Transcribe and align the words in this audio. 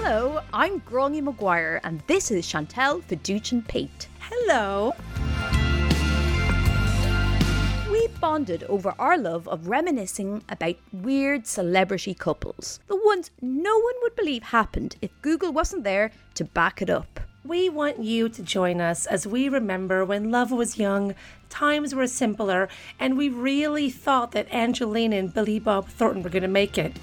Hello, 0.00 0.40
I'm 0.52 0.80
Gráinne 0.82 1.24
Maguire, 1.24 1.80
and 1.82 2.00
this 2.06 2.30
is 2.30 2.46
Chantal 2.46 3.00
Fiducian 3.00 3.66
Pate. 3.66 4.06
Hello. 4.20 4.94
We 7.90 8.06
bonded 8.20 8.62
over 8.68 8.94
our 8.96 9.18
love 9.18 9.48
of 9.48 9.66
reminiscing 9.66 10.44
about 10.48 10.76
weird 10.92 11.48
celebrity 11.48 12.14
couples, 12.14 12.78
the 12.86 12.94
ones 12.94 13.32
no 13.42 13.76
one 13.76 13.94
would 14.02 14.14
believe 14.14 14.44
happened 14.44 14.94
if 15.02 15.10
Google 15.20 15.52
wasn't 15.52 15.82
there 15.82 16.12
to 16.34 16.44
back 16.44 16.80
it 16.80 16.88
up. 16.88 17.18
We 17.44 17.68
want 17.68 17.98
you 17.98 18.28
to 18.28 18.42
join 18.44 18.80
us 18.80 19.04
as 19.04 19.26
we 19.26 19.48
remember 19.48 20.04
when 20.04 20.30
love 20.30 20.52
was 20.52 20.78
young, 20.78 21.16
times 21.50 21.92
were 21.92 22.06
simpler, 22.06 22.68
and 23.00 23.18
we 23.18 23.30
really 23.30 23.90
thought 23.90 24.30
that 24.30 24.54
Angelina 24.54 25.16
and 25.16 25.34
Billy 25.34 25.58
Bob 25.58 25.88
Thornton 25.88 26.22
were 26.22 26.30
going 26.30 26.42
to 26.42 26.48
make 26.48 26.78
it. 26.78 26.96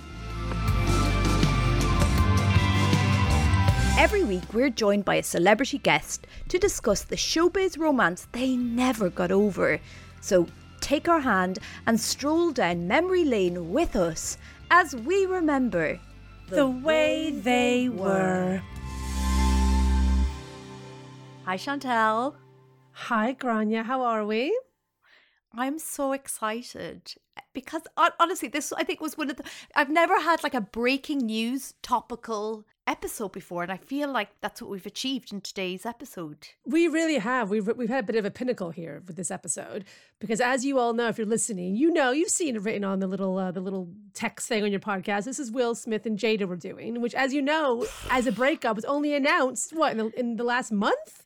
Every 3.98 4.26
week, 4.26 4.54
we're 4.54 4.70
joined 4.70 5.06
by 5.06 5.16
a 5.16 5.24
celebrity 5.24 5.78
guest 5.78 6.28
to 6.50 6.60
discuss 6.60 7.04
the 7.04 7.16
showbiz 7.16 7.80
romance 7.80 8.28
they 8.34 8.58
never 8.58 9.10
got 9.10 9.32
over. 9.32 9.80
So 10.20 10.48
take 10.82 11.08
our 11.08 11.22
hand 11.22 11.60
and 11.88 12.00
stroll 12.00 12.52
down 12.52 12.90
memory 12.90 13.24
lane 13.24 13.72
with 13.72 13.96
us 13.96 14.38
as 14.70 14.94
we 14.96 15.26
remember 15.26 15.98
The 16.50 16.68
way 16.68 17.32
they 17.32 17.88
were. 17.88 18.62
Hi, 21.46 21.56
Chantal. 21.58 22.36
Hi, 22.92 23.34
Gráinne. 23.34 23.84
How 23.86 24.02
are 24.02 24.26
we? 24.26 24.56
I'm 25.54 25.80
so 25.80 26.12
excited 26.12 27.14
because 27.54 27.84
honestly, 28.20 28.50
this 28.50 28.74
I 28.74 28.84
think 28.84 29.00
was 29.00 29.18
one 29.18 29.30
of 29.30 29.38
the. 29.38 29.46
I've 29.74 29.90
never 29.90 30.20
had 30.20 30.44
like 30.44 30.54
a 30.54 30.60
breaking 30.60 31.20
news 31.20 31.76
topical 31.82 32.66
episode 32.88 33.32
before, 33.32 33.64
and 33.64 33.72
I 33.72 33.78
feel 33.78 34.12
like 34.12 34.30
that's 34.42 34.62
what 34.62 34.70
we've 34.70 34.86
achieved 34.86 35.34
in 35.34 35.42
today's 35.42 35.86
episode. 35.86 36.50
We 36.66 36.88
really 36.88 37.18
have. 37.18 37.50
We've 37.50 37.68
we've 37.76 37.90
had 37.90 38.04
a 38.04 38.08
bit 38.08 38.16
of 38.16 38.26
a 38.26 38.32
pinnacle 38.32 38.72
here 38.72 39.02
with 39.08 39.16
this 39.16 39.32
episode 39.32 39.86
because, 40.20 40.40
as 40.40 40.66
you 40.66 40.80
all 40.80 40.94
know, 40.94 41.08
if 41.08 41.18
you're 41.18 41.28
listening, 41.28 41.76
you 41.76 41.92
know 41.92 42.12
you've 42.12 42.30
seen 42.30 42.56
it 42.56 42.62
written 42.62 42.84
on 42.84 43.00
the 43.00 43.08
little 43.08 43.38
uh, 43.38 43.52
the 43.52 43.62
little 43.62 43.90
text 44.14 44.48
thing 44.48 44.64
on 44.64 44.72
your 44.72 44.80
podcast. 44.80 45.26
This 45.26 45.40
is 45.40 45.52
Will 45.52 45.76
Smith 45.76 46.06
and 46.06 46.18
Jada 46.18 46.48
were 46.48 46.56
doing, 46.56 47.02
which, 47.02 47.16
as 47.16 47.34
you 47.34 47.42
know, 47.42 47.86
as 48.10 48.28
a 48.28 48.32
breakup 48.32 48.76
was 48.76 48.86
only 48.86 49.14
announced 49.16 49.76
what 49.76 49.92
in 49.92 49.98
the, 49.98 50.20
in 50.20 50.36
the 50.36 50.44
last 50.44 50.72
month, 50.72 51.24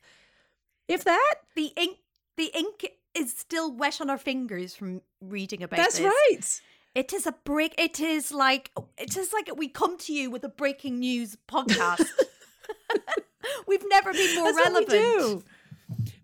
if 0.88 1.04
that. 1.04 1.34
The 1.56 1.72
ink, 1.76 1.98
the 2.36 2.50
ink 2.56 2.86
is 3.14 3.34
still 3.36 3.72
wet 3.72 4.00
on 4.00 4.08
our 4.08 4.18
fingers 4.18 4.74
from 4.74 5.02
reading 5.20 5.62
about. 5.62 5.76
That's 5.76 5.98
this. 5.98 6.06
right. 6.06 6.60
It 6.94 7.12
is 7.12 7.26
a 7.26 7.32
break. 7.44 7.74
It 7.78 8.00
is 8.00 8.32
like 8.32 8.70
it 8.98 9.16
is 9.16 9.32
like 9.32 9.50
we 9.56 9.68
come 9.68 9.96
to 9.98 10.12
you 10.12 10.30
with 10.30 10.44
a 10.44 10.48
breaking 10.48 10.98
news 10.98 11.36
podcast. 11.48 12.04
We've 13.66 13.84
never 13.88 14.12
been 14.12 14.34
more 14.36 14.52
That's 14.52 14.56
what 14.56 14.72
relevant. 14.72 14.88
we 14.90 14.98
do. 14.98 15.44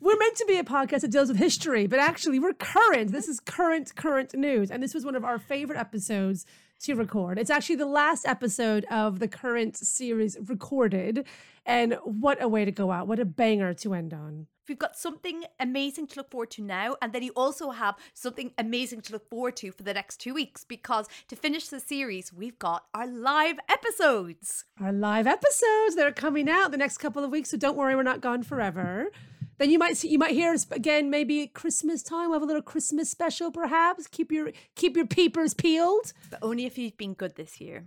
We're 0.01 0.19
meant 0.19 0.37
to 0.37 0.45
be 0.47 0.59
a 0.59 0.65
podcast 0.65 1.01
that 1.01 1.11
deals 1.11 1.29
with 1.29 1.39
history, 1.39 1.87
but 1.87 1.99
actually 1.99 2.39
we're 2.39 2.53
current. 2.53 3.13
This 3.13 3.29
is 3.29 3.41
current, 3.41 3.95
current 3.97 4.35
news. 4.35 4.71
And 4.71 4.83
this 4.83 4.95
was 4.95 5.05
one 5.05 5.15
of 5.17 5.25
our 5.25 5.39
favorite 5.39 5.79
episodes 5.79 6.47
to 6.81 6.95
record. 6.95 7.39
It's 7.39 7.51
actually 7.51 7.77
the 7.77 7.87
last 7.87 8.27
episode 8.27 8.85
of 8.91 9.19
the 9.19 9.29
current 9.29 9.77
series 9.77 10.37
recorded. 10.47 11.27
And 11.65 11.95
what 12.05 12.41
a 12.41 12.49
way 12.49 12.65
to 12.65 12.71
go 12.71 12.93
out. 12.93 13.09
What 13.09 13.19
a 13.19 13.25
banger 13.25 13.75
to 13.75 13.95
end 13.95 14.15
on. 14.15 14.47
We've 14.69 14.79
got 14.79 14.97
something 14.97 15.45
amazing 15.61 16.09
to 16.09 16.17
look 16.17 16.31
forward 16.31 16.51
to 16.53 16.63
now, 16.63 16.97
and 17.01 17.13
then 17.13 17.23
you 17.23 17.33
also 17.37 17.71
have 17.71 17.95
something 18.15 18.53
amazing 18.59 19.03
to 19.03 19.13
look 19.13 19.29
forward 19.31 19.57
to 19.57 19.71
for 19.71 19.83
the 19.83 19.95
next 19.95 20.17
two 20.19 20.35
weeks 20.35 20.65
because 20.65 21.07
to 21.29 21.37
finish 21.37 21.69
the 21.69 21.79
series, 21.81 22.33
we've 22.33 22.59
got 22.59 22.87
our 22.93 23.07
live 23.07 23.59
episodes. 23.69 24.65
Our 24.81 24.93
live 24.93 25.27
episodes 25.27 25.95
that 25.97 26.07
are 26.07 26.13
coming 26.13 26.49
out 26.49 26.73
the 26.73 26.77
next 26.77 26.99
couple 26.99 27.25
of 27.25 27.31
weeks. 27.31 27.51
So 27.51 27.57
don't 27.57 27.77
worry, 27.77 27.95
we're 27.95 28.03
not 28.03 28.21
gone 28.21 28.43
forever. 28.43 29.11
Then 29.59 29.71
you 29.71 29.79
might 29.79 29.97
see, 29.97 30.09
you 30.09 30.19
might 30.19 30.33
hear 30.35 30.53
us 30.53 30.67
again, 30.71 31.11
maybe 31.11 31.45
at 31.45 31.55
Christmas 31.55 32.03
time. 32.03 32.29
We'll 32.29 32.41
have 32.41 32.43
a 32.43 32.47
little 32.47 32.61
Christmas 32.63 33.09
special, 33.09 33.51
perhaps. 33.51 34.07
Keep 34.07 34.33
your 34.33 34.51
keep 34.75 34.97
your 34.97 35.07
peepers 35.07 35.55
peeled. 35.55 36.13
But 36.31 36.41
only 36.43 36.67
if 36.67 36.77
you've 36.77 36.97
been 36.99 37.15
good 37.15 37.37
this 37.37 37.61
year. 37.61 37.87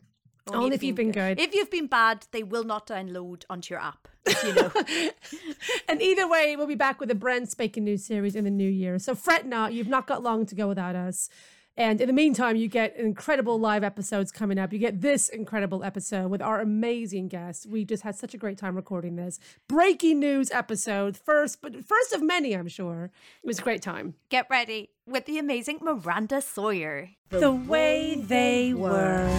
Only 0.51 0.75
if 0.75 0.83
you've 0.83 0.95
been 0.95 1.11
good. 1.11 1.39
If 1.39 1.53
you've 1.53 1.69
been 1.69 1.87
bad, 1.87 2.25
they 2.31 2.41
will 2.41 2.63
not 2.63 2.87
download 2.87 3.43
onto 3.49 3.73
your 3.73 3.81
app. 3.81 4.07
If 4.25 4.43
You 4.43 4.53
know. 4.53 4.71
And 5.89 6.01
either 6.01 6.27
way, 6.27 6.55
we'll 6.55 6.67
be 6.67 6.75
back 6.75 6.99
with 6.99 7.09
a 7.09 7.15
brand 7.15 7.49
spanking 7.49 7.83
new 7.83 7.97
series 7.97 8.35
in 8.35 8.43
the 8.43 8.51
new 8.51 8.69
year. 8.69 8.99
So 8.99 9.15
fret 9.15 9.45
not, 9.45 9.73
you've 9.73 9.87
not 9.87 10.07
got 10.07 10.21
long 10.21 10.45
to 10.47 10.55
go 10.55 10.67
without 10.67 10.95
us. 10.95 11.29
And 11.79 12.01
in 12.01 12.07
the 12.07 12.13
meantime, 12.13 12.57
you 12.57 12.67
get 12.67 12.97
incredible 12.97 13.57
live 13.57 13.85
episodes 13.85 14.33
coming 14.33 14.59
up. 14.59 14.73
You 14.73 14.79
get 14.79 14.99
this 14.99 15.29
incredible 15.29 15.81
episode 15.81 16.29
with 16.29 16.41
our 16.41 16.59
amazing 16.59 17.29
guest. 17.29 17.67
We 17.67 17.85
just 17.85 18.03
had 18.03 18.15
such 18.15 18.33
a 18.33 18.37
great 18.37 18.57
time 18.57 18.75
recording 18.75 19.15
this. 19.15 19.39
Breaking 19.69 20.19
news 20.19 20.51
episode, 20.51 21.15
first, 21.15 21.61
but 21.61 21.85
first 21.85 22.11
of 22.11 22.21
many, 22.21 22.53
I'm 22.53 22.67
sure. 22.67 23.11
It 23.41 23.47
was 23.47 23.59
a 23.59 23.61
great 23.61 23.81
time. 23.81 24.15
Get 24.27 24.47
ready 24.49 24.89
with 25.05 25.25
the 25.25 25.37
amazing 25.39 25.79
Miranda 25.81 26.41
Sawyer. 26.41 27.11
The 27.29 27.51
way 27.53 28.15
they 28.27 28.73
were. 28.73 29.29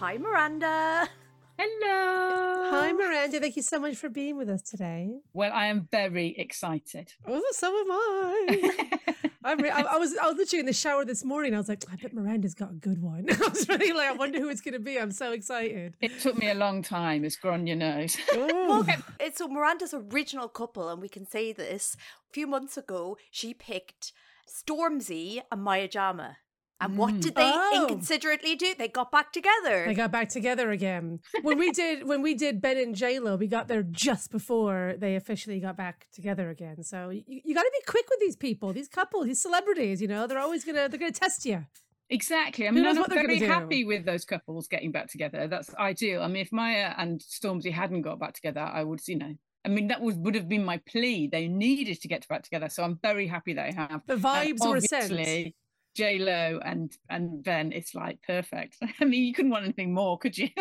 Hi, 0.00 0.18
Miranda. 0.18 1.08
Hello. 1.58 2.70
Hi, 2.70 2.92
Miranda. 2.92 3.40
Thank 3.40 3.56
you 3.56 3.62
so 3.62 3.78
much 3.78 3.96
for 3.96 4.08
being 4.10 4.36
with 4.36 4.50
us 4.50 4.62
today. 4.62 5.20
Well, 5.32 5.52
I 5.54 5.66
am 5.66 5.88
very 5.90 6.34
excited. 6.36 7.14
Oh, 7.26 7.42
so 7.52 7.68
am 7.68 7.90
I. 7.90 9.00
I'm 9.44 9.60
re- 9.60 9.70
I, 9.70 9.82
I 9.82 9.96
was 9.96 10.16
I 10.20 10.26
was 10.26 10.36
literally 10.36 10.60
in 10.60 10.66
the 10.66 10.72
shower 10.72 11.04
this 11.04 11.24
morning. 11.24 11.54
I 11.54 11.58
was 11.58 11.68
like, 11.68 11.84
oh, 11.88 11.92
I 11.92 11.96
bet 11.96 12.12
Miranda's 12.12 12.54
got 12.54 12.72
a 12.72 12.74
good 12.74 13.00
one. 13.00 13.26
I 13.30 13.48
was 13.48 13.68
really 13.68 13.92
like, 13.92 14.08
I 14.08 14.12
wonder 14.12 14.40
who 14.40 14.48
it's 14.48 14.60
going 14.60 14.74
to 14.74 14.80
be. 14.80 14.98
I'm 14.98 15.12
so 15.12 15.32
excited. 15.32 15.94
It 16.00 16.20
took 16.20 16.36
me 16.36 16.50
a 16.50 16.54
long 16.54 16.82
time, 16.82 17.24
as 17.24 17.36
Gráinne 17.36 17.76
knows. 17.78 18.16
Oh. 18.32 18.84
It's 19.20 19.38
so 19.38 19.48
Miranda's 19.48 19.94
original 19.94 20.48
couple, 20.48 20.88
and 20.88 21.00
we 21.00 21.08
can 21.08 21.26
say 21.26 21.52
this. 21.52 21.96
A 22.28 22.32
few 22.32 22.46
months 22.46 22.76
ago, 22.76 23.16
she 23.30 23.54
picked 23.54 24.12
Stormzy 24.46 25.40
and 25.50 25.62
Maya 25.62 25.88
Jama. 25.88 26.38
And 26.80 26.98
what 26.98 27.14
mm. 27.14 27.22
did 27.22 27.34
they 27.34 27.50
Oh. 27.54 27.82
inconsiderately 27.82 28.54
do? 28.54 28.74
They 28.76 28.88
got 28.88 29.10
back 29.10 29.32
together. 29.32 29.84
They 29.86 29.94
got 29.94 30.12
back 30.12 30.28
together 30.28 30.70
again. 30.70 31.20
When 31.42 31.58
we 31.58 31.70
did 31.72 32.06
when 32.06 32.20
we 32.22 32.34
did 32.34 32.60
Ben 32.60 32.76
and 32.76 32.94
J 32.94 33.18
Lo, 33.18 33.36
we 33.36 33.46
got 33.46 33.68
there 33.68 33.82
just 33.82 34.30
before 34.30 34.94
they 34.98 35.16
officially 35.16 35.58
got 35.58 35.76
back 35.76 36.06
together 36.12 36.50
again. 36.50 36.82
So 36.82 37.08
you, 37.10 37.22
you 37.26 37.54
got 37.54 37.62
to 37.62 37.72
be 37.72 37.84
quick 37.90 38.06
with 38.10 38.20
these 38.20 38.36
people, 38.36 38.72
these 38.72 38.88
couples, 38.88 39.26
these 39.26 39.40
celebrities. 39.40 40.02
You 40.02 40.08
know, 40.08 40.26
they're 40.26 40.38
always 40.38 40.64
gonna 40.64 40.88
they're 40.88 40.98
gonna 40.98 41.12
test 41.12 41.46
you. 41.46 41.64
Exactly. 42.08 42.68
I 42.68 42.70
mean, 42.70 42.86
I'm 42.86 42.96
what 42.96 43.08
they're 43.08 43.22
very 43.22 43.40
gonna 43.40 43.52
do? 43.52 43.60
happy 43.60 43.84
with 43.84 44.04
those 44.04 44.24
couples 44.24 44.68
getting 44.68 44.92
back 44.92 45.10
together. 45.10 45.48
That's 45.48 45.74
ideal. 45.74 46.22
I 46.22 46.28
mean, 46.28 46.42
if 46.42 46.52
Maya 46.52 46.94
and 46.96 47.20
Stormzy 47.20 47.72
hadn't 47.72 48.02
got 48.02 48.20
back 48.20 48.34
together, 48.34 48.60
I 48.60 48.84
would, 48.84 49.00
you 49.08 49.18
know, 49.18 49.34
I 49.64 49.68
mean, 49.68 49.88
that 49.88 50.00
was 50.00 50.14
would 50.16 50.36
have 50.36 50.48
been 50.48 50.64
my 50.64 50.78
plea. 50.86 51.26
They 51.26 51.48
needed 51.48 52.00
to 52.02 52.08
get 52.08 52.28
back 52.28 52.44
together, 52.44 52.68
so 52.68 52.84
I'm 52.84 52.98
very 53.02 53.26
happy 53.26 53.54
they 53.54 53.72
have. 53.72 54.02
The 54.06 54.14
And 54.14 54.22
vibes 54.22 54.68
were 54.68 54.80
sent. 54.80 55.54
J 55.96 56.18
Lo 56.18 56.60
and 56.62 56.96
and 57.08 57.42
Ben, 57.42 57.72
it's 57.72 57.94
like 57.94 58.20
perfect. 58.22 58.76
I 59.00 59.04
mean, 59.04 59.24
you 59.24 59.32
couldn't 59.32 59.50
want 59.50 59.64
anything 59.64 59.92
more, 59.92 60.18
could 60.18 60.36
you? 60.36 60.48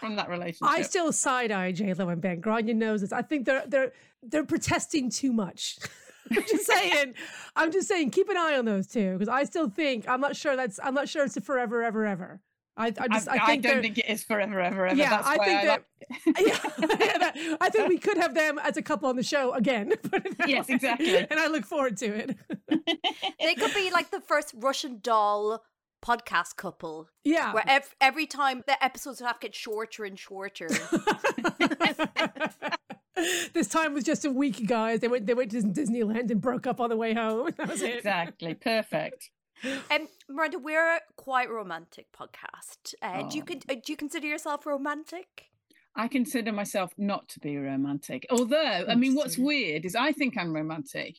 From 0.00 0.16
that 0.16 0.30
relationship. 0.30 0.66
I 0.74 0.80
still 0.82 1.12
side 1.12 1.52
eye 1.52 1.72
J 1.72 1.92
Lo 1.92 2.08
and 2.08 2.20
Ben. 2.20 2.40
Gráinne 2.40 2.74
knows 2.74 3.02
this. 3.02 3.12
I 3.12 3.22
think 3.22 3.44
they're 3.44 3.64
they're 3.66 3.92
they're 4.22 4.44
protesting 4.44 5.10
too 5.10 5.32
much. 5.32 5.78
I'm 6.30 6.42
just 6.48 6.66
saying. 6.66 7.14
I'm 7.56 7.70
just 7.70 7.88
saying. 7.88 8.10
Keep 8.10 8.30
an 8.30 8.38
eye 8.38 8.56
on 8.56 8.64
those 8.64 8.86
two 8.86 9.12
because 9.12 9.28
I 9.28 9.44
still 9.44 9.68
think 9.68 10.08
I'm 10.08 10.20
not 10.20 10.34
sure 10.34 10.56
that's 10.56 10.80
I'm 10.82 10.94
not 10.94 11.08
sure 11.08 11.24
it's 11.24 11.36
a 11.36 11.42
forever 11.42 11.82
ever 11.82 12.06
ever. 12.06 12.40
I 12.76 12.86
I 12.98 13.08
just 13.08 13.28
I, 13.28 13.34
I, 13.36 13.46
think 13.46 13.62
don't 13.62 13.82
think 13.82 13.98
it 13.98 14.08
is 14.08 14.24
forever, 14.24 14.58
ever, 14.60 14.86
ever. 14.86 14.96
Yeah, 14.96 15.10
That's 15.10 15.26
I 15.28 15.36
why 15.36 15.44
think 15.44 15.60
I 15.60 15.64
that. 15.66 15.84
like- 16.26 16.40
yeah, 17.00 17.18
that- 17.18 17.56
I 17.60 17.68
think 17.70 17.88
we 17.88 17.98
could 17.98 18.16
have 18.16 18.34
them 18.34 18.58
as 18.58 18.76
a 18.78 18.82
couple 18.82 19.08
on 19.08 19.16
the 19.16 19.22
show 19.22 19.52
again. 19.52 19.90
put 20.10 20.24
it 20.26 20.38
that 20.38 20.48
Yes, 20.48 20.68
way. 20.68 20.74
exactly. 20.76 21.16
And 21.16 21.38
I 21.38 21.48
look 21.48 21.64
forward 21.66 21.96
to 21.98 22.06
it. 22.06 22.36
they 23.40 23.54
could 23.54 23.74
be 23.74 23.90
like 23.90 24.10
the 24.10 24.20
first 24.20 24.54
Russian 24.56 25.00
doll 25.02 25.62
podcast 26.04 26.56
couple. 26.56 27.08
Yeah. 27.24 27.52
Where 27.52 27.62
ev- 27.66 27.94
every 28.00 28.26
time 28.26 28.62
the 28.66 28.82
episodes 28.82 29.20
would 29.20 29.26
have 29.26 29.38
to 29.40 29.46
get 29.48 29.54
shorter 29.54 30.04
and 30.04 30.18
shorter. 30.18 30.68
this 33.52 33.68
time 33.68 33.94
was 33.94 34.04
just 34.04 34.24
a 34.24 34.30
week, 34.30 34.66
guys. 34.66 35.00
They 35.00 35.08
went 35.08 35.26
they 35.26 35.34
went 35.34 35.50
to 35.52 35.58
Disneyland 35.62 36.30
and 36.30 36.40
broke 36.40 36.66
up 36.66 36.80
on 36.80 36.88
the 36.90 36.96
way 36.96 37.14
home. 37.14 37.50
That 37.56 37.68
was 37.68 37.82
it. 37.82 37.96
exactly 37.98 38.54
perfect. 38.54 39.30
Um, 39.64 40.08
Miranda, 40.28 40.58
we're 40.58 40.96
a 40.96 41.00
quite 41.16 41.50
romantic 41.50 42.06
podcast. 42.12 42.94
Uh, 43.00 43.22
Do 43.28 43.38
you 43.38 43.44
Oh. 43.48 43.72
uh, 43.72 43.74
do 43.74 43.92
you 43.92 43.96
consider 43.96 44.26
yourself 44.26 44.66
romantic? 44.66 45.50
I 45.94 46.08
consider 46.08 46.52
myself 46.52 46.92
not 46.96 47.28
to 47.30 47.40
be 47.40 47.56
romantic. 47.56 48.26
Although, 48.30 48.86
I 48.88 48.94
mean, 48.94 49.14
what's 49.14 49.36
weird 49.38 49.84
is 49.84 49.94
I 49.94 50.12
think 50.12 50.36
I'm 50.38 50.52
romantic 50.54 51.18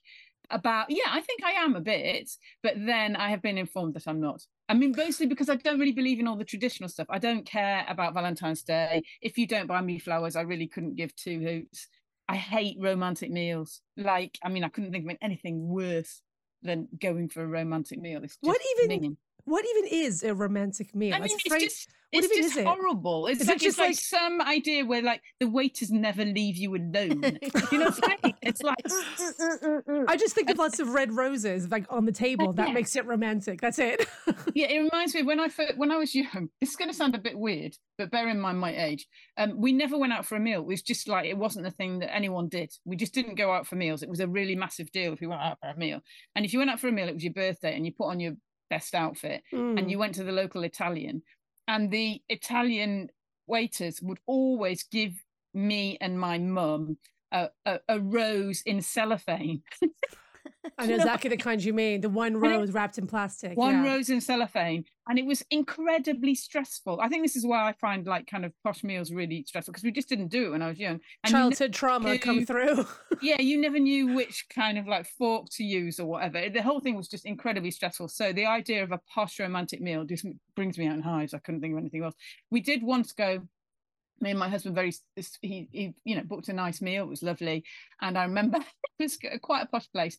about, 0.49 0.89
yeah, 0.89 1.07
I 1.09 1.21
think 1.21 1.43
I 1.43 1.51
am 1.51 1.75
a 1.75 1.79
bit, 1.81 2.31
but 2.63 2.73
then 2.77 3.15
I 3.15 3.29
have 3.29 3.41
been 3.41 3.57
informed 3.57 3.93
that 3.93 4.07
I'm 4.07 4.19
not. 4.19 4.45
I 4.67 4.73
mean, 4.73 4.93
mostly 4.97 5.27
because 5.27 5.49
I 5.49 5.55
don't 5.55 5.79
really 5.79 5.91
believe 5.93 6.19
in 6.19 6.27
all 6.27 6.35
the 6.37 6.43
traditional 6.43 6.89
stuff. 6.89 7.07
I 7.09 7.19
don't 7.19 7.45
care 7.45 7.85
about 7.87 8.13
Valentine's 8.13 8.63
Day. 8.63 9.03
If 9.21 9.37
you 9.37 9.45
don't 9.47 9.67
buy 9.67 9.81
me 9.81 9.99
flowers, 9.99 10.35
I 10.35 10.41
really 10.41 10.67
couldn't 10.67 10.95
give 10.95 11.15
two 11.15 11.39
hoots. 11.39 11.87
I 12.27 12.35
hate 12.37 12.77
romantic 12.79 13.29
meals. 13.29 13.81
Like, 13.95 14.39
I 14.43 14.49
mean, 14.49 14.63
I 14.63 14.69
couldn't 14.69 14.91
think 14.91 15.09
of 15.09 15.17
anything 15.21 15.67
worse 15.67 16.21
than 16.63 16.87
going 16.99 17.29
for 17.29 17.43
a 17.43 17.47
romantic 17.47 17.99
meal. 17.99 18.23
It's 18.23 18.37
What 18.41 18.59
even- 18.79 19.01
mean. 19.01 19.17
What 19.45 19.65
even 19.65 19.89
is 20.05 20.23
a 20.23 20.33
romantic 20.33 20.95
meal? 20.95 21.15
I 21.15 21.19
mean, 21.19 21.29
It's 21.33 21.43
fra- 21.47 21.59
just 21.59 21.89
what 22.11 22.23
it's 22.23 22.31
even 22.33 22.43
just 22.43 22.55
is 22.57 22.57
it? 22.61 22.65
horrible. 22.67 23.27
It's 23.27 23.41
it 23.41 23.47
like 23.47 23.57
just 23.59 23.77
it's 23.77 23.77
like, 23.79 23.89
like- 23.89 23.95
some 23.97 24.41
idea 24.41 24.85
where 24.85 25.01
like 25.01 25.21
the 25.39 25.47
waiters 25.49 25.91
never 25.91 26.23
leave 26.23 26.55
you 26.57 26.75
alone. 26.75 27.23
you 27.71 27.79
know 27.79 27.85
what 27.89 27.99
I 28.03 28.17
mean? 28.23 28.35
It's 28.43 28.61
like 28.61 28.77
I 30.07 30.15
just 30.17 30.35
think 30.35 30.49
of 30.49 30.57
lots 30.57 30.79
of 30.79 30.89
red 30.89 31.11
roses 31.13 31.69
like 31.71 31.85
on 31.89 32.05
the 32.05 32.11
table. 32.11 32.53
That 32.53 32.69
Yeah. 32.69 32.73
makes 32.73 32.95
it 32.95 33.05
romantic. 33.05 33.59
That's 33.61 33.79
it. 33.79 34.05
yeah, 34.53 34.67
it 34.67 34.79
reminds 34.79 35.13
me 35.13 35.21
of 35.21 35.27
when 35.27 35.39
I 35.39 35.49
first, 35.49 35.77
when 35.77 35.91
I 35.91 35.97
was 35.97 36.13
young. 36.15 36.49
This 36.61 36.69
is 36.71 36.75
going 36.75 36.89
to 36.89 36.95
sound 36.95 37.15
a 37.15 37.19
bit 37.19 37.37
weird, 37.37 37.75
but 37.97 38.11
bear 38.11 38.29
in 38.29 38.39
mind 38.39 38.59
my 38.59 38.75
age. 38.75 39.07
Um, 39.37 39.59
we 39.59 39.73
never 39.73 39.97
went 39.97 40.13
out 40.13 40.25
for 40.25 40.35
a 40.35 40.39
meal. 40.39 40.61
It 40.61 40.67
was 40.67 40.81
just 40.81 41.07
like 41.07 41.25
it 41.25 41.37
wasn't 41.37 41.67
a 41.67 41.71
thing 41.71 41.99
that 41.99 42.13
anyone 42.15 42.47
did. 42.47 42.71
We 42.85 42.95
just 42.95 43.13
didn't 43.13 43.35
go 43.35 43.51
out 43.51 43.67
for 43.67 43.75
meals. 43.75 44.03
It 44.03 44.09
was 44.09 44.19
a 44.19 44.27
really 44.27 44.55
massive 44.55 44.91
deal 44.91 45.13
if 45.13 45.21
you 45.21 45.29
went 45.29 45.41
out 45.41 45.57
for 45.59 45.69
a 45.69 45.77
meal. 45.77 45.99
And 46.35 46.45
if 46.45 46.53
you 46.53 46.59
went 46.59 46.71
out 46.71 46.79
for 46.79 46.87
a 46.87 46.91
meal, 46.91 47.07
it 47.09 47.13
was 47.15 47.23
your 47.23 47.33
birthday, 47.33 47.75
and 47.75 47.85
you 47.85 47.91
put 47.91 48.05
on 48.07 48.19
your 48.19 48.33
best 48.73 48.95
outfit. 48.95 49.43
Mm. 49.53 49.77
and 49.77 49.91
you 49.91 49.97
went 49.99 50.15
to 50.15 50.23
the 50.23 50.31
local 50.31 50.63
Italian, 50.63 51.21
and 51.67 51.91
the 51.91 52.21
Italian 52.29 53.09
waiters 53.47 54.01
would 54.01 54.19
always 54.25 54.83
give 54.83 55.13
me 55.53 55.97
and 56.01 56.19
my 56.19 56.37
mum 56.37 56.97
a, 57.31 57.49
a, 57.65 57.79
a 57.89 57.99
rose 57.99 58.61
in 58.65 58.81
cellophane. 58.81 59.61
I 60.77 60.85
know 60.85 60.95
exactly 60.95 61.29
the 61.29 61.37
kind 61.37 61.63
you 61.63 61.73
mean. 61.73 62.01
The 62.01 62.09
one 62.09 62.37
rose 62.37 62.71
wrapped 62.71 62.97
in 62.97 63.07
plastic. 63.07 63.57
One 63.57 63.83
yeah. 63.83 63.93
rose 63.93 64.09
in 64.09 64.21
cellophane, 64.21 64.85
and 65.07 65.19
it 65.19 65.25
was 65.25 65.43
incredibly 65.51 66.35
stressful. 66.35 66.99
I 67.01 67.09
think 67.09 67.23
this 67.23 67.35
is 67.35 67.45
why 67.45 67.67
I 67.67 67.73
find 67.73 68.05
like 68.05 68.27
kind 68.27 68.45
of 68.45 68.53
posh 68.63 68.83
meals 68.83 69.11
really 69.11 69.43
stressful 69.47 69.71
because 69.71 69.83
we 69.83 69.91
just 69.91 70.09
didn't 70.09 70.27
do 70.27 70.47
it 70.47 70.49
when 70.51 70.61
I 70.61 70.69
was 70.69 70.79
young. 70.79 70.99
And 71.23 71.31
you 71.31 71.31
Childhood 71.31 71.73
trauma 71.73 72.17
come 72.17 72.45
through. 72.45 72.85
yeah, 73.21 73.41
you 73.41 73.59
never 73.59 73.79
knew 73.79 74.13
which 74.13 74.45
kind 74.49 74.77
of 74.77 74.87
like 74.87 75.05
fork 75.05 75.47
to 75.53 75.63
use 75.63 75.99
or 75.99 76.05
whatever. 76.05 76.49
The 76.49 76.61
whole 76.61 76.79
thing 76.79 76.95
was 76.95 77.07
just 77.07 77.25
incredibly 77.25 77.71
stressful. 77.71 78.09
So 78.09 78.33
the 78.33 78.45
idea 78.45 78.83
of 78.83 78.91
a 78.91 78.99
posh 79.13 79.39
romantic 79.39 79.81
meal 79.81 80.05
just 80.05 80.25
brings 80.55 80.77
me 80.77 80.87
out 80.87 80.95
in 80.95 81.01
hives. 81.01 81.33
I 81.33 81.39
couldn't 81.39 81.61
think 81.61 81.73
of 81.73 81.79
anything 81.79 82.03
else. 82.03 82.15
We 82.51 82.61
did 82.61 82.83
once 82.83 83.11
go. 83.11 83.41
Me 84.19 84.29
and 84.29 84.39
my 84.39 84.49
husband 84.49 84.75
very 84.75 84.93
he 85.41 85.67
he 85.71 85.93
you 86.03 86.15
know 86.15 86.23
booked 86.23 86.49
a 86.49 86.53
nice 86.53 86.81
meal. 86.81 87.03
It 87.03 87.09
was 87.09 87.23
lovely, 87.23 87.63
and 88.01 88.17
I 88.17 88.23
remember 88.23 88.57
it 88.99 89.03
was 89.03 89.17
quite 89.41 89.63
a 89.63 89.67
posh 89.67 89.89
place. 89.91 90.17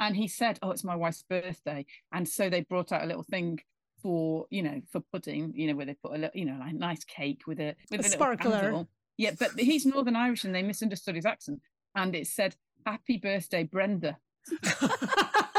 And 0.00 0.16
he 0.16 0.26
said, 0.28 0.58
"Oh, 0.62 0.70
it's 0.70 0.84
my 0.84 0.96
wife's 0.96 1.22
birthday," 1.22 1.86
and 2.12 2.28
so 2.28 2.50
they 2.50 2.62
brought 2.62 2.92
out 2.92 3.04
a 3.04 3.06
little 3.06 3.22
thing 3.22 3.60
for 4.02 4.46
you 4.50 4.62
know 4.62 4.80
for 4.90 5.00
pudding. 5.12 5.52
You 5.54 5.68
know 5.68 5.76
where 5.76 5.86
they 5.86 5.94
put 5.94 6.12
a 6.12 6.18
little 6.18 6.30
you 6.34 6.46
know 6.46 6.56
like 6.58 6.72
a 6.72 6.76
nice 6.76 7.04
cake 7.04 7.42
with 7.46 7.60
a 7.60 7.76
with 7.90 8.00
A 8.00 8.02
little 8.02 8.12
sparkler. 8.12 8.86
Yeah, 9.16 9.30
but 9.38 9.52
he's 9.58 9.86
Northern 9.86 10.16
Irish 10.16 10.44
and 10.44 10.54
they 10.54 10.62
misunderstood 10.62 11.14
his 11.14 11.26
accent. 11.26 11.60
And 11.94 12.14
it 12.14 12.26
said, 12.26 12.56
Happy 12.84 13.16
birthday, 13.18 13.62
Brenda. 13.62 14.18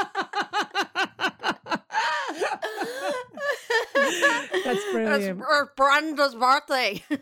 That's 4.74 4.84
brilliant. 4.92 5.40
It's 5.40 5.70
Brenda's 5.76 6.34
birthday. 6.34 7.02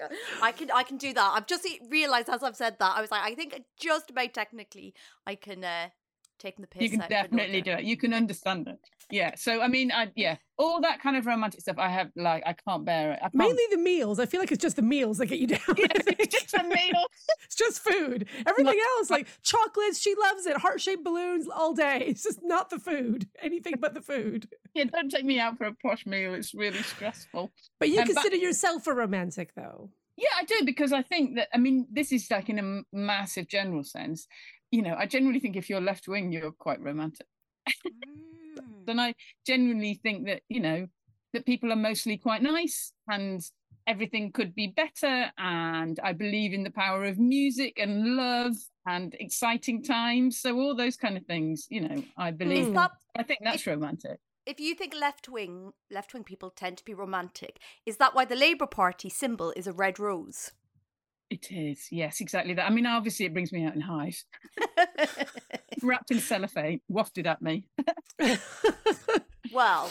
I 0.42 0.52
can 0.52 0.70
I 0.70 0.82
can 0.82 0.98
do 0.98 1.12
that. 1.14 1.32
I've 1.34 1.46
just 1.46 1.66
realized 1.88 2.28
as 2.28 2.42
I've 2.42 2.56
said 2.56 2.76
that 2.78 2.96
I 2.96 3.00
was 3.00 3.10
like 3.10 3.22
I 3.22 3.34
think 3.34 3.62
just 3.78 4.10
about 4.10 4.34
technically 4.34 4.94
I 5.26 5.34
can 5.34 5.64
uh 5.64 5.88
take 6.38 6.56
the 6.56 6.66
piss. 6.66 6.82
You 6.82 6.90
can 6.90 7.02
out 7.02 7.08
definitely 7.08 7.62
do 7.62 7.72
it. 7.72 7.84
You 7.84 7.96
can 7.96 8.12
understand 8.14 8.68
it. 8.68 8.78
Yeah. 9.10 9.34
So, 9.36 9.60
I 9.60 9.68
mean, 9.68 9.92
I, 9.92 10.10
yeah, 10.16 10.36
all 10.58 10.80
that 10.80 11.00
kind 11.00 11.16
of 11.16 11.26
romantic 11.26 11.60
stuff, 11.60 11.76
I 11.78 11.88
have, 11.88 12.10
like, 12.16 12.42
I 12.44 12.54
can't 12.54 12.84
bear 12.84 13.12
it. 13.12 13.18
I 13.20 13.24
can't. 13.28 13.34
Mainly 13.34 13.62
the 13.70 13.78
meals. 13.78 14.18
I 14.18 14.26
feel 14.26 14.40
like 14.40 14.50
it's 14.50 14.60
just 14.62 14.76
the 14.76 14.82
meals 14.82 15.18
that 15.18 15.26
get 15.26 15.38
you 15.38 15.46
down. 15.56 15.60
it's 15.68 16.34
just 16.34 16.54
a 16.54 16.64
meal. 16.64 17.04
It's 17.44 17.54
just 17.54 17.80
food. 17.82 18.26
Everything 18.46 18.80
else, 18.98 19.10
like 19.10 19.28
chocolates, 19.42 20.00
she 20.00 20.14
loves 20.20 20.46
it. 20.46 20.56
Heart 20.56 20.80
shaped 20.80 21.04
balloons 21.04 21.46
all 21.48 21.72
day. 21.74 22.04
It's 22.06 22.22
just 22.24 22.40
not 22.42 22.70
the 22.70 22.78
food. 22.78 23.28
Anything 23.40 23.74
but 23.80 23.94
the 23.94 24.02
food. 24.02 24.48
Yeah, 24.74 24.84
don't 24.84 25.10
take 25.10 25.24
me 25.24 25.38
out 25.38 25.56
for 25.58 25.64
a 25.66 25.74
posh 25.74 26.04
meal. 26.06 26.34
It's 26.34 26.54
really 26.54 26.82
stressful. 26.82 27.52
But 27.78 27.88
you 27.90 28.00
Um, 28.00 28.06
but- 28.06 28.14
consider 28.14 28.36
yourself 28.36 28.86
a 28.86 28.92
romantic, 28.94 29.54
though. 29.54 29.90
Yeah, 30.18 30.30
I 30.38 30.44
do 30.44 30.64
because 30.64 30.94
I 30.94 31.02
think 31.02 31.36
that 31.36 31.48
I 31.52 31.58
mean 31.58 31.86
this 31.92 32.10
is 32.10 32.26
like 32.30 32.48
in 32.48 32.58
a 32.58 32.96
massive 32.96 33.48
general 33.48 33.84
sense. 33.84 34.26
You 34.70 34.82
know, 34.82 34.94
I 34.98 35.06
generally 35.06 35.40
think 35.40 35.56
if 35.56 35.70
you're 35.70 35.80
left 35.80 36.08
wing, 36.08 36.32
you're 36.32 36.52
quite 36.52 36.80
romantic, 36.80 37.26
Mm. 38.56 38.88
and 38.88 39.00
I 39.00 39.14
genuinely 39.46 39.94
think 40.02 40.26
that 40.26 40.42
you 40.48 40.60
know 40.60 40.86
that 41.32 41.44
people 41.46 41.72
are 41.72 41.76
mostly 41.76 42.16
quite 42.16 42.42
nice 42.42 42.92
and 43.08 43.40
everything 43.86 44.32
could 44.32 44.54
be 44.54 44.68
better. 44.68 45.30
And 45.38 45.98
I 46.02 46.12
believe 46.12 46.52
in 46.52 46.62
the 46.64 46.70
power 46.70 47.04
of 47.04 47.18
music 47.18 47.74
and 47.78 48.16
love 48.16 48.54
and 48.86 49.14
exciting 49.20 49.82
times. 49.82 50.38
So 50.40 50.56
all 50.58 50.74
those 50.74 50.96
kind 50.96 51.16
of 51.16 51.24
things, 51.26 51.66
you 51.70 51.82
know, 51.82 52.02
I 52.16 52.30
believe. 52.30 52.72
That 52.74 52.92
I 53.16 53.22
think 53.22 53.40
that's 53.44 53.66
romantic. 53.66 54.18
if 54.46 54.60
you 54.60 54.74
think 54.74 54.94
left 54.94 55.28
wing 55.28 55.72
left 55.90 56.14
wing 56.14 56.24
people 56.24 56.50
tend 56.50 56.78
to 56.78 56.84
be 56.84 56.94
romantic, 56.94 57.58
is 57.84 57.96
that 57.98 58.14
why 58.14 58.24
the 58.24 58.36
Labour 58.36 58.66
Party 58.66 59.08
symbol 59.08 59.52
is 59.56 59.66
a 59.66 59.72
red 59.72 59.98
rose? 59.98 60.52
It 61.28 61.50
is, 61.50 61.88
yes, 61.90 62.20
exactly 62.20 62.54
that. 62.54 62.66
I 62.66 62.70
mean, 62.70 62.86
obviously, 62.86 63.26
it 63.26 63.32
brings 63.32 63.50
me 63.52 63.64
out 63.64 63.74
in 63.74 63.80
hives, 63.80 64.26
wrapped 65.82 66.12
in 66.12 66.20
cellophane, 66.20 66.80
wafted 66.88 67.26
at 67.26 67.42
me. 67.42 67.66
well, 69.52 69.90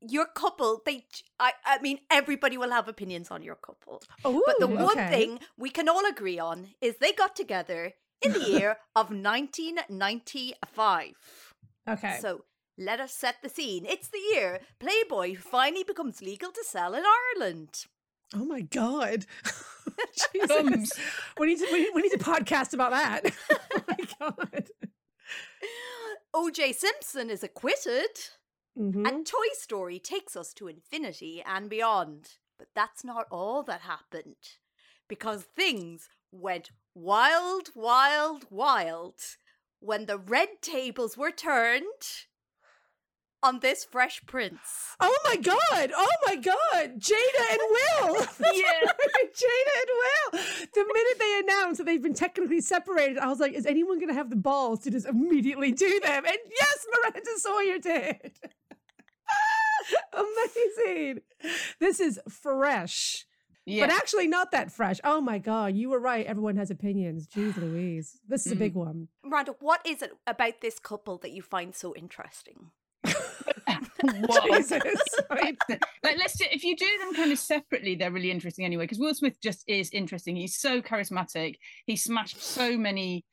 your 0.00 0.26
couple, 0.26 0.80
they 0.86 1.04
I 1.38 1.52
I 1.64 1.78
mean 1.80 1.98
everybody 2.10 2.56
will 2.56 2.70
have 2.70 2.88
opinions 2.88 3.30
on 3.30 3.42
your 3.42 3.56
couple. 3.56 4.02
Oh, 4.24 4.42
But 4.46 4.56
the 4.60 4.66
one 4.66 4.98
okay. 4.98 5.10
thing 5.10 5.38
we 5.58 5.70
can 5.70 5.88
all 5.88 6.06
agree 6.06 6.38
on 6.38 6.68
is 6.80 6.96
they 6.96 7.12
got 7.12 7.36
together 7.36 7.92
in 8.24 8.32
the 8.32 8.40
year 8.40 8.76
of 8.96 9.10
1995. 9.10 11.12
Okay. 11.88 12.18
So 12.20 12.44
let 12.78 13.00
us 13.00 13.12
set 13.12 13.36
the 13.42 13.48
scene. 13.48 13.84
It's 13.86 14.08
the 14.08 14.22
year 14.32 14.60
Playboy 14.80 15.36
finally 15.36 15.84
becomes 15.84 16.22
legal 16.22 16.50
to 16.50 16.64
sell 16.64 16.94
in 16.94 17.04
Ireland. 17.36 17.84
oh 18.34 18.44
my 18.44 18.62
god. 18.62 19.26
Jesus. 20.32 20.92
We 21.38 21.46
need 21.46 21.58
to 21.58 21.68
we, 21.72 21.90
we 21.94 22.02
need 22.02 22.12
to 22.12 22.18
podcast 22.18 22.72
about 22.74 22.90
that. 22.92 23.32
oh 23.74 23.80
my 23.88 23.96
god. 24.18 24.68
OJ 26.34 26.74
Simpson 26.74 27.30
is 27.30 27.42
acquitted, 27.42 28.08
Mhm. 28.78 29.06
and 29.06 29.26
Toy 29.26 29.48
Story 29.54 29.98
takes 29.98 30.34
us 30.34 30.52
to 30.54 30.66
infinity 30.68 31.42
and 31.44 31.68
beyond. 31.68 32.38
But 32.58 32.68
that's 32.74 33.04
not 33.04 33.26
all 33.30 33.62
that 33.64 33.82
happened, 33.82 34.36
because 35.08 35.42
things 35.42 36.08
went 36.30 36.70
wild, 36.94 37.70
wild, 37.74 38.46
wild 38.50 39.14
when 39.80 40.06
the 40.06 40.16
red 40.18 40.48
tables 40.62 41.16
were 41.18 41.30
turned 41.32 42.26
on 43.42 43.60
this 43.60 43.84
Fresh 43.84 44.24
Prince. 44.26 44.96
Oh 45.00 45.16
my 45.24 45.36
god! 45.36 45.92
Oh 45.96 46.10
my 46.26 46.36
god! 46.36 47.00
Jada 47.00 47.50
and 47.50 47.60
Will! 47.60 48.26
Yeah. 48.54 48.92
Jada 49.34 49.74
and 49.80 49.90
Will! 50.00 50.40
The 50.72 50.84
minute 50.94 51.18
they 51.18 51.40
announced 51.42 51.78
that 51.78 51.84
they've 51.84 52.02
been 52.02 52.14
technically 52.14 52.60
separated, 52.60 53.18
I 53.18 53.28
was 53.28 53.40
like, 53.40 53.52
is 53.52 53.66
anyone 53.66 53.98
going 53.98 54.08
to 54.08 54.14
have 54.14 54.30
the 54.30 54.36
balls 54.36 54.80
to 54.80 54.90
just 54.90 55.06
immediately 55.06 55.72
do 55.72 56.00
them? 56.00 56.24
And 56.24 56.38
yes, 56.50 56.86
Miranda 56.92 57.30
Sawyer 57.38 57.78
did! 57.78 58.32
Amazing! 60.12 61.22
This 61.80 62.00
is 62.00 62.20
fresh. 62.28 63.26
Yeah. 63.64 63.86
But 63.86 63.94
actually, 63.94 64.26
not 64.26 64.50
that 64.50 64.72
fresh. 64.72 64.98
Oh 65.04 65.20
my 65.20 65.38
god, 65.38 65.76
you 65.76 65.90
were 65.90 66.00
right. 66.00 66.26
Everyone 66.26 66.56
has 66.56 66.70
opinions. 66.70 67.28
Jeez 67.28 67.56
Louise. 67.56 68.18
This 68.26 68.44
is 68.44 68.52
a 68.52 68.56
big 68.56 68.74
mm. 68.74 68.84
one. 68.84 69.08
Miranda, 69.24 69.54
what 69.60 69.86
is 69.86 70.02
it 70.02 70.12
about 70.26 70.60
this 70.60 70.80
couple 70.80 71.18
that 71.18 71.30
you 71.30 71.42
find 71.42 71.74
so 71.74 71.94
interesting? 71.94 72.70
What? 74.26 74.44
Jesus. 74.44 75.00
Like 76.04 76.16
let's 76.18 76.36
do, 76.36 76.44
if 76.50 76.64
you 76.64 76.76
do 76.76 76.86
them 77.00 77.14
kind 77.14 77.32
of 77.32 77.38
separately 77.38 77.94
they're 77.94 78.10
really 78.10 78.30
interesting 78.30 78.64
anyway 78.64 78.84
because 78.84 78.98
will 78.98 79.14
smith 79.14 79.40
just 79.40 79.62
is 79.68 79.90
interesting 79.90 80.36
he's 80.36 80.56
so 80.56 80.82
charismatic 80.82 81.56
he 81.86 81.96
smashed 81.96 82.42
so 82.42 82.76
many 82.76 83.24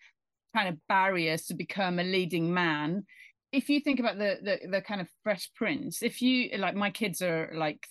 kind 0.55 0.69
of 0.69 0.77
barriers 0.88 1.45
to 1.47 1.55
become 1.55 1.99
a 1.99 2.03
leading 2.03 2.53
man 2.53 3.05
if 3.51 3.69
you 3.69 3.79
think 3.79 3.99
about 3.99 4.17
the 4.17 4.38
the, 4.41 4.67
the 4.69 4.81
kind 4.81 5.01
of 5.01 5.07
fresh 5.23 5.49
prince 5.55 6.03
if 6.03 6.21
you 6.21 6.49
like 6.57 6.75
my 6.75 6.91
kids 6.91 7.21
are 7.21 7.51
like 7.55 7.85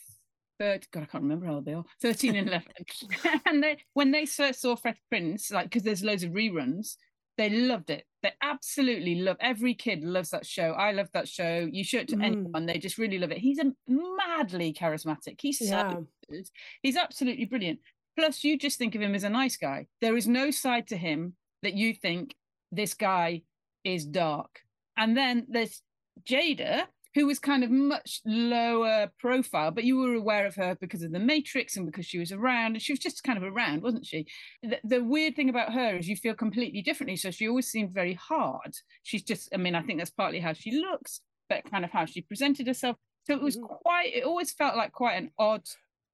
third 0.59 0.87
god 0.93 1.03
i 1.03 1.07
can't 1.07 1.25
remember 1.25 1.47
how 1.47 1.55
old 1.55 1.65
they 1.65 1.75
are 1.75 1.85
13 2.01 2.37
and 2.37 2.49
11 2.49 2.67
and 3.47 3.63
they 3.63 3.79
when 3.95 4.11
they 4.11 4.27
first 4.27 4.61
saw 4.61 4.77
fresh 4.77 4.99
prince 5.09 5.51
like 5.51 5.67
because 5.67 5.83
there's 5.83 6.05
loads 6.05 6.23
of 6.23 6.33
reruns 6.33 6.97
They 7.39 7.49
loved 7.49 7.89
it. 7.89 8.05
They 8.23 8.33
absolutely 8.43 9.15
love. 9.21 9.37
Every 9.41 9.73
kid 9.73 10.03
loves 10.03 10.31
that 10.31 10.45
show. 10.45 10.73
I 10.73 10.91
love 10.93 11.09
that 11.13 11.29
show. 11.29 11.69
You 11.73 11.85
show 11.85 11.99
it 12.01 12.09
to 12.09 12.17
Mm. 12.17 12.25
anyone, 12.25 12.67
they 12.67 12.79
just 12.79 12.99
really 12.99 13.19
love 13.19 13.31
it. 13.31 13.39
He's 13.39 13.61
a 13.61 13.73
madly 13.87 14.73
charismatic. 14.75 15.41
He's 15.41 15.61
so 15.61 15.65
Yeah. 15.65 16.01
good. 16.29 16.51
He's 16.83 16.97
absolutely 16.97 17.45
brilliant. 17.47 17.81
Plus, 18.17 18.43
you 18.43 18.59
just 18.59 18.77
think 18.77 18.97
of 18.97 19.01
him 19.01 19.15
as 19.15 19.23
a 19.23 19.31
nice 19.31 19.57
guy. 19.57 19.87
There 20.01 20.17
is 20.17 20.27
no 20.27 20.51
side 20.51 20.89
to 20.89 20.97
him 20.97 21.37
that 21.63 21.75
you 21.75 21.95
think 21.95 22.35
this 22.73 22.93
guy 22.93 23.43
is 23.85 24.05
dark. 24.05 24.65
And 24.97 25.17
then 25.17 25.47
there's 25.49 25.81
Jada, 26.25 26.89
who 27.19 27.27
was 27.27 27.41
kind 27.41 27.65
of 27.65 27.71
much 27.71 28.21
lower 28.25 29.11
profile, 29.19 29.73
but 29.73 29.83
you 29.83 29.97
were 29.97 30.15
aware 30.15 30.47
of 30.47 30.55
her 30.55 30.77
because 30.81 31.03
of 31.03 31.11
the 31.11 31.19
Matrix 31.19 31.77
and 31.77 31.85
because 31.85 32.07
she 32.07 32.19
was 32.19 32.31
around, 32.31 32.75
and 32.75 32.83
she 32.83 32.93
was 32.93 33.01
just 33.01 33.25
kind 33.25 33.37
of 33.37 33.43
around, 33.43 33.83
wasn't 33.83 34.07
she? 34.07 34.25
The, 34.63 34.79
the 34.85 35.03
weird 35.03 35.35
thing 35.35 35.49
about 35.49 35.73
her 35.73 35.97
is 35.97 36.07
you 36.07 36.15
feel 36.15 36.35
completely 36.35 36.81
differently. 36.81 37.17
So 37.17 37.33
she 37.33 37.49
always 37.49 37.67
seemed 37.67 37.93
very 37.93 38.15
hard. 38.15 38.73
She's 39.03 39.25
just, 39.25 39.49
I 39.53 39.57
mean, 39.57 39.75
I 39.75 39.83
think 39.83 39.99
that's 39.99 40.13
partly 40.13 40.39
how 40.39 40.53
she 40.53 40.71
looks, 40.71 41.21
but 41.49 41.69
kind 41.69 41.85
of 41.85 41.91
how 41.91 42.05
she 42.05 42.21
presented 42.21 42.69
herself. 42.69 42.97
So 43.25 43.35
it 43.35 43.43
was 43.43 43.57
mm-hmm. 43.57 43.67
quite, 43.67 44.15
it 44.15 44.23
always 44.23 44.53
felt 44.53 44.77
like 44.77 44.93
quite 44.93 45.17
an 45.17 45.33
odd 45.41 45.65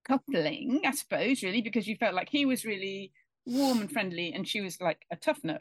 coupling, 0.08 0.80
I 0.86 0.92
suppose, 0.92 1.42
really, 1.42 1.60
because 1.60 1.86
you 1.86 1.96
felt 1.96 2.14
like 2.14 2.30
he 2.30 2.46
was 2.46 2.64
really 2.64 3.12
warm 3.44 3.82
and 3.82 3.92
friendly 3.92 4.32
and 4.32 4.48
she 4.48 4.62
was 4.62 4.80
like 4.80 5.04
a 5.12 5.16
tough 5.16 5.40
nut. 5.44 5.60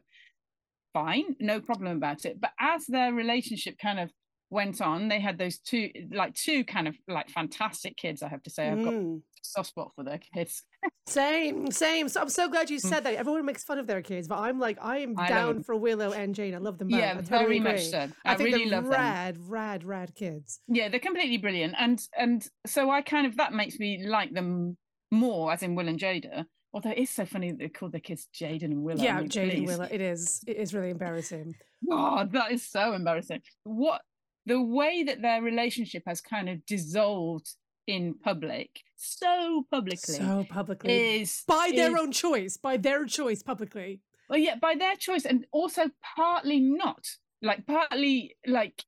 Fine, 0.94 1.36
no 1.42 1.60
problem 1.60 1.98
about 1.98 2.24
it. 2.24 2.40
But 2.40 2.52
as 2.62 2.86
their 2.86 3.12
relationship 3.14 3.78
kind 3.78 4.00
of 4.00 4.10
went 4.54 4.82
on, 4.82 5.08
they 5.10 5.20
had 5.20 5.38
those 5.38 5.58
two, 5.60 5.90
like 6.12 6.34
two 6.36 6.64
kind 6.64 6.88
of 6.88 6.96
like 7.08 7.30
fantastic 7.30 7.98
kids, 7.98 8.22
I 8.24 8.30
have 8.30 8.44
to 8.44 8.50
say. 8.50 8.70
I've 8.70 8.84
got 8.84 8.94
a 8.94 8.98
Mm. 8.98 9.22
soft 9.42 9.70
spot 9.70 9.92
for 9.96 10.04
their 10.06 10.20
kids. 10.20 10.64
Same, 11.08 11.70
same. 11.72 12.08
So 12.10 12.22
I'm 12.22 12.30
so 12.30 12.48
glad 12.48 12.70
you 12.70 12.80
said 12.80 13.04
that. 13.04 13.16
Everyone 13.16 13.46
makes 13.46 13.64
fun 13.64 13.78
of 13.78 13.88
their 13.88 14.02
kids, 14.02 14.28
but 14.28 14.40
I'm 14.40 14.58
like, 14.60 14.78
I 14.82 15.00
am 15.00 15.16
Mm. 15.16 15.20
I 15.20 15.28
down 15.28 15.64
for 15.64 15.76
Willow 15.76 16.12
and 16.14 16.34
Jaden. 16.34 16.56
I 16.56 16.58
love 16.60 16.78
them 16.78 16.88
both. 16.88 17.00
yeah, 17.00 17.12
I 17.18 17.22
very 17.22 17.60
totally 17.60 17.60
much 17.60 17.74
agree. 17.74 17.86
so. 17.92 18.00
I, 18.26 18.32
I, 18.34 18.36
think 18.36 18.50
really 18.54 18.70
they're 18.70 18.82
love 18.82 18.84
them. 18.86 18.92
rad, 18.92 19.38
rad, 19.40 19.84
rad 19.84 20.16
kids. 20.16 20.60
Yeah, 20.68 20.88
they're 20.90 21.00
completely 21.02 21.38
brilliant. 21.38 21.76
And 21.78 22.02
and 22.18 22.48
so 22.66 22.90
I 22.90 23.02
kind 23.02 23.28
of 23.28 23.36
that 23.38 23.52
makes 23.54 23.80
me 23.80 24.06
like 24.08 24.34
them 24.34 24.78
more, 25.12 25.52
as 25.52 25.62
in 25.64 25.76
Will 25.76 25.88
and 25.90 26.00
Jada. 26.00 26.46
Although 26.74 26.90
it 26.92 26.98
is 26.98 27.10
so 27.12 27.26
funny 27.26 27.52
that 27.52 27.60
they 27.60 27.70
call 27.70 27.90
their 27.90 28.00
kids 28.02 28.28
Jaden 28.34 28.64
and 28.64 28.82
Willow. 28.84 29.02
I 29.02 29.06
yeah, 29.06 29.20
mean, 29.20 29.30
Jaden 29.30 29.58
and. 29.58 29.68
Willow. 29.68 29.88
It 29.92 30.02
is. 30.02 30.42
It 30.48 30.58
is 30.58 30.74
really 30.74 30.90
embarrassing. 30.90 31.54
God, 31.90 32.32
that 32.32 32.52
is 32.52 32.66
so 32.68 32.94
embarrassing. 32.94 33.42
What 33.64 34.02
the 34.46 34.62
way 34.62 35.04
that 35.04 35.22
their 35.22 35.42
relationship 35.42 36.04
has 36.06 36.22
kind 36.22 36.50
of 36.50 36.66
dissolved 36.66 37.50
in 37.88 38.14
public, 38.24 38.82
so 38.96 39.66
publicly, 39.70 40.16
So 40.16 40.46
publicly. 40.50 41.22
is 41.22 41.44
by 41.48 41.72
their 41.76 41.92
is- 41.96 42.02
own 42.02 42.12
choice. 42.12 42.58
By 42.58 42.78
their 42.78 43.06
choice 43.06 43.44
publicly. 43.44 44.02
Well, 44.30 44.40
yeah, 44.40 44.56
by 44.56 44.76
their 44.76 44.96
choice, 44.96 45.26
and 45.26 45.46
also 45.52 45.90
partly 46.16 46.60
not. 46.60 47.06
Like 47.42 47.66
partly, 47.68 48.38
like 48.48 48.84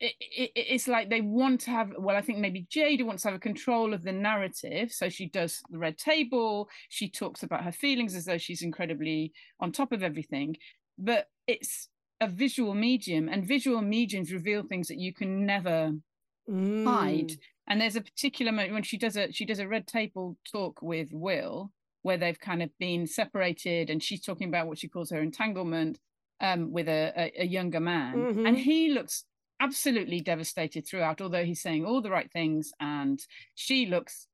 it, 0.00 0.14
it, 0.20 0.50
it's 0.56 0.88
like 0.88 1.08
they 1.08 1.20
want 1.20 1.60
to 1.62 1.70
have. 1.70 1.92
Well, 1.98 2.16
I 2.16 2.20
think 2.20 2.38
maybe 2.38 2.66
Jada 2.74 3.04
wants 3.06 3.22
to 3.22 3.28
have 3.28 3.36
a 3.36 3.40
control 3.40 3.94
of 3.94 4.02
the 4.02 4.12
narrative, 4.12 4.90
so 4.92 5.08
she 5.08 5.28
does 5.28 5.60
the 5.70 5.78
red 5.78 5.96
table. 5.98 6.68
She 6.88 7.08
talks 7.08 7.42
about 7.44 7.62
her 7.64 7.70
feelings 7.72 8.14
as 8.16 8.24
though 8.24 8.38
she's 8.38 8.62
incredibly 8.62 9.32
on 9.60 9.70
top 9.70 9.92
of 9.92 10.02
everything, 10.02 10.56
but 10.98 11.28
it's 11.46 11.88
a 12.20 12.28
visual 12.28 12.74
medium, 12.74 13.28
and 13.28 13.46
visual 13.46 13.80
mediums 13.82 14.32
reveal 14.32 14.62
things 14.62 14.88
that 14.88 14.98
you 14.98 15.12
can 15.12 15.46
never 15.46 15.92
hide. 16.48 17.28
Mm. 17.30 17.38
And 17.68 17.80
there's 17.80 17.96
a 17.96 18.00
particular 18.00 18.52
moment 18.52 18.72
when 18.74 18.82
she 18.82 18.98
does 18.98 19.16
a 19.16 19.30
she 19.32 19.44
does 19.44 19.58
a 19.60 19.68
red 19.68 19.86
table 19.86 20.36
talk 20.50 20.82
with 20.82 21.08
Will, 21.12 21.72
where 22.02 22.16
they've 22.16 22.38
kind 22.40 22.62
of 22.62 22.70
been 22.78 23.06
separated, 23.06 23.90
and 23.90 24.02
she's 24.02 24.22
talking 24.22 24.48
about 24.48 24.66
what 24.66 24.78
she 24.78 24.88
calls 24.88 25.10
her 25.10 25.20
entanglement 25.20 25.98
um, 26.40 26.72
with 26.72 26.88
a, 26.88 27.12
a, 27.16 27.42
a 27.42 27.46
younger 27.46 27.80
man, 27.80 28.14
Mhm. 28.16 28.48
and 28.48 28.58
he 28.58 28.90
looks 28.90 29.24
absolutely 29.60 30.20
devastated 30.20 30.86
throughout. 30.86 31.20
Although 31.20 31.44
he's 31.44 31.60
saying 31.62 31.84
all 31.84 32.00
the 32.00 32.10
right 32.10 32.30
things, 32.32 32.72
and 32.80 33.20
she 33.54 33.86
looks 33.86 34.26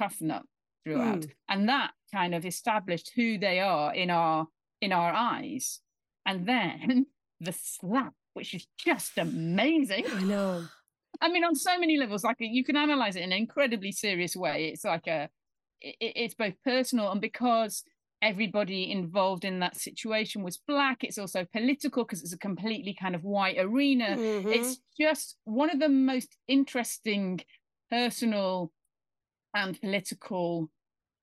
tough 0.00 0.20
nut 0.20 0.44
throughout, 0.84 1.20
Mm. 1.20 1.30
and 1.48 1.68
that 1.68 1.92
kind 2.12 2.34
of 2.34 2.44
established 2.46 3.12
who 3.16 3.38
they 3.38 3.58
are 3.60 3.92
in 3.94 4.10
our 4.10 4.46
in 4.80 4.92
our 4.92 5.12
eyes, 5.12 5.80
and 6.26 6.46
then 6.46 7.06
the 7.40 7.52
slap, 7.52 8.14
which 8.34 8.54
is 8.54 8.66
just 8.78 9.18
amazing. 9.18 10.04
I 10.10 10.22
know. 10.22 10.64
I 11.20 11.28
mean, 11.28 11.44
on 11.44 11.54
so 11.54 11.78
many 11.78 11.96
levels, 11.96 12.24
like 12.24 12.36
you 12.40 12.64
can 12.64 12.76
analyze 12.76 13.14
it 13.16 13.22
in 13.22 13.32
an 13.32 13.38
incredibly 13.38 13.92
serious 13.92 14.34
way. 14.34 14.70
It's 14.72 14.84
like 14.84 15.06
a, 15.06 15.28
it, 15.80 15.96
it's 16.00 16.34
both 16.34 16.54
personal 16.64 17.10
and 17.12 17.20
because 17.20 17.84
everybody 18.20 18.90
involved 18.90 19.44
in 19.44 19.60
that 19.60 19.76
situation 19.76 20.42
was 20.42 20.58
black, 20.66 21.04
it's 21.04 21.18
also 21.18 21.46
political 21.52 22.04
because 22.04 22.22
it's 22.22 22.32
a 22.32 22.38
completely 22.38 22.94
kind 22.94 23.14
of 23.14 23.22
white 23.22 23.58
arena. 23.58 24.16
Mhm. 24.16 24.52
It's 24.52 24.78
just 24.98 25.36
one 25.44 25.70
of 25.70 25.78
the 25.78 25.88
most 25.88 26.36
interesting 26.48 27.40
personal 27.90 28.72
and 29.54 29.80
political 29.80 30.70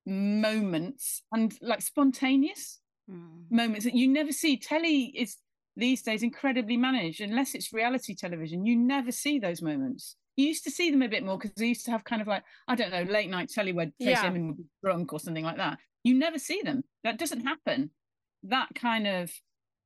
moments 0.05 1.23
and 1.31 1.57
like 1.61 1.81
spontaneous 1.81 2.80
Mm. 3.11 3.51
moments 3.51 3.85
that 3.85 3.95
you 3.95 4.07
never 4.07 4.31
see. 4.31 4.57
Telly 4.57 5.05
is 5.15 5.37
these 5.75 6.01
days 6.01 6.23
incredibly 6.23 6.77
managed, 6.77 7.21
unless 7.21 7.55
it's 7.55 7.73
reality 7.73 8.15
television. 8.15 8.65
You 8.65 8.75
never 8.75 9.11
see 9.11 9.39
those 9.39 9.61
moments. 9.61 10.15
You 10.37 10.47
used 10.47 10.63
to 10.63 10.71
see 10.71 10.91
them 10.91 11.01
a 11.01 11.09
bit 11.09 11.23
more 11.23 11.37
because 11.37 11.51
they 11.55 11.67
used 11.67 11.85
to 11.85 11.91
have 11.91 12.03
kind 12.03 12.21
of 12.21 12.27
like 12.27 12.43
I 12.67 12.75
don't 12.75 12.91
know 12.91 13.03
late 13.03 13.29
night 13.29 13.49
telly 13.49 13.73
where 13.73 13.87
Tracey 14.01 14.11
Yeah. 14.11 14.25
Emin 14.25 14.47
would 14.47 14.57
be 14.57 14.65
drunk 14.83 15.13
or 15.13 15.19
something 15.19 15.43
like 15.43 15.57
that. 15.57 15.77
You 16.03 16.15
never 16.15 16.39
see 16.39 16.61
them. 16.63 16.83
That 17.03 17.19
doesn't 17.19 17.41
happen. 17.41 17.91
That 18.43 18.69
kind 18.73 19.07
of 19.07 19.31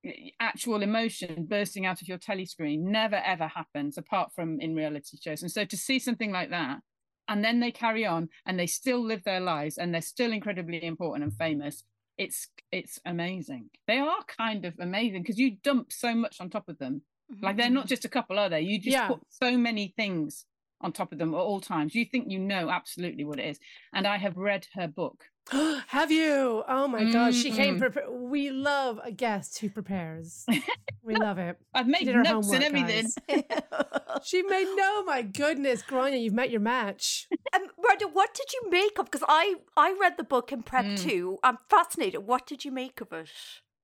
eh, 0.05 0.29
actual 0.39 0.81
emotion 0.81 1.45
bursting 1.45 1.85
out 1.85 2.01
of 2.01 2.07
your 2.07 2.19
telly 2.19 2.45
screen 2.45 2.91
never 2.91 3.17
ever 3.17 3.47
happens 3.47 3.97
apart 3.97 4.31
from 4.33 4.59
in 4.61 4.75
reality 4.75 5.17
shows. 5.21 5.41
And 5.41 5.51
so 5.51 5.65
to 5.65 5.77
see 5.77 5.99
something 5.99 6.31
like 6.31 6.51
that 6.51 6.79
and 7.27 7.43
then 7.43 7.59
they 7.59 7.71
carry 7.71 8.05
on 8.05 8.29
and 8.45 8.59
they 8.59 8.67
still 8.67 9.03
live 9.03 9.23
their 9.23 9.39
lives 9.39 9.77
and 9.77 9.93
they're 9.93 10.01
still 10.01 10.31
incredibly 10.31 10.83
important 10.83 11.23
and 11.23 11.33
famous 11.33 11.83
it's 12.17 12.47
it's 12.71 12.99
amazing. 13.05 13.69
They 13.87 13.99
are 13.99 14.23
kind 14.27 14.65
of 14.65 14.73
amazing 14.79 15.21
because 15.21 15.37
you 15.37 15.57
dump 15.63 15.91
so 15.91 16.13
much 16.15 16.39
on 16.39 16.49
top 16.49 16.69
of 16.69 16.77
them. 16.77 17.01
Like 17.41 17.57
they're 17.57 17.69
not 17.69 17.85
mm-hmm. 17.85 17.89
just 17.89 18.05
a 18.05 18.09
couple 18.09 18.37
are 18.37 18.49
they? 18.49 18.61
You 18.61 18.77
just 18.77 18.91
Yeah. 18.91 19.07
put 19.07 19.21
so 19.29 19.57
many 19.57 19.93
things 19.97 20.45
on 20.81 20.91
top 20.91 21.11
of 21.11 21.17
them 21.17 21.33
at 21.33 21.37
all 21.37 21.59
times 21.61 21.95
you 21.95 22.05
think 22.05 22.29
you 22.29 22.39
know 22.39 22.69
absolutely 22.69 23.23
what 23.23 23.39
it 23.39 23.45
is 23.45 23.59
and 23.93 24.05
i 24.05 24.17
have 24.17 24.37
read 24.37 24.67
her 24.73 24.87
book 24.87 25.25
Have 25.89 26.11
you? 26.11 26.63
Oh 26.67 26.87
my 26.87 27.03
gosh, 27.11 27.35
she 27.35 27.51
came 27.51 27.75
Mm. 27.75 27.79
prepared. 27.79 28.07
We 28.09 28.49
love 28.49 28.99
a 29.03 29.11
guest 29.11 29.59
who 29.59 29.69
prepares. 29.69 30.43
we 31.03 31.13
love 31.27 31.37
it. 31.37 31.57
i've 31.75 31.85
made 31.85 32.05
did 32.05 32.15
her 32.15 32.23
notes 32.23 32.51
and 32.51 32.63
everything. 32.63 33.11
She 34.23 34.41
made 34.41 34.67
no, 34.75 35.03
my 35.03 35.21
goodness, 35.21 35.83
Gráinne, 35.83 36.19
you've 36.19 36.33
met 36.33 36.49
your 36.49 36.61
match. 36.61 37.27
Um, 37.53 37.67
Rhoda, 37.77 38.07
what 38.11 38.33
did 38.33 38.47
you 38.53 38.71
make 38.71 38.97
of? 38.97 39.05
Because 39.05 39.23
I 39.27 39.55
I 39.77 39.95
read 39.99 40.17
the 40.17 40.23
book 40.23 40.51
in 40.51 40.63
prep 40.63 40.85
Mm. 40.85 40.97
too. 40.99 41.37
I'm 41.43 41.59
fascinated. 41.69 42.25
What 42.25 42.47
did 42.47 42.65
you 42.65 42.71
make 42.71 42.99
of 43.01 43.11
it? 43.13 43.29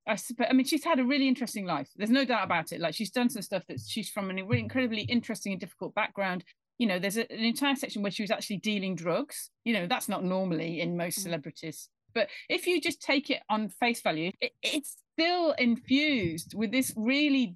I, 0.08 0.14
supp- 0.14 0.48
I 0.50 0.54
mean, 0.54 0.66
she's 0.66 0.84
had 0.84 0.98
a 1.00 1.04
really 1.04 1.28
interesting 1.28 1.66
life. 1.66 1.90
There's 1.96 2.10
no 2.10 2.26
doubt 2.26 2.44
about 2.44 2.72
it. 2.72 2.82
Like 2.82 2.96
she's 2.96 3.12
done 3.12 3.30
some 3.30 3.44
stuff 3.44 3.64
that 3.68 3.80
she's 3.86 4.10
from 4.10 4.32
an 4.32 4.40
incredibly 4.40 5.02
interesting 5.04 5.52
and 5.54 5.62
difficult 5.62 5.94
background. 5.94 6.44
You 6.82 6.88
know, 6.88 6.98
there's 6.98 7.18
a, 7.18 7.32
an 7.32 7.44
entire 7.46 7.76
section 7.76 8.02
where 8.02 8.12
she 8.12 8.24
was 8.24 8.32
actually 8.32 8.58
dealing 8.58 8.96
drugs. 8.96 9.52
You 9.66 9.74
know, 9.74 9.86
that's 9.86 10.10
not 10.10 10.24
normally 10.24 10.82
in 10.82 10.98
most 10.98 11.20
Mm. 11.20 11.24
celebrities. 11.24 11.90
But 12.16 12.28
if 12.50 12.66
you 12.66 12.82
just 12.82 13.02
take 13.04 13.30
it 13.30 13.42
on 13.52 13.70
face 13.70 14.02
value, 14.02 14.32
it, 14.42 14.54
it's 14.64 14.98
still 15.14 15.52
infused 15.60 16.56
with 16.56 16.72
this 16.72 16.92
really 16.96 17.56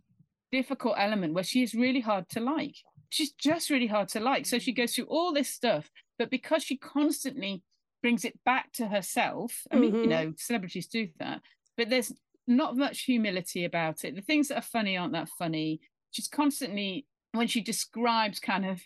difficult 0.52 0.96
element 1.00 1.34
where 1.34 1.44
she 1.44 1.64
is 1.64 1.74
really 1.74 2.02
hard 2.02 2.30
to 2.30 2.40
like. 2.40 2.76
She's 3.10 3.32
just 3.32 3.72
really 3.72 3.88
hard 3.88 4.10
to 4.10 4.20
like. 4.20 4.46
So 4.46 4.60
she 4.60 4.74
goes 4.74 4.94
through 4.94 5.06
all 5.06 5.34
this 5.34 5.50
stuff, 5.50 5.90
but 6.20 6.30
because 6.30 6.62
she 6.64 6.78
constantly 6.78 7.64
brings 8.04 8.26
it 8.26 8.40
back 8.46 8.72
to 8.74 8.88
herself, 8.90 9.64
I 9.72 9.76
mean, 9.78 9.96
you 9.96 10.08
Mhm. 10.08 10.10
know, 10.10 10.34
celebrities 10.38 10.86
do 10.86 11.10
that, 11.18 11.42
but 11.78 11.90
there's 11.90 12.14
not 12.46 12.78
much 12.78 13.02
humility 13.02 13.66
about 13.66 14.04
it. 14.06 14.14
The 14.14 14.22
things 14.22 14.50
that 14.50 14.60
are 14.60 14.62
funny 14.78 14.96
aren't 14.96 15.14
that 15.14 15.30
funny. 15.30 15.80
She's 16.12 16.28
constantly, 16.28 17.08
when 17.32 17.48
she 17.48 17.62
describes 17.62 18.40
kind 18.40 18.68
of, 18.68 18.84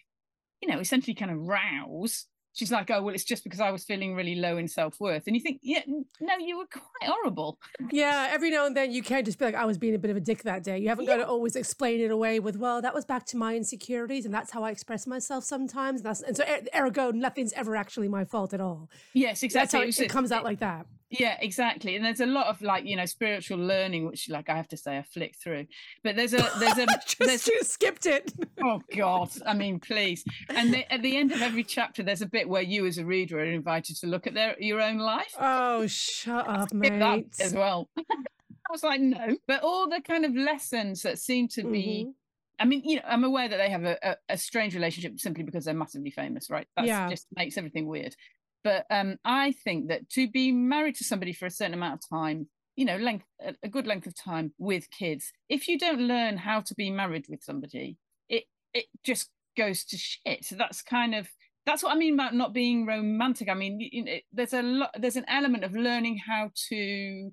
you 0.62 0.68
know, 0.70 0.80
essentially 0.80 1.14
kind 1.14 1.32
of 1.32 1.38
rouse. 1.40 2.26
she's 2.54 2.72
like, 2.72 2.90
oh, 2.92 3.02
well, 3.02 3.16
it's 3.16 3.24
just 3.24 3.44
because 3.44 3.60
I 3.62 3.72
was 3.72 3.86
feeling 3.86 4.16
really 4.16 4.36
low 4.36 4.58
in 4.58 4.68
self 4.68 5.00
worth. 5.00 5.24
And 5.28 5.36
you 5.36 5.42
think, 5.42 5.60
yeah, 5.64 5.82
no, 6.20 6.38
you 6.40 6.58
were 6.58 6.66
quite 6.66 7.10
horrible. 7.10 7.58
Yeah, 7.92 8.28
every 8.32 8.50
now 8.50 8.66
and 8.66 8.76
then 8.76 8.92
you 8.92 9.02
can't 9.02 9.26
just 9.26 9.40
be 9.40 9.46
like, 9.46 9.56
I 9.56 9.66
was 9.66 9.78
being 9.78 9.96
a 9.96 10.00
bit 10.00 10.12
of 10.12 10.18
a 10.18 10.20
dick 10.20 10.44
that 10.44 10.64
day. 10.64 10.78
You 10.78 10.90
haven't 10.90 11.06
got 11.06 11.18
to 11.18 11.28
always 11.28 11.56
explain 11.56 12.02
it 12.02 12.12
away 12.12 12.40
with, 12.40 12.58
well, 12.58 12.82
that 12.82 12.94
was 12.94 13.06
back 13.06 13.26
to 13.28 13.38
my 13.38 13.56
insecurities 13.56 14.26
and 14.26 14.34
that's 14.34 14.52
how 14.52 14.64
I 14.64 14.72
express 14.72 15.08
myself 15.08 15.44
sometimes. 15.44 16.02
And, 16.02 16.06
that's, 16.08 16.22
and 16.22 16.36
so, 16.36 16.44
er- 16.44 16.86
ergo, 16.88 17.12
nothing's 17.12 17.54
ever 17.54 17.76
actually 17.76 18.10
my 18.10 18.26
fault 18.26 18.54
at 18.54 18.60
all. 18.62 18.90
Yes, 19.14 19.44
exactly. 19.44 19.60
That's 19.62 19.74
how 19.74 19.82
It 19.82 20.06
it, 20.06 20.06
it 20.06 20.10
comes 20.10 20.32
out 20.32 20.44
like 20.44 20.60
that. 20.60 20.86
Yeah, 21.12 21.38
exactly. 21.42 21.96
And 21.96 22.06
there's 22.06 22.20
a 22.20 22.26
lot 22.28 22.48
of 22.48 22.62
like, 22.62 22.86
you 22.86 22.96
know, 22.96 23.06
spiritual 23.06 23.58
learning, 23.58 24.06
which 24.06 24.30
like 24.30 24.48
I 24.50 24.56
have 24.56 24.68
to 24.70 24.78
say 24.78 24.98
I 24.98 25.02
flicked 25.02 25.42
through. 25.42 25.66
But 26.04 26.16
there's 26.16 26.34
a 26.34 26.48
there's 26.60 26.78
a 26.78 26.86
there's 27.20 27.46
just 27.46 27.48
you 27.48 27.64
skipped 27.64 28.06
it. 28.06 28.32
oh 28.64 28.82
god, 28.96 29.30
I 29.46 29.54
mean, 29.56 29.80
please. 29.90 30.24
And 30.50 30.86
at 30.92 31.02
the 31.02 31.18
end 31.18 31.32
of 31.32 31.42
every 31.42 31.64
chapter, 31.64 32.04
there's 32.04 32.22
a 32.22 32.28
bit 32.28 32.48
where 32.48 32.62
you 32.62 32.86
as 32.86 32.98
a 33.00 33.06
reader 33.06 33.40
are 33.40 33.44
invited 33.46 33.96
to 33.98 34.08
look 34.08 34.28
at 34.28 34.34
their 34.36 34.56
your 34.60 34.82
own 34.82 35.00
life. 35.00 35.34
Oh, 35.40 35.88
shut 35.88 36.48
up, 36.48 36.74
mate. 36.74 37.34
as 37.40 37.54
well. 37.54 37.90
I 37.98 38.72
was 38.72 38.84
like, 38.84 39.02
no. 39.02 39.36
But 39.48 39.64
all 39.64 39.90
the 39.90 40.02
kind 40.02 40.26
of 40.26 40.36
lessons 40.36 41.02
that 41.02 41.18
seem 41.18 41.48
to 41.50 41.64
be 41.64 42.06
Mhm. 42.08 42.14
I 42.62 42.66
mean, 42.66 42.82
you 42.84 42.98
know, 42.98 43.04
I'm 43.08 43.24
aware 43.24 43.48
that 43.48 43.56
they 43.56 43.70
have 43.70 43.86
a, 43.86 43.98
a, 44.04 44.16
a 44.34 44.38
strange 44.38 44.76
relationship 44.76 45.18
simply 45.20 45.44
because 45.44 45.64
they're 45.64 45.74
massively 45.74 46.12
famous, 46.12 46.50
right? 46.50 46.68
That 46.76 46.86
Yeah. 46.86 47.10
just 47.10 47.26
makes 47.36 47.58
everything 47.58 47.88
weird. 47.88 48.16
But 48.64 48.86
um, 48.90 49.18
I 49.24 49.54
think 49.54 49.88
that 49.88 50.10
to 50.12 50.30
be 50.30 50.52
married 50.52 50.96
to 50.96 51.04
somebody 51.04 51.34
for 51.34 51.46
a 51.46 51.52
certain 51.52 51.74
amount 51.74 51.96
of 52.04 52.10
time, 52.10 52.48
you 52.76 52.86
know, 52.86 52.98
length 52.98 53.26
a, 53.64 53.70
good 53.70 53.88
length 53.88 54.08
of 54.08 54.16
time 54.16 54.54
with 54.58 54.90
kids, 54.92 55.32
if 55.50 55.68
you 55.68 55.78
don't 55.78 56.02
learn 56.02 56.38
how 56.38 56.62
to 56.62 56.76
be 56.76 56.90
married 56.90 57.26
with 57.30 57.44
somebody, 57.44 57.98
it 58.28 58.44
it 58.74 58.86
just 59.04 59.30
goes 59.58 59.84
to 59.86 59.98
shit. 59.98 60.46
So 60.46 60.56
that's 60.56 60.82
kind 60.82 61.16
of 61.16 61.28
that's 61.66 61.84
what 61.84 61.94
I 61.94 61.96
mean 61.96 62.14
about 62.16 62.34
not 62.34 62.54
being 62.54 62.86
romantic. 62.86 63.50
I 63.50 63.54
mean, 63.54 63.80
you 63.80 64.04
know, 64.04 64.16
there's 64.32 64.54
a 64.54 64.62
lot, 64.62 64.92
there's 64.98 65.18
an 65.18 65.26
element 65.28 65.64
of 65.64 65.74
learning 65.74 66.18
how 66.18 66.52
to 66.70 67.32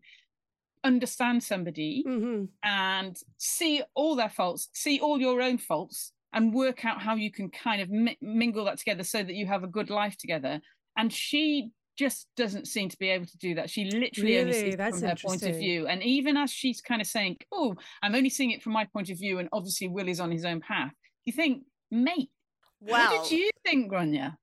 understand 0.85 1.43
somebody 1.43 2.05
Mhm. 2.07 2.49
and 2.63 3.17
see 3.39 3.83
all 3.95 4.15
their 4.15 4.29
faults, 4.29 4.69
see 4.73 5.01
all 5.01 5.21
your 5.21 5.41
own 5.43 5.59
faults, 5.59 6.13
and 6.33 6.53
work 6.53 6.85
out 6.85 7.01
how 7.01 7.15
you 7.15 7.31
can 7.31 7.51
kind 7.51 7.81
of 7.81 7.89
mi- 7.89 8.19
mingle 8.21 8.65
that 8.67 8.79
together 8.79 9.03
so 9.03 9.23
that 9.23 9.35
you 9.35 9.47
have 9.47 9.65
a 9.65 9.69
good 9.69 9.91
life 9.91 10.17
together. 10.17 10.61
And 10.97 11.13
she 11.13 11.71
just 11.99 12.27
doesn't 12.37 12.67
seem 12.69 12.89
to 12.91 12.99
be 12.99 13.09
able 13.09 13.25
to 13.27 13.39
do 13.39 13.55
that. 13.55 13.71
She 13.71 13.85
literally 13.87 14.39
only 14.39 14.51
Really? 14.53 14.65
sees 14.67 14.75
it 14.75 14.77
That's 14.77 15.01
from 15.01 15.09
her 15.09 15.17
point 15.17 15.43
of 15.45 15.57
view. 15.57 15.87
And 15.87 16.03
even 16.03 16.37
as 16.37 16.51
she's 16.51 16.81
kind 16.83 17.01
of 17.01 17.07
saying, 17.07 17.39
"Oh, 17.51 17.75
I'm 18.03 18.15
only 18.15 18.29
seeing 18.31 18.51
it 18.51 18.63
from 18.63 18.73
my 18.75 18.85
point 18.85 19.09
of 19.09 19.19
view," 19.19 19.39
and 19.39 19.49
obviously 19.53 19.89
Will 19.89 20.09
is 20.09 20.21
on 20.21 20.31
his 20.31 20.45
own 20.45 20.61
path, 20.61 20.93
you 21.25 21.33
think, 21.33 21.65
mate. 21.91 22.31
Wow. 22.81 22.91
What 23.11 23.31
did 23.31 23.39
you 23.39 23.51
think, 23.65 23.91
Gráinne? 23.91 24.37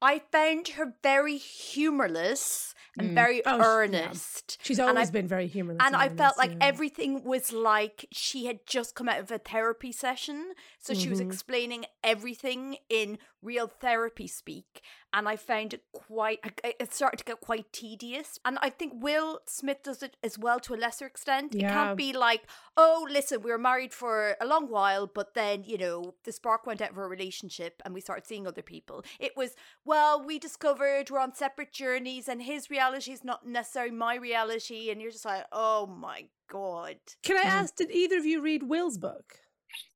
I 0.00 0.18
found 0.32 0.68
her 0.68 0.94
very 1.02 1.36
humorless 1.36 2.74
and 2.98 3.10
Mm. 3.10 3.14
very 3.14 3.44
Oh, 3.44 3.58
sh- 3.58 3.60
yeah. 3.60 3.66
earnest. 3.66 4.58
She's 4.62 4.78
And 4.78 4.86
I- 4.88 4.90
always 4.92 5.10
been 5.10 5.28
very 5.28 5.46
humorless. 5.46 5.82
and 5.84 5.94
I 5.94 6.06
in 6.06 6.16
felt 6.16 6.38
like 6.38 6.52
yeah. 6.52 6.58
everything 6.62 7.24
was 7.24 7.52
like 7.52 8.06
she 8.10 8.46
had 8.46 8.60
just 8.66 8.94
come 8.94 9.08
out 9.08 9.20
of 9.20 9.30
a 9.30 9.38
therapy 9.38 9.92
session. 9.92 10.54
So 10.78 10.94
she 10.94 11.08
was 11.10 11.20
Mhm. 11.20 11.26
explaining 11.26 11.84
everything 12.02 12.78
in 12.88 13.18
real 13.42 13.66
therapy 13.68 14.26
speak. 14.28 14.80
And 15.16 15.28
I 15.28 15.36
found 15.36 15.72
it 15.72 15.82
quite, 15.92 16.40
it 16.64 16.92
started 16.92 17.18
to 17.18 17.24
get 17.24 17.40
quite 17.40 17.72
tedious. 17.72 18.40
And 18.44 18.58
I 18.60 18.68
think 18.68 18.94
Will 18.96 19.38
Smith 19.46 19.84
does 19.84 20.02
it 20.02 20.16
as 20.24 20.36
well 20.36 20.58
to 20.60 20.74
a 20.74 20.76
lesser 20.76 21.06
extent. 21.06 21.54
It 21.54 21.60
can't 21.60 21.96
be 21.96 22.12
like, 22.12 22.42
oh, 22.76 23.06
listen, 23.08 23.40
we 23.40 23.52
were 23.52 23.58
married 23.58 23.94
for 23.94 24.36
a 24.40 24.46
long 24.46 24.68
while, 24.68 25.06
but 25.06 25.34
then, 25.34 25.62
you 25.62 25.78
know, 25.78 26.14
the 26.24 26.32
spark 26.32 26.66
went 26.66 26.82
out 26.82 26.90
of 26.90 26.98
our 26.98 27.08
relationship 27.08 27.80
and 27.84 27.94
we 27.94 28.00
started 28.00 28.26
seeing 28.26 28.44
other 28.44 28.60
people. 28.60 29.04
It 29.20 29.36
was, 29.36 29.54
well, 29.84 30.20
we 30.20 30.40
discovered 30.40 31.10
we're 31.10 31.20
on 31.20 31.32
separate 31.32 31.72
journeys 31.72 32.28
and 32.28 32.42
his 32.42 32.68
reality 32.68 33.12
is 33.12 33.22
not 33.22 33.46
necessarily 33.46 33.94
my 33.94 34.16
reality. 34.16 34.90
And 34.90 35.00
you're 35.00 35.12
just 35.12 35.24
like, 35.24 35.44
oh 35.52 35.86
my 35.86 36.24
God. 36.48 36.96
Can 37.22 37.36
I 37.36 37.42
mm-hmm. 37.42 37.48
ask, 37.50 37.76
did 37.76 37.92
either 37.92 38.18
of 38.18 38.26
you 38.26 38.42
read 38.42 38.64
Will's 38.64 38.98
book? 38.98 39.38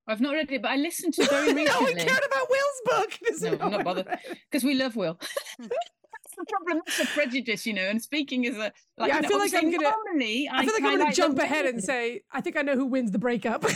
I've 0.08 0.22
not 0.22 0.32
read 0.32 0.50
it, 0.50 0.62
but 0.62 0.70
I 0.70 0.76
listened 0.76 1.12
to 1.14 1.26
very 1.26 1.52
recently. 1.52 1.64
no 1.64 1.80
one 1.80 1.94
cared 1.94 2.25
about 2.25 2.48
Will's 3.42 3.50
book. 3.50 3.61
Does 3.61 3.61
No, 3.61 3.64
I'm 3.66 3.71
not 3.73 3.85
one 3.85 3.97
bothered. 3.97 4.18
because 4.50 4.64
we 4.64 4.75
love 4.75 4.97
Will. 4.97 5.18
That's 5.59 6.35
the 6.37 6.45
problem. 6.49 6.83
That's 6.87 6.99
the 6.99 7.07
prejudice, 7.07 7.66
you 7.66 7.73
know. 7.73 7.83
And 7.83 8.00
speaking 8.02 8.47
as 8.47 8.57
a, 8.57 8.73
like, 8.97 9.09
Yeah, 9.09 9.14
I 9.14 9.16
you 9.16 9.23
know, 9.23 9.28
feel 9.28 9.38
like 9.38 9.54
I'm 9.54 9.71
gonna- 9.71 9.90
normally, 10.07 10.49
I 10.52 10.64
feel 10.64 10.75
like 10.75 10.83
I'm 10.83 10.88
going 10.88 10.99
highlight 11.00 11.14
to 11.14 11.21
jump 11.21 11.38
ahead 11.38 11.66
and 11.66 11.83
say, 11.83 12.23
I 12.33 12.40
think 12.40 12.57
I 12.57 12.62
know 12.62 12.75
who 12.76 12.87
wins 12.87 13.11
the 13.12 13.18
breakup. 13.18 13.64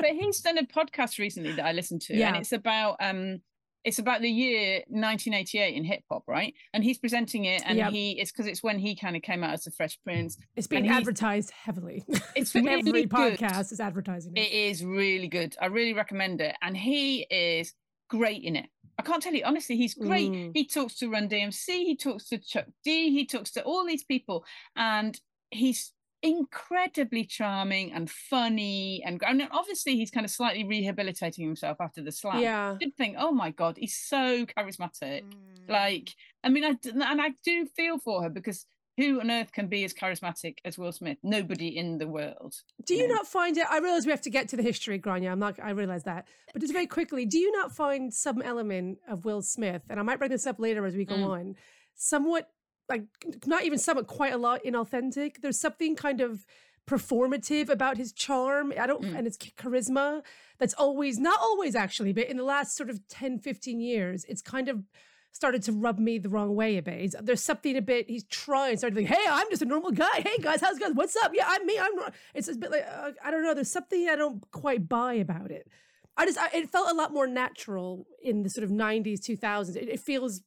But 0.00 0.10
he's 0.12 0.40
done 0.40 0.58
a 0.58 0.62
podcast 0.64 1.18
recently 1.18 1.52
that 1.52 1.64
I 1.66 1.72
listened 1.72 2.02
to, 2.02 2.14
Yeah. 2.16 2.28
and 2.28 2.36
it's 2.36 2.52
about 2.52 2.98
um, 3.00 3.40
it's 3.82 3.98
about 3.98 4.20
the 4.20 4.30
year 4.30 4.82
1988 4.86 5.74
in 5.74 5.82
hip 5.82 6.04
hop, 6.08 6.22
right? 6.28 6.54
And 6.72 6.84
he's 6.84 6.98
presenting 6.98 7.46
it, 7.46 7.62
and 7.66 7.78
Yep. 7.78 7.90
he 7.92 8.12
it's 8.12 8.30
because 8.30 8.46
it's 8.46 8.62
when 8.62 8.78
he 8.78 8.94
kind 8.94 9.16
of 9.16 9.22
came 9.22 9.42
out 9.42 9.54
as 9.54 9.64
the 9.64 9.72
Fresh 9.72 9.98
Prince. 10.04 10.36
it's 10.54 10.68
being 10.68 10.84
he's- 10.84 10.96
advertised 10.96 11.50
heavily. 11.50 12.04
It's 12.36 12.54
really 12.54 12.68
Every 12.88 13.06
good. 13.06 13.10
podcast 13.40 13.72
is 13.72 13.80
advertising 13.80 14.34
it. 14.36 14.40
It 14.42 14.52
is 14.52 14.84
really 14.84 15.26
good. 15.26 15.56
I 15.60 15.66
really 15.66 15.94
recommend 15.94 16.40
it, 16.40 16.54
and 16.62 16.76
he 16.76 17.22
is 17.28 17.74
great 18.08 18.42
in 18.42 18.56
it. 18.56 18.66
I 18.98 19.02
can't 19.02 19.22
tell 19.22 19.34
you 19.34 19.44
honestly, 19.44 19.76
he's 19.76 19.94
great. 19.94 20.30
Mm. 20.32 20.50
He 20.54 20.66
talks 20.66 20.96
to 20.96 21.08
Run 21.08 21.28
DMC, 21.28 21.66
he 21.68 21.96
talks 21.96 22.28
to 22.30 22.38
Chuck 22.38 22.66
D, 22.84 23.10
he 23.10 23.26
talks 23.26 23.52
to 23.52 23.62
all 23.62 23.86
these 23.86 24.02
people, 24.02 24.44
and 24.74 25.18
he's 25.50 25.92
incredibly 26.22 27.24
charming 27.24 27.92
and 27.92 28.10
funny. 28.10 29.02
And, 29.04 29.22
and 29.26 29.48
obviously, 29.52 29.96
he's 29.96 30.10
kind 30.10 30.26
of 30.26 30.30
slightly 30.30 30.64
rehabilitating 30.64 31.44
himself 31.44 31.78
after 31.80 32.02
the 32.02 32.12
slap. 32.12 32.40
Yeah. 32.40 32.72
I 32.72 32.76
did 32.76 32.96
think, 32.96 33.16
oh 33.18 33.32
my 33.32 33.50
god, 33.50 33.76
he's 33.78 33.94
so 33.94 34.46
charismatic. 34.46 35.22
Mm. 35.22 35.68
Like, 35.68 36.10
I 36.42 36.48
mean, 36.48 36.64
i 36.64 36.74
and 36.84 37.22
I 37.22 37.30
do 37.44 37.66
feel 37.76 37.98
for 37.98 38.22
her 38.22 38.30
because 38.30 38.66
who 38.98 39.18
on 39.20 39.30
earth 39.30 39.52
can 39.52 39.68
be 39.68 39.82
as 39.84 39.94
charismatic 39.94 40.56
as 40.66 40.76
Will 40.76 40.92
Smith? 40.92 41.16
Nobody 41.22 41.68
in 41.74 41.96
the 41.96 42.06
world. 42.06 42.54
Do 42.84 42.94
you 42.94 43.08
not 43.08 43.26
find 43.26 43.56
it? 43.56 43.64
I 43.70 43.78
realize 43.78 44.04
we 44.04 44.10
have 44.12 44.20
to 44.22 44.30
get 44.30 44.48
to 44.50 44.56
the 44.58 44.62
history, 44.62 44.98
Gráinne. 44.98 45.30
I'm 45.32 45.38
not. 45.38 45.58
I 45.62 45.70
realize 45.70 46.02
that, 46.04 46.28
but 46.52 46.60
just 46.60 46.74
very 46.74 46.86
quickly, 46.86 47.24
do 47.24 47.38
you 47.38 47.50
not 47.52 47.72
find 47.72 48.12
some 48.12 48.42
element 48.42 48.98
of 49.08 49.24
Will 49.24 49.40
Smith, 49.40 49.82
and 49.88 49.98
I 49.98 50.02
might 50.02 50.18
bring 50.18 50.30
this 50.30 50.46
up 50.46 50.58
later 50.60 50.84
as 50.84 50.94
we 50.94 51.06
go 51.06 51.14
Mm. 51.16 51.28
on, 51.28 51.56
somewhat 51.94 52.50
like 52.90 53.04
not 53.46 53.64
even 53.64 53.78
somewhat, 53.78 54.06
quite 54.06 54.32
a 54.32 54.38
lot 54.38 54.60
inauthentic. 54.64 55.42
There's 55.42 55.60
something 55.60 55.94
kind 55.94 56.20
of 56.20 56.44
performative 56.86 57.68
about 57.68 57.98
his 57.98 58.12
charm. 58.12 58.72
I 58.78 58.86
don't, 58.86 59.02
Mm. 59.04 59.16
and 59.16 59.26
his 59.26 59.36
charisma 59.36 60.22
that's 60.58 60.74
always 60.74 61.18
not 61.18 61.38
always 61.40 61.74
actually, 61.76 62.12
but 62.14 62.28
in 62.28 62.36
the 62.38 62.44
last 62.44 62.74
sort 62.76 62.88
of 62.90 63.06
10, 63.08 63.38
15 63.38 63.78
years, 63.80 64.24
it's 64.24 64.40
kind 64.42 64.68
of 64.68 64.84
started 65.32 65.62
to 65.62 65.72
rub 65.72 65.98
me 65.98 66.18
the 66.18 66.28
wrong 66.28 66.54
way 66.54 66.76
a 66.76 66.82
bit. 66.82 67.14
There's 67.22 67.42
something 67.42 67.76
a 67.76 67.82
bit, 67.82 68.08
he's 68.08 68.24
trying, 68.24 68.76
started 68.76 68.94
to 68.96 69.00
think, 69.00 69.08
hey, 69.08 69.24
I'm 69.28 69.48
just 69.50 69.62
a 69.62 69.66
normal 69.66 69.92
guy. 69.92 70.06
Hey, 70.16 70.38
guys, 70.40 70.60
how's 70.60 70.78
going? 70.78 70.94
What's 70.94 71.16
up? 71.16 71.32
Yeah, 71.34 71.44
I'm 71.46 71.64
me. 71.64 71.78
I'm, 71.78 71.94
nor-" 71.94 72.12
it's 72.34 72.48
a 72.48 72.54
bit 72.54 72.70
like, 72.70 72.86
uh, 72.90 73.12
I 73.24 73.30
don't 73.30 73.42
know, 73.42 73.54
there's 73.54 73.70
something 73.70 74.08
I 74.08 74.16
don't 74.16 74.42
quite 74.50 74.88
buy 74.88 75.14
about 75.14 75.50
it. 75.50 75.68
I 76.16 76.26
just, 76.26 76.38
I, 76.38 76.48
it 76.52 76.70
felt 76.70 76.90
a 76.90 76.94
lot 76.94 77.12
more 77.12 77.28
natural 77.28 78.06
in 78.22 78.42
the 78.42 78.50
sort 78.50 78.64
of 78.64 78.70
90s, 78.70 79.20
2000s. 79.20 79.76
It, 79.76 79.88
it 79.88 80.00
feels 80.00 80.42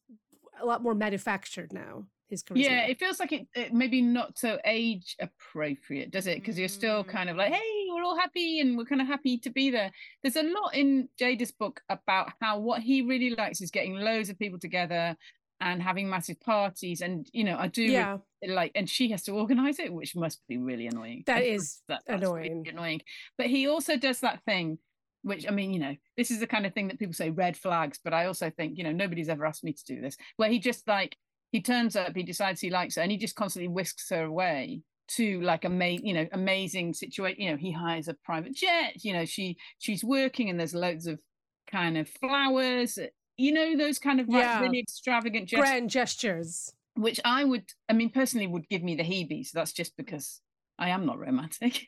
a 0.61 0.65
lot 0.65 0.83
more 0.83 0.93
manufactured 0.93 1.71
now, 1.71 2.05
his 2.31 2.41
charisma. 2.43 2.63
Yeah, 2.63 2.87
it 2.87 2.99
feels 2.99 3.19
like 3.19 3.31
it, 3.31 3.47
it 3.53 3.73
maybe 3.73 4.01
not 4.01 4.39
so 4.39 4.57
age 4.65 5.15
appropriate, 5.19 6.09
does 6.09 6.25
it? 6.25 6.39
Because 6.39 6.57
you're 6.57 6.67
still 6.67 7.03
kind 7.03 7.29
of 7.29 7.37
like, 7.37 7.51
Mm. 7.51 7.55
hey, 7.57 7.85
we're 7.93 8.03
all 8.03 8.17
happy 8.17 8.59
and 8.59 8.77
we're 8.77 8.85
kind 8.85 9.01
of 9.01 9.07
happy 9.07 9.37
to 9.37 9.49
be 9.51 9.69
there. 9.69 9.91
There's 10.23 10.35
a 10.37 10.43
lot 10.43 10.73
in 10.73 11.09
Jada's 11.19 11.51
book 11.51 11.81
about 11.89 12.31
how 12.41 12.57
what 12.59 12.81
he 12.81 13.03
really 13.03 13.31
likes 13.35 13.61
is 13.61 13.69
getting 13.69 13.95
loads 13.95 14.29
of 14.29 14.39
people 14.39 14.57
together 14.57 15.15
and 15.59 15.81
having 15.83 16.09
massive 16.09 16.39
parties. 16.41 17.01
And 17.01 17.27
you 17.33 17.43
know, 17.43 17.57
I 17.59 17.67
do 17.67 17.83
yeah. 17.83 18.17
like, 18.47 18.71
and 18.73 18.89
she 18.89 19.11
has 19.11 19.23
to 19.23 19.33
organize 19.33 19.77
it, 19.77 19.93
which 19.93 20.15
must 20.15 20.41
be 20.47 20.57
really 20.57 20.87
annoying. 20.87 21.23
That 21.27 21.43
is 21.43 21.81
that, 21.87 22.01
that's 22.07 22.23
really 22.23 22.47
annoying. 22.47 22.67
annoying. 22.69 23.01
But 23.37 23.47
he 23.47 23.67
also 23.67 23.95
does 23.97 24.21
that 24.21 24.43
thing. 24.45 24.79
Which 25.23 25.47
I 25.47 25.51
mean, 25.51 25.71
you 25.71 25.79
know, 25.79 25.95
this 26.17 26.31
is 26.31 26.39
the 26.39 26.47
kind 26.47 26.65
of 26.65 26.73
thing 26.73 26.87
that 26.87 26.97
people 26.97 27.13
say 27.13 27.29
red 27.29 27.55
flags, 27.55 27.99
but 28.03 28.11
I 28.11 28.25
also 28.25 28.49
think, 28.49 28.79
you 28.79 28.83
know, 28.83 28.91
nobody's 28.91 29.29
ever 29.29 29.45
asked 29.45 29.63
me 29.63 29.71
to 29.73 29.83
do 29.85 30.01
this. 30.01 30.17
Where 30.37 30.49
he 30.49 30.57
just 30.57 30.87
like 30.87 31.15
he 31.51 31.61
turns 31.61 31.95
up, 31.95 32.15
he 32.15 32.23
decides 32.23 32.61
he 32.61 32.69
likes 32.69 32.95
her, 32.95 33.01
and 33.01 33.11
he 33.11 33.17
just 33.17 33.35
constantly 33.35 33.67
whisks 33.67 34.09
her 34.09 34.23
away 34.23 34.81
to 35.09 35.41
like 35.41 35.63
a 35.65 35.67
ama- 35.67 35.87
you 36.03 36.13
know 36.13 36.27
amazing 36.31 36.93
situation. 36.93 37.41
You 37.41 37.51
know, 37.51 37.57
he 37.57 37.71
hires 37.71 38.07
a 38.07 38.13
private 38.13 38.55
jet. 38.55 39.03
You 39.03 39.13
know, 39.13 39.25
she 39.25 39.57
she's 39.79 40.03
working, 40.03 40.49
and 40.49 40.59
there's 40.59 40.73
loads 40.75 41.07
of 41.07 41.19
kind 41.69 41.97
of 41.97 42.07
flowers. 42.09 42.97
You 43.37 43.51
know, 43.53 43.75
those 43.77 43.97
kind 43.99 44.19
of 44.19 44.27
like, 44.29 44.43
Yeah. 44.43 44.61
really 44.61 44.79
extravagant 44.79 45.47
gestures, 45.49 45.65
Grand 45.69 45.89
gestures. 45.89 46.73
which 46.95 47.19
I 47.25 47.43
would, 47.43 47.65
I 47.89 47.93
mean, 47.93 48.09
personally, 48.11 48.45
would 48.47 48.67
give 48.69 48.83
me 48.83 48.95
the 48.95 49.03
heebies. 49.03 49.51
That's 49.51 49.71
just 49.73 49.97
because 49.97 50.41
I 50.77 50.89
am 50.89 51.05
not 51.05 51.17
romantic. 51.19 51.87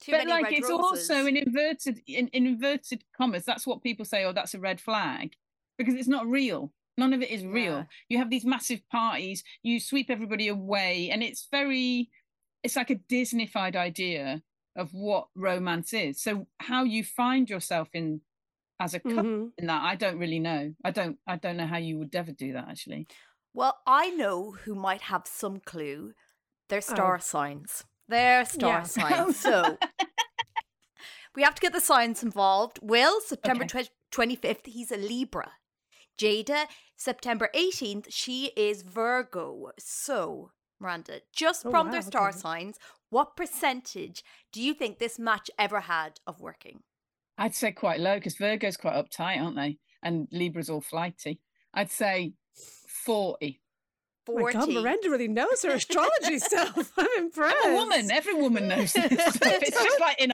Too 0.00 0.10
but 0.12 0.26
like 0.26 0.50
it's 0.50 0.68
roses. 0.68 1.08
also 1.08 1.26
an 1.26 1.36
inverted 1.36 2.00
in, 2.08 2.26
in 2.28 2.44
inverted 2.44 3.04
commas 3.16 3.44
that's 3.44 3.68
what 3.68 3.84
people 3.84 4.04
say 4.04 4.24
oh 4.24 4.32
that's 4.32 4.52
a 4.52 4.58
red 4.58 4.80
flag 4.80 5.34
because 5.78 5.94
it's 5.94 6.08
not 6.08 6.26
real 6.26 6.72
none 6.98 7.12
of 7.12 7.22
it 7.22 7.30
is 7.30 7.44
real 7.44 7.72
Yeah. 7.78 7.84
you 8.08 8.18
have 8.18 8.30
these 8.30 8.44
massive 8.44 8.80
parties 8.90 9.42
you 9.62 9.80
sweep 9.80 10.10
everybody 10.10 10.48
away 10.48 11.10
and 11.10 11.22
it's 11.22 11.48
very 11.50 12.10
it's 12.62 12.76
like 12.76 12.90
a 12.90 12.96
disneyfied 12.96 13.76
idea 13.76 14.42
of 14.76 14.92
what 14.92 15.28
romance 15.34 15.92
is 15.92 16.20
so 16.22 16.46
how 16.58 16.84
you 16.84 17.02
find 17.04 17.48
yourself 17.50 17.88
in 17.94 18.20
as 18.80 18.94
a 18.94 19.00
couple 19.00 19.22
Mhm. 19.22 19.52
in 19.58 19.66
that 19.66 19.82
i 19.82 19.94
don't 19.96 20.18
really 20.18 20.38
know 20.40 20.74
i 20.84 20.90
don't 20.90 21.18
i 21.26 21.36
don't 21.36 21.56
know 21.56 21.66
how 21.66 21.76
you 21.78 21.98
would 21.98 22.14
ever 22.14 22.32
do 22.32 22.52
that 22.54 22.68
actually 22.68 23.06
Well, 23.54 23.76
I 23.86 24.08
know 24.10 24.52
who 24.52 24.74
might 24.74 25.02
have 25.02 25.26
some 25.26 25.60
clue. 25.60 26.14
They're 26.68 26.78
Oh. 26.78 26.94
star 26.94 27.18
signs. 27.20 27.84
They're 28.08 28.46
star 28.46 28.78
Yeah. 28.78 28.82
signs. 28.84 29.36
So 29.46 29.76
we 31.34 31.42
have 31.42 31.54
to 31.54 31.60
get 31.60 31.72
the 31.74 31.80
signs 31.80 32.22
involved. 32.22 32.78
Will, 32.82 33.20
September 33.20 33.64
Okay. 33.64 33.88
twenty 34.10 34.36
25th, 34.36 34.66
he's 34.66 34.90
a 34.90 34.96
Libra. 34.96 35.52
Jada, 36.18 36.66
September 36.96 37.48
18th, 37.54 38.06
she 38.10 38.52
is 38.56 38.82
Virgo. 38.82 39.70
So, 39.78 40.50
Miranda, 40.80 41.20
just 41.34 41.64
Oh, 41.66 41.70
from 41.70 41.86
wow, 41.86 41.92
their 41.92 42.02
star 42.02 42.28
okay. 42.28 42.38
signs, 42.38 42.78
what 43.10 43.36
percentage 43.36 44.22
do 44.52 44.62
you 44.62 44.74
think 44.74 44.98
this 44.98 45.18
match 45.18 45.50
ever 45.58 45.80
had 45.80 46.20
of 46.26 46.40
working? 46.40 46.82
I'd 47.38 47.54
say 47.54 47.72
quite 47.72 48.00
low 48.00 48.16
because 48.16 48.36
Virgo's 48.36 48.76
quite 48.76 48.94
uptight, 48.94 49.40
aren't 49.42 49.56
they? 49.56 49.78
And 50.02 50.28
Libra's 50.32 50.70
all 50.70 50.80
flighty. 50.80 51.40
I'd 51.74 51.90
say 51.90 52.34
40. 53.04 53.60
Oh 54.28 54.34
my 54.34 54.52
40. 54.52 54.58
God, 54.58 54.68
Miranda 54.70 55.10
really 55.10 55.28
knows 55.28 55.62
her 55.62 55.70
astrology 55.72 56.38
stuff. 56.40 56.92
I'm 56.98 57.06
impressed. 57.18 57.56
I'm 57.64 57.72
a 57.72 57.74
woman. 57.74 58.10
Every 58.10 58.34
woman 58.34 58.68
knows 58.68 58.92
this 58.92 59.04
stuff. 59.34 59.38
It's 59.42 59.82
just 59.82 60.00
like 60.00 60.20
in 60.20 60.32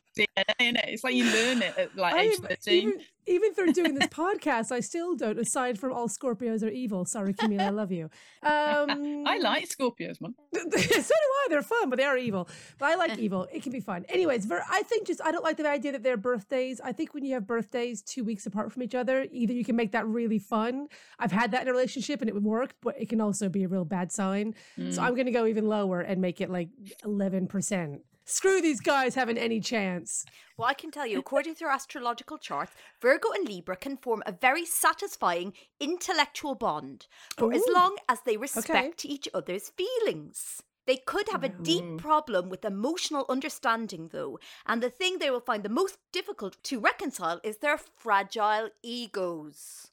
innit? 0.60 0.88
It's 0.88 1.04
like 1.04 1.14
you 1.14 1.24
learn 1.24 1.62
it 1.62 1.76
at 1.76 1.96
like 1.96 2.14
age 2.14 2.38
13. 2.38 2.74
Even, 2.74 3.00
even 3.26 3.54
through 3.54 3.72
doing 3.72 3.94
this 3.94 4.08
podcast, 4.08 4.72
I 4.72 4.80
still 4.80 5.14
don't, 5.14 5.38
aside 5.38 5.78
from 5.78 5.92
all 5.92 6.08
Scorpios 6.08 6.62
are 6.62 6.68
evil. 6.68 7.04
Sorry, 7.04 7.34
Camila, 7.34 7.60
I 7.60 7.68
love 7.70 7.92
you. 7.92 8.04
Um, 8.42 9.24
I 9.26 9.38
like 9.38 9.68
Scorpios, 9.68 10.20
man. 10.20 10.34
so 10.54 10.60
do 10.68 10.78
I. 10.80 11.46
They're 11.50 11.62
fun, 11.62 11.90
but 11.90 11.98
they 11.98 12.04
are 12.04 12.16
evil. 12.16 12.48
But 12.78 12.86
I 12.86 12.94
like 12.94 13.18
evil. 13.18 13.46
It 13.52 13.62
can 13.62 13.72
be 13.72 13.80
fun. 13.80 14.04
Anyways, 14.08 14.46
ver- 14.46 14.64
I 14.70 14.82
think 14.82 15.06
just 15.06 15.20
I 15.22 15.30
don't 15.30 15.44
like 15.44 15.56
the 15.56 15.68
idea 15.68 15.92
that 15.92 16.02
they're 16.02 16.16
birthdays. 16.16 16.80
I 16.80 16.92
think 16.92 17.14
when 17.14 17.24
you 17.24 17.34
have 17.34 17.46
birthdays 17.46 18.02
two 18.02 18.24
weeks 18.24 18.46
apart 18.46 18.72
from 18.72 18.82
each 18.82 18.94
other, 18.94 19.26
either 19.30 19.52
you 19.52 19.64
can 19.64 19.76
make 19.76 19.92
that 19.92 20.06
really 20.06 20.38
fun. 20.38 20.88
I've 21.18 21.32
had 21.32 21.50
that 21.52 21.62
in 21.62 21.68
a 21.68 21.72
relationship 21.72 22.20
and 22.20 22.28
it 22.28 22.34
would 22.34 22.44
work, 22.44 22.74
but 22.82 22.94
it 22.98 23.08
can 23.08 23.20
also 23.20 23.48
be 23.48 23.64
a 23.64 23.68
real 23.68 23.84
bad 23.84 24.12
sign. 24.12 24.54
So 24.90 25.02
I'm 25.02 25.14
going 25.14 25.26
to 25.26 25.32
go 25.32 25.46
even 25.46 25.66
lower 25.68 26.00
and 26.00 26.20
make 26.20 26.40
it 26.40 26.50
like 26.50 26.68
eleven 27.04 27.46
percent. 27.46 28.02
Screw 28.28 28.60
these 28.60 28.80
guys 28.80 29.14
having 29.14 29.38
any 29.38 29.58
chance. 29.58 30.26
Well, 30.58 30.68
I 30.68 30.74
can 30.74 30.90
tell 30.90 31.06
you, 31.06 31.18
according 31.18 31.54
to 31.54 31.60
their 31.60 31.70
astrological 31.70 32.36
charts, 32.36 32.72
Virgo 33.00 33.30
and 33.32 33.48
Libra 33.48 33.74
can 33.74 33.96
form 33.96 34.22
a 34.26 34.32
very 34.32 34.66
satisfying 34.66 35.54
intellectual 35.80 36.54
bond 36.54 37.06
for 37.38 37.54
as 37.54 37.62
long 37.72 37.96
as 38.06 38.20
they 38.26 38.36
respect 38.36 39.06
each 39.06 39.28
other's 39.32 39.70
feelings. 39.70 40.62
They 40.86 40.98
could 40.98 41.30
have 41.30 41.42
a 41.42 41.48
deep 41.64 41.84
problem 41.96 42.50
with 42.50 42.66
emotional 42.66 43.24
understanding, 43.30 44.10
though, 44.12 44.38
and 44.66 44.82
the 44.82 44.90
thing 44.90 45.18
they 45.18 45.30
will 45.30 45.40
find 45.40 45.62
the 45.62 45.70
most 45.70 45.96
difficult 46.12 46.62
to 46.64 46.80
reconcile 46.80 47.40
is 47.42 47.58
their 47.58 47.78
fragile 47.78 48.68
egos. 48.82 49.90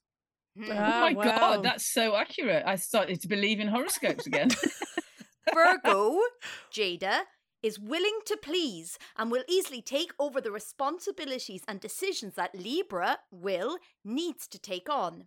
Hmm. 0.58 0.72
Oh 0.72 0.76
Ah, 0.76 1.00
my 1.02 1.14
wow. 1.14 1.24
god, 1.24 1.64
that's 1.64 1.94
so 1.94 2.18
accurate. 2.18 2.64
I 2.66 2.76
started 2.76 3.22
to 3.22 3.28
believe 3.30 3.62
in 3.62 3.70
horoscopes 3.70 4.28
again. 4.28 4.50
Virgo, 5.54 6.20
Jada, 6.74 7.22
is 7.66 7.80
willing 7.80 8.20
to 8.24 8.38
please 8.38 9.00
and 9.18 9.32
will 9.32 9.44
easily 9.50 9.82
take 9.82 10.12
over 10.20 10.40
the 10.40 10.52
responsibilities 10.52 11.64
and 11.68 11.80
decisions 11.80 12.36
that 12.36 12.54
Libra, 12.54 13.18
Will, 13.32 13.80
needs 14.04 14.48
to 14.48 14.60
take 14.60 14.88
on. 14.88 15.26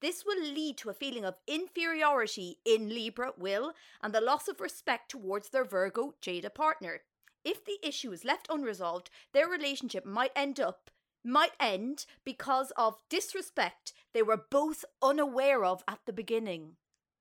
This 0.00 0.24
will 0.24 0.40
lead 0.42 0.78
to 0.78 0.88
a 0.88 0.94
feeling 0.94 1.26
of 1.26 1.36
inferiority 1.46 2.56
in 2.64 2.88
Libra, 2.88 3.32
Will, 3.36 3.74
and 4.02 4.14
the 4.14 4.22
loss 4.22 4.48
of 4.48 4.58
respect 4.58 5.10
towards 5.10 5.50
their 5.50 5.66
Virgo, 5.66 6.14
Jada 6.22 6.52
partner. 6.52 7.02
If 7.44 7.62
the 7.66 7.78
issue 7.86 8.10
is 8.10 8.24
left 8.24 8.46
unresolved, 8.48 9.10
their 9.34 9.46
relationship 9.46 10.06
might 10.06 10.32
end 10.34 10.58
up 10.58 10.90
might 11.22 11.52
end 11.60 12.06
because 12.24 12.72
of 12.76 13.02
disrespect 13.10 13.92
they 14.14 14.22
were 14.22 14.46
both 14.50 14.84
unaware 15.02 15.64
of 15.64 15.82
at 15.88 15.98
the 16.06 16.12
beginning. 16.12 16.76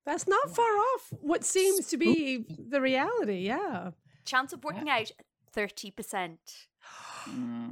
That's 0.05 0.27
not 0.27 0.55
far 0.55 0.77
off 0.77 1.11
what 1.19 1.43
seems 1.43 1.87
to 1.87 1.97
be 1.97 2.45
the 2.47 2.79
reality. 2.79 3.39
Yeah. 3.39 3.91
Chance 4.25 4.53
of 4.53 4.63
working 4.63 4.89
out 4.89 5.11
30%. 5.55 6.37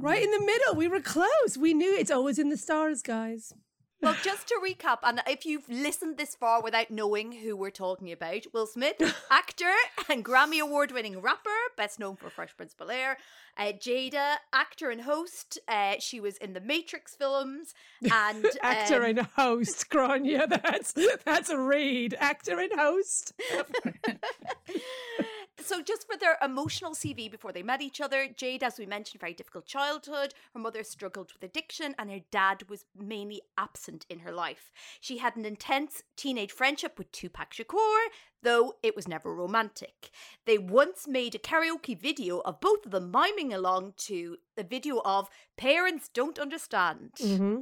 Right 0.00 0.22
in 0.22 0.30
the 0.30 0.40
middle. 0.40 0.74
We 0.74 0.88
were 0.88 1.00
close. 1.00 1.56
We 1.58 1.74
knew 1.74 1.94
it's 1.94 2.10
always 2.10 2.38
in 2.38 2.48
the 2.48 2.56
stars, 2.56 3.02
guys. 3.02 3.52
Well, 4.04 4.16
just 4.22 4.48
to 4.48 4.60
recap, 4.62 4.98
and 5.02 5.22
if 5.26 5.46
you've 5.46 5.66
listened 5.66 6.18
this 6.18 6.34
far 6.34 6.60
without 6.60 6.90
knowing 6.90 7.32
who 7.32 7.56
we're 7.56 7.70
talking 7.70 8.12
about, 8.12 8.44
Will 8.52 8.66
Smith, 8.66 8.96
actor 9.30 9.72
and 10.10 10.22
Grammy 10.22 10.60
Award 10.60 10.92
winning 10.92 11.22
rapper, 11.22 11.48
best 11.74 11.98
known 11.98 12.16
for 12.16 12.28
Fresh 12.28 12.54
Prince 12.54 12.74
Bel 12.74 12.90
Air. 12.90 13.16
Uh, 13.56 13.72
Jada, 13.72 14.34
actor 14.52 14.90
and 14.90 15.00
host. 15.00 15.58
Uh, 15.66 15.94
she 16.00 16.20
was 16.20 16.36
in 16.36 16.52
the 16.52 16.60
Matrix 16.60 17.14
films 17.16 17.72
and 18.02 18.44
Actor 18.62 18.96
um, 18.96 19.04
and 19.04 19.20
host, 19.36 19.88
Gráinne. 19.88 20.48
That's 20.62 20.94
that's 21.24 21.48
a 21.48 21.58
read. 21.58 22.14
Actor 22.18 22.58
and 22.60 22.72
host. 22.78 23.32
So, 25.60 25.80
just 25.80 26.06
for 26.06 26.16
their 26.16 26.36
emotional 26.42 26.92
CV 26.92 27.30
before 27.30 27.52
they 27.52 27.62
met 27.62 27.80
each 27.80 28.00
other, 28.00 28.26
Jade, 28.28 28.62
as 28.62 28.78
we 28.78 28.86
mentioned, 28.86 29.20
very 29.20 29.34
difficult 29.34 29.66
childhood. 29.66 30.34
Her 30.52 30.60
mother 30.60 30.82
struggled 30.82 31.32
with 31.32 31.42
addiction, 31.42 31.94
and 31.98 32.10
her 32.10 32.20
dad 32.30 32.68
was 32.68 32.84
mainly 32.96 33.40
absent 33.56 34.04
in 34.08 34.20
her 34.20 34.32
life. 34.32 34.72
She 35.00 35.18
had 35.18 35.36
an 35.36 35.44
intense 35.44 36.02
teenage 36.16 36.52
friendship 36.52 36.98
with 36.98 37.12
Tupac 37.12 37.52
Shakur, 37.52 38.06
though 38.42 38.74
it 38.82 38.96
was 38.96 39.08
never 39.08 39.34
romantic. 39.34 40.10
They 40.44 40.58
once 40.58 41.06
made 41.06 41.34
a 41.34 41.38
karaoke 41.38 41.98
video 41.98 42.40
of 42.40 42.60
both 42.60 42.84
of 42.84 42.92
them 42.92 43.10
miming 43.10 43.52
along 43.52 43.94
to 43.98 44.36
the 44.56 44.64
video 44.64 45.00
of 45.04 45.28
Parents 45.56 46.08
Don't 46.12 46.38
Understand. 46.38 47.12
Mm-hmm. 47.18 47.60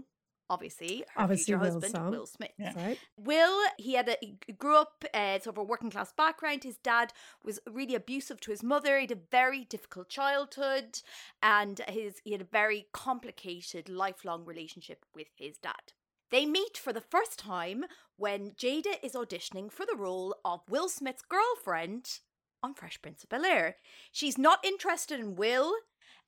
Obviously, 0.50 1.04
her 1.14 1.22
Obviously 1.22 1.44
future 1.44 1.58
Will's 1.58 1.74
husband, 1.74 1.92
song. 1.92 2.10
Will 2.10 2.26
Smith. 2.26 2.50
Right. 2.76 2.98
Will, 3.16 3.58
he 3.78 3.94
had 3.94 4.08
a 4.08 4.16
he 4.20 4.36
grew 4.58 4.76
up 4.76 5.04
uh, 5.14 5.38
sort 5.38 5.54
of 5.54 5.58
a 5.58 5.64
working 5.64 5.90
class 5.90 6.12
background. 6.12 6.64
His 6.64 6.76
dad 6.76 7.12
was 7.42 7.58
really 7.70 7.94
abusive 7.94 8.40
to 8.42 8.50
his 8.50 8.62
mother. 8.62 8.96
He 8.96 9.04
had 9.04 9.12
a 9.12 9.20
very 9.30 9.64
difficult 9.64 10.08
childhood, 10.08 11.00
and 11.42 11.80
his 11.88 12.20
he 12.24 12.32
had 12.32 12.42
a 12.42 12.44
very 12.44 12.86
complicated 12.92 13.88
lifelong 13.88 14.44
relationship 14.44 15.06
with 15.14 15.28
his 15.36 15.56
dad. 15.56 15.92
They 16.30 16.46
meet 16.46 16.78
for 16.78 16.92
the 16.92 17.00
first 17.00 17.38
time 17.38 17.84
when 18.16 18.52
Jada 18.52 18.94
is 19.02 19.12
auditioning 19.12 19.70
for 19.70 19.84
the 19.84 19.96
role 19.96 20.34
of 20.44 20.60
Will 20.68 20.88
Smith's 20.88 21.22
girlfriend 21.22 22.20
on 22.62 22.74
Fresh 22.74 23.02
Prince 23.02 23.22
of 23.22 23.28
Bel 23.28 23.44
Air. 23.44 23.76
She's 24.12 24.38
not 24.38 24.64
interested 24.64 25.20
in 25.20 25.36
Will, 25.36 25.74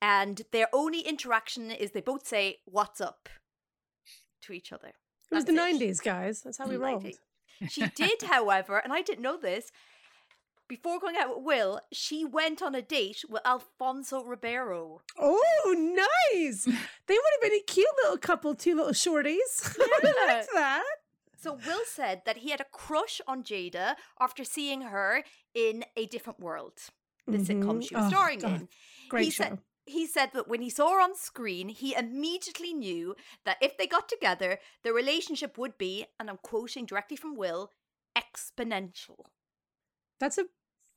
and 0.01 0.41
their 0.51 0.67
only 0.73 1.01
interaction 1.01 1.71
is 1.71 1.91
they 1.91 2.01
both 2.01 2.27
say 2.27 2.59
"What's 2.65 3.01
up" 3.01 3.29
to 4.45 4.53
each 4.53 4.71
other. 4.71 4.87
It 4.89 4.95
was 5.35 5.45
That's 5.45 5.57
the 5.57 5.65
it. 5.67 5.79
90s, 5.79 6.03
guys. 6.03 6.41
That's 6.41 6.57
how 6.57 6.67
we 6.67 6.77
rolled. 6.77 7.03
90. 7.03 7.17
She 7.69 7.87
did, 7.95 8.21
however, 8.29 8.77
and 8.77 8.91
I 8.93 9.01
didn't 9.01 9.21
know 9.21 9.37
this. 9.37 9.71
Before 10.67 10.99
going 10.99 11.15
out 11.15 11.29
with 11.37 11.45
Will, 11.45 11.79
she 11.93 12.25
went 12.25 12.61
on 12.63 12.73
a 12.73 12.81
date 12.81 13.23
with 13.29 13.41
Alfonso 13.45 14.23
Ribeiro. 14.23 15.01
Oh, 15.19 15.95
nice. 16.33 16.63
they 16.65 17.13
would 17.13 17.33
have 17.33 17.41
been 17.41 17.53
a 17.53 17.63
cute 17.67 17.87
little 18.03 18.17
couple, 18.17 18.55
two 18.55 18.75
little 18.75 18.91
shorties. 18.93 19.77
I 19.79 20.25
liked 20.27 20.49
that. 20.55 20.83
So 21.37 21.53
Will 21.53 21.81
said 21.85 22.23
that 22.25 22.37
he 22.37 22.49
had 22.49 22.61
a 22.61 22.65
crush 22.71 23.21
on 23.27 23.43
Jada 23.43 23.93
after 24.19 24.43
seeing 24.43 24.81
her 24.81 25.23
in 25.53 25.85
A 25.95 26.07
Different 26.07 26.39
World, 26.39 26.73
the 27.27 27.37
sitcom 27.37 27.77
Mhm. 27.83 27.87
she 27.87 27.93
was 27.95 28.05
Oh, 28.05 28.09
starring 28.09 28.39
God. 28.39 28.61
in. 28.61 28.69
Great 29.09 29.25
he 29.25 29.29
show. 29.29 29.43
Said, 29.43 29.59
he 29.85 30.07
said 30.07 30.31
that 30.33 30.47
when 30.47 30.61
he 30.61 30.69
saw 30.69 30.93
her 30.93 31.01
on 31.01 31.15
screen, 31.15 31.69
he 31.69 31.93
immediately 31.95 32.73
knew 32.73 33.15
that 33.45 33.57
if 33.61 33.77
they 33.77 33.87
got 33.87 34.09
together, 34.09 34.59
the 34.83 34.93
relationship 34.93 35.57
would 35.57 35.77
be, 35.77 36.05
and 36.19 36.29
I'm 36.29 36.37
quoting 36.41 36.85
directly 36.85 37.17
from 37.17 37.35
Will, 37.35 37.71
exponential. 38.17 39.25
That's 40.19 40.37
a. 40.37 40.45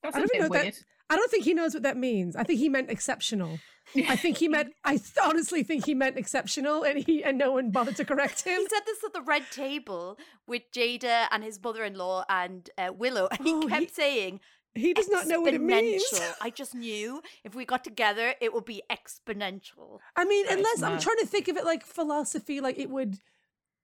That's 0.03 0.15
I 0.15 0.19
a 0.19 0.23
don't 0.23 0.33
bit 0.33 0.43
know 0.43 0.49
weird. 0.49 0.67
that. 0.75 0.85
I 1.11 1.17
don't 1.17 1.31
think 1.31 1.45
he 1.45 1.55
knows 1.55 1.73
what 1.75 1.83
that 1.85 1.97
means. 1.97 2.37
I 2.37 2.45
think 2.45 2.61
he 2.61 2.69
meant 2.69 2.91
exceptional. 2.91 3.59
I 4.07 4.15
think 4.17 4.37
he 4.37 4.47
meant. 4.47 4.75
I 4.85 5.01
honestly 5.23 5.63
think 5.63 5.87
he 5.87 5.95
meant 5.95 6.19
exceptional, 6.19 6.83
and 6.85 6.99
he 7.03 7.25
and 7.25 7.39
no 7.39 7.53
one 7.53 7.71
bothered 7.71 7.97
to 7.97 8.05
correct 8.05 8.43
him. 8.45 8.59
He 8.61 8.67
said 8.69 8.83
this 8.87 9.03
at 9.05 9.13
the 9.15 9.23
red 9.23 9.45
table 9.51 10.19
with 10.47 10.63
Jada 10.73 11.27
and 11.31 11.43
his 11.43 11.59
mother-in-law 11.63 12.25
and 12.29 12.69
uh, 12.79 12.93
Willow, 12.93 13.27
and 13.31 13.41
he 13.47 13.55
Oh, 13.55 13.63
kept 13.67 13.81
he- 13.83 13.89
saying, 13.89 14.41
He 14.79 14.95
does 14.95 15.09
not 15.09 15.27
know 15.27 15.41
what 15.41 15.55
it 15.55 15.61
means. 15.61 16.05
I 16.41 16.51
just 16.51 16.75
knew 16.75 17.23
if 17.45 17.55
we 17.55 17.65
got 17.65 17.85
together, 17.85 18.35
it 18.41 18.53
would 18.53 18.65
be 18.65 18.83
exponential. 18.91 19.99
I 20.17 20.25
mean, 20.25 20.47
That 20.47 20.59
is 20.59 20.59
unless 20.59 20.83
I'm 20.83 20.99
trying 20.99 21.19
to 21.19 21.27
think 21.27 21.49
of 21.49 21.57
it 21.57 21.65
like 21.65 21.85
philosophy, 21.85 22.61
like 22.61 22.79
it 22.79 22.91
would 22.91 23.19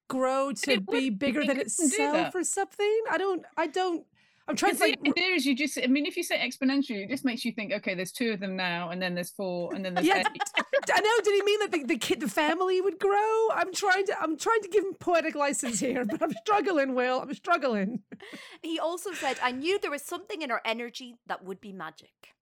grow 0.09 0.52
to 0.52 0.72
it 0.72 0.87
be 0.87 1.11
bigger 1.11 1.44
than 1.44 1.59
itself 1.59 2.35
or 2.35 2.44
something. 2.44 3.00
I 3.11 3.18
don't. 3.18 3.44
I 3.57 3.66
don't. 3.66 4.07
I'm 4.48 4.57
trying 4.57 4.72
Because 4.72 4.78
to 4.78 4.85
the 4.85 4.90
like. 4.90 4.98
idea 5.09 5.35
is 5.35 5.46
you 5.46 5.57
just, 5.57 5.78
I 5.83 5.87
mean, 5.87 6.07
if 6.07 6.16
you 6.16 6.22
say 6.22 6.38
exponentially, 6.38 7.04
it 7.04 7.11
just 7.11 7.24
makes 7.24 7.44
you 7.44 7.52
think, 7.52 7.72
okay, 7.72 7.94
there's 7.94 8.12
two 8.12 8.33
of 8.33 8.40
them 8.40 8.57
now, 8.57 8.90
and 8.90 9.00
then 9.00 9.14
there's 9.14 9.30
four, 9.30 9.74
and 9.74 9.85
then 9.85 9.94
there's 9.94 10.09
Yeah, 10.09 10.14
eight. 10.14 10.52
I 10.92 11.00
know. 11.00 11.11
Did 11.24 11.35
he 11.35 11.42
mean 11.42 11.61
that 11.61 11.72
the, 11.72 11.85
the 11.85 11.98
kid, 11.98 12.20
the 12.20 12.28
family 12.28 12.80
would 12.80 12.98
grow? 12.98 13.48
I'm 13.54 13.72
trying 13.72 14.07
to. 14.07 14.20
I'm 14.20 14.37
trying 14.37 14.61
to 14.62 14.68
give 14.68 14.85
him 14.85 14.94
poetic 15.00 15.35
license 15.35 15.80
here, 15.80 16.04
but 16.04 16.22
I'm 16.22 16.33
struggling. 16.33 16.94
Will 16.94 17.20
I'm 17.20 17.33
struggling. 17.35 18.02
He 18.62 18.78
also 18.80 19.14
said, 19.14 19.38
"I 19.40 19.52
knew 19.52 19.78
there 19.78 19.90
was 19.90 20.02
something 20.02 20.42
in 20.42 20.50
her 20.50 20.61
energy 20.64 21.18
that 21.26 21.44
would 21.44 21.61
be 21.61 21.72
magic." 21.72 22.35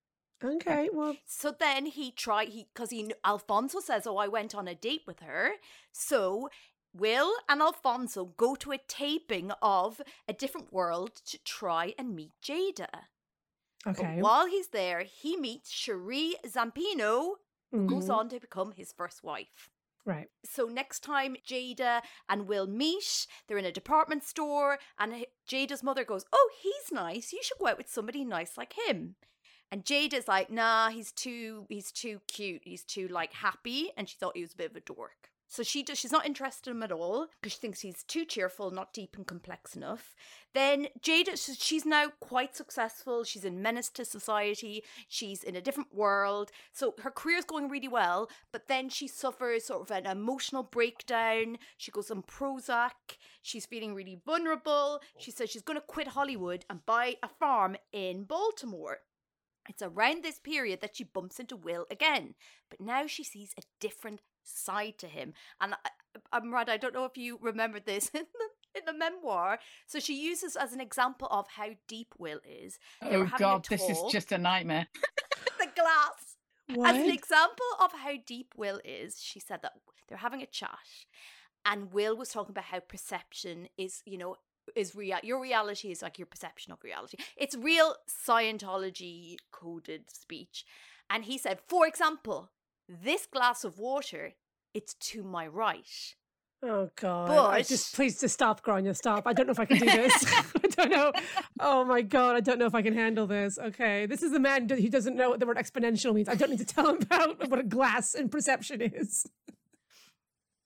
Okay. 0.44 0.88
Well, 0.92 1.16
So 1.24 1.50
then 1.52 1.86
he 1.86 2.10
tried 2.12 2.48
he 2.50 2.68
because 2.72 2.90
he 2.90 3.12
Alfonso 3.24 3.80
says, 3.80 4.06
"Oh, 4.06 4.16
I 4.16 4.28
went 4.28 4.54
on 4.54 4.68
a 4.68 4.74
date 4.74 5.02
with 5.06 5.20
her." 5.20 5.52
So 5.92 6.48
Will 6.94 7.34
and 7.48 7.62
Alfonso 7.62 8.26
go 8.36 8.54
to 8.56 8.72
a 8.72 8.78
taping 8.78 9.50
of 9.62 10.00
A 10.28 10.32
Different 10.32 10.72
World 10.72 11.14
to 11.26 11.38
try 11.38 11.94
and 11.98 12.14
meet 12.14 12.32
Jada. 12.42 12.88
But 13.84 13.98
okay. 13.98 14.20
while 14.20 14.46
he's 14.46 14.68
there, 14.68 15.00
he 15.02 15.36
meets 15.36 15.72
Sheree 15.72 16.34
Zampino, 16.46 17.36
who 17.70 17.86
goes 17.88 18.08
Mhm. 18.08 18.14
on 18.14 18.28
to 18.28 18.38
become 18.40 18.72
his 18.72 18.92
first 18.92 19.22
wife. 19.24 19.70
Right. 20.04 20.30
So 20.44 20.66
next 20.66 21.00
time 21.00 21.36
Jada 21.46 22.02
and 22.28 22.46
Will 22.46 22.66
meet, 22.66 23.26
they're 23.46 23.58
in 23.58 23.64
a 23.64 23.72
department 23.72 24.24
store, 24.24 24.78
and 24.98 25.26
Jada's 25.48 25.82
mother 25.82 26.04
goes, 26.04 26.24
"Oh, 26.32 26.50
he's 26.60 26.92
nice. 26.92 27.32
You 27.32 27.42
should 27.42 27.58
go 27.58 27.68
out 27.68 27.78
with 27.78 27.88
somebody 27.90 28.24
nice 28.24 28.56
like 28.56 28.74
him." 28.74 29.16
And 29.70 29.84
Jada's 29.84 30.28
like, 30.28 30.50
"Nah, 30.50 30.90
he's 30.90 31.12
too, 31.12 31.66
he's 31.68 31.90
too 31.90 32.20
cute. 32.26 32.62
He's 32.64 32.84
too 32.84 33.08
like 33.08 33.32
happy," 33.32 33.90
and 33.96 34.08
she 34.08 34.16
thought 34.18 34.36
he 34.36 34.42
was 34.42 34.52
a 34.52 34.56
bit 34.56 34.70
of 34.70 34.76
a 34.76 34.80
dork. 34.80 35.31
So 35.52 35.62
she 35.62 35.82
does, 35.82 35.98
she's 35.98 36.10
not 36.12 36.24
interested 36.24 36.70
in 36.70 36.76
him 36.78 36.82
at 36.82 36.92
all 36.92 37.26
because 37.26 37.52
she 37.52 37.58
thinks 37.58 37.80
he's 37.80 38.04
too 38.04 38.24
cheerful, 38.24 38.70
not 38.70 38.94
deep 38.94 39.16
and 39.18 39.26
complex 39.26 39.76
enough. 39.76 40.14
Then 40.54 40.86
Jada, 41.02 41.36
she's 41.60 41.84
now 41.84 42.06
quite 42.20 42.56
successful. 42.56 43.22
She's 43.22 43.44
in 43.44 43.60
Menace 43.60 43.90
to 43.90 44.06
Society. 44.06 44.82
She's 45.08 45.44
in 45.44 45.54
a 45.54 45.60
different 45.60 45.94
world. 45.94 46.52
So 46.72 46.94
her 47.02 47.10
career's 47.10 47.44
going 47.44 47.68
really 47.68 47.86
well. 47.86 48.30
But 48.50 48.66
then 48.66 48.88
she 48.88 49.06
suffers 49.06 49.66
sort 49.66 49.82
of 49.82 49.90
an 49.90 50.06
emotional 50.06 50.62
breakdown. 50.62 51.58
She 51.76 51.90
goes 51.90 52.10
on 52.10 52.22
Prozac. 52.22 53.18
She's 53.42 53.66
feeling 53.66 53.94
really 53.94 54.22
vulnerable. 54.24 55.00
She 55.18 55.30
says 55.30 55.50
she's 55.50 55.60
going 55.60 55.78
to 55.78 55.86
quit 55.86 56.08
Hollywood 56.08 56.64
and 56.70 56.86
buy 56.86 57.16
a 57.22 57.28
farm 57.28 57.76
in 57.92 58.24
Baltimore. 58.24 59.00
It's 59.68 59.82
around 59.82 60.24
this 60.24 60.40
period 60.40 60.80
that 60.80 60.96
she 60.96 61.04
bumps 61.04 61.38
into 61.38 61.56
Will 61.56 61.86
again, 61.90 62.34
but 62.68 62.80
now 62.80 63.06
she 63.06 63.22
sees 63.22 63.54
a 63.56 63.62
different 63.80 64.20
side 64.42 64.98
to 64.98 65.06
him. 65.06 65.34
And 65.60 65.74
I, 66.32 66.36
am 66.36 66.52
right, 66.52 66.68
I 66.68 66.76
don't 66.76 66.94
know 66.94 67.04
if 67.04 67.16
you 67.16 67.38
remember 67.40 67.80
this 67.80 68.08
in 68.14 68.22
the, 68.22 68.78
in 68.78 68.84
the 68.86 68.92
memoir. 68.92 69.58
So 69.86 69.98
she 69.98 70.14
uses 70.14 70.56
as 70.56 70.72
an 70.72 70.80
example 70.80 71.28
of 71.30 71.46
how 71.56 71.70
deep 71.88 72.14
Will 72.18 72.40
is. 72.44 72.78
oh 73.02 73.30
God, 73.38 73.66
this 73.68 73.88
is 73.88 73.98
just 74.10 74.32
a 74.32 74.38
nightmare. 74.38 74.86
the 75.58 75.68
glass. 75.74 76.36
What? 76.74 76.94
As 76.94 77.02
an 77.02 77.10
example 77.10 77.66
of 77.80 77.92
how 77.92 78.14
deep 78.24 78.54
Will 78.56 78.80
is, 78.84 79.20
she 79.20 79.40
said 79.40 79.60
that 79.62 79.72
they're 80.08 80.18
having 80.18 80.42
a 80.42 80.46
chat, 80.46 80.78
and 81.64 81.92
Will 81.92 82.16
was 82.16 82.30
talking 82.30 82.52
about 82.52 82.64
how 82.64 82.80
perception 82.80 83.68
is, 83.76 84.02
you 84.06 84.18
know, 84.18 84.36
is 84.76 84.94
real 84.94 85.18
your 85.22 85.40
reality 85.40 85.90
is 85.90 86.02
like 86.02 86.18
your 86.18 86.26
perception 86.26 86.72
of 86.72 86.78
reality 86.84 87.16
it's 87.36 87.56
real 87.56 87.96
scientology 88.08 89.36
coded 89.50 90.10
speech 90.10 90.64
and 91.10 91.24
he 91.24 91.36
said 91.36 91.58
for 91.66 91.86
example 91.86 92.50
this 93.02 93.26
glass 93.26 93.64
of 93.64 93.78
water 93.78 94.34
it's 94.74 94.94
to 94.94 95.22
my 95.22 95.46
right 95.46 96.14
Oh 96.64 96.90
God! 96.94 97.28
But... 97.28 97.50
I 97.50 97.62
just 97.62 97.94
please 97.94 98.20
just 98.20 98.34
stop, 98.34 98.64
Gráinne. 98.64 98.94
Stop. 98.94 99.26
I 99.26 99.32
don't 99.32 99.46
know 99.46 99.50
if 99.50 99.58
I 99.58 99.64
can 99.64 99.78
do 99.78 99.86
this. 99.86 100.24
I 100.64 100.68
don't 100.68 100.90
know. 100.92 101.12
Oh 101.58 101.84
my 101.84 102.02
God! 102.02 102.36
I 102.36 102.40
don't 102.40 102.58
know 102.58 102.66
if 102.66 102.74
I 102.74 102.82
can 102.82 102.94
handle 102.94 103.26
this. 103.26 103.58
Okay, 103.58 104.06
this 104.06 104.22
is 104.22 104.30
the 104.30 104.38
man 104.38 104.68
who 104.68 104.88
doesn't 104.88 105.16
know 105.16 105.30
what 105.30 105.40
the 105.40 105.46
word 105.46 105.56
exponential 105.56 106.14
means. 106.14 106.28
I 106.28 106.36
don't 106.36 106.50
need 106.50 106.60
to 106.60 106.64
tell 106.64 106.88
him 106.90 106.96
about 107.02 107.48
what 107.50 107.58
a 107.58 107.64
glass 107.64 108.14
in 108.14 108.28
perception 108.28 108.80
is. 108.80 109.26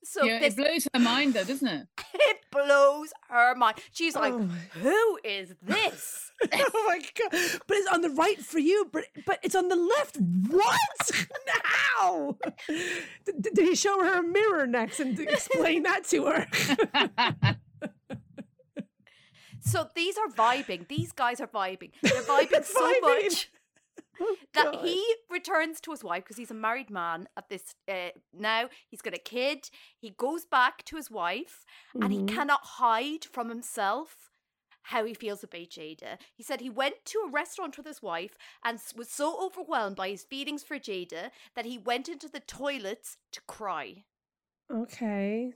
So 0.09 0.25
yeah, 0.25 0.38
this, 0.38 0.55
it 0.55 0.57
blows 0.57 0.88
her 0.95 1.01
mind, 1.01 1.35
though, 1.35 1.45
doesn't 1.45 1.66
it? 1.66 1.87
It 2.14 2.38
blows 2.51 3.12
her 3.29 3.55
mind. 3.55 3.77
She's 3.92 4.16
oh 4.16 4.21
like, 4.21 4.33
oh 4.33 4.49
"Who 4.81 5.19
is 5.25 5.53
oh 5.69 5.73
this?" 5.73 6.33
oh 6.53 6.85
my 6.88 6.99
god! 7.19 7.61
But 7.66 7.77
it's 7.77 7.92
on 7.92 8.01
the 8.01 8.11
right 8.11 8.38
for 8.38 8.59
you, 8.59 8.88
but 8.92 9.05
but 9.27 9.40
it's 9.42 9.55
on 9.55 9.69
the 9.69 9.77
left. 9.77 10.16
What? 10.49 11.27
now? 12.03 12.37
did, 12.69 13.55
did 13.55 13.69
he 13.69 13.75
show 13.75 14.03
her 14.03 14.21
a 14.21 14.23
mirror 14.23 14.66
next 14.66 15.01
and 15.01 15.19
explain 15.19 15.83
that 15.83 16.05
to 16.07 16.25
her? 16.27 16.47
so 19.61 19.88
these 19.95 20.16
are 20.16 20.29
vibing. 20.29 20.88
These 20.88 21.12
guys 21.12 21.40
are 21.40 21.49
vibing. 21.49 21.90
They're 22.03 22.23
vibing, 22.23 22.51
They're 22.51 22.62
so 22.64 23.01
much 23.03 23.51
Oh, 24.20 24.37
that 24.55 24.76
he 24.83 25.05
returns 25.31 25.81
to 25.83 25.90
his 25.90 26.05
wife 26.05 26.24
because 26.24 26.37
he's 26.37 26.50
a 26.50 26.55
married 26.55 26.90
man 26.90 27.29
at 27.37 27.48
this 27.48 27.74
uh, 27.88 28.11
now 28.33 28.68
he's 28.88 29.02
got 29.02 29.14
a 29.14 29.18
kid 29.18 29.68
he 29.98 30.11
goes 30.11 30.44
back 30.44 30.85
to 30.87 30.96
his 30.96 31.11
wife 31.11 31.64
mm-hmm. 31.94 32.05
and 32.05 32.12
he 32.12 32.18
mm-hmm. 32.20 32.35
cannot 32.35 32.61
hide 32.62 33.24
from 33.24 33.48
himself 33.48 34.31
how 34.87 35.05
he 35.05 35.14
feels 35.14 35.42
about 35.42 35.62
Jada. 35.62 36.16
He 36.37 36.44
said 36.44 36.61
he 36.61 36.70
went 36.70 37.05
to 37.07 37.18
a 37.26 37.31
restaurant 37.31 37.76
with 37.76 37.87
his 37.87 38.00
wife 38.00 38.37
and 38.64 38.79
was 38.96 39.11
so 39.11 39.44
overwhelmed 39.44 39.96
by 39.96 40.11
his 40.11 40.22
feelings 40.22 40.62
for 40.62 40.79
Jada 40.79 41.31
that 41.57 41.64
he 41.64 41.76
went 41.76 42.09
into 42.09 42.29
the 42.29 42.40
toilets 42.40 43.16
to 43.33 43.40
cry. 43.48 44.05
Okay. 44.72 45.52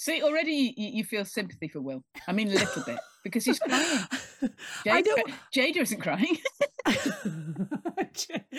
See, 0.00 0.22
already 0.22 0.74
you, 0.76 0.90
you 0.94 1.04
feel 1.04 1.26
sympathy 1.26 1.68
for 1.68 1.80
Will. 1.80 2.02
I 2.26 2.32
mean, 2.32 2.48
a 2.48 2.52
little 2.52 2.82
bit 2.84 2.98
because 3.22 3.44
he's 3.44 3.58
crying. 3.58 3.98
Jada, 4.42 4.50
I 4.90 5.02
don't... 5.02 5.30
Jada 5.54 5.82
isn't 5.82 6.00
crying. 6.00 6.36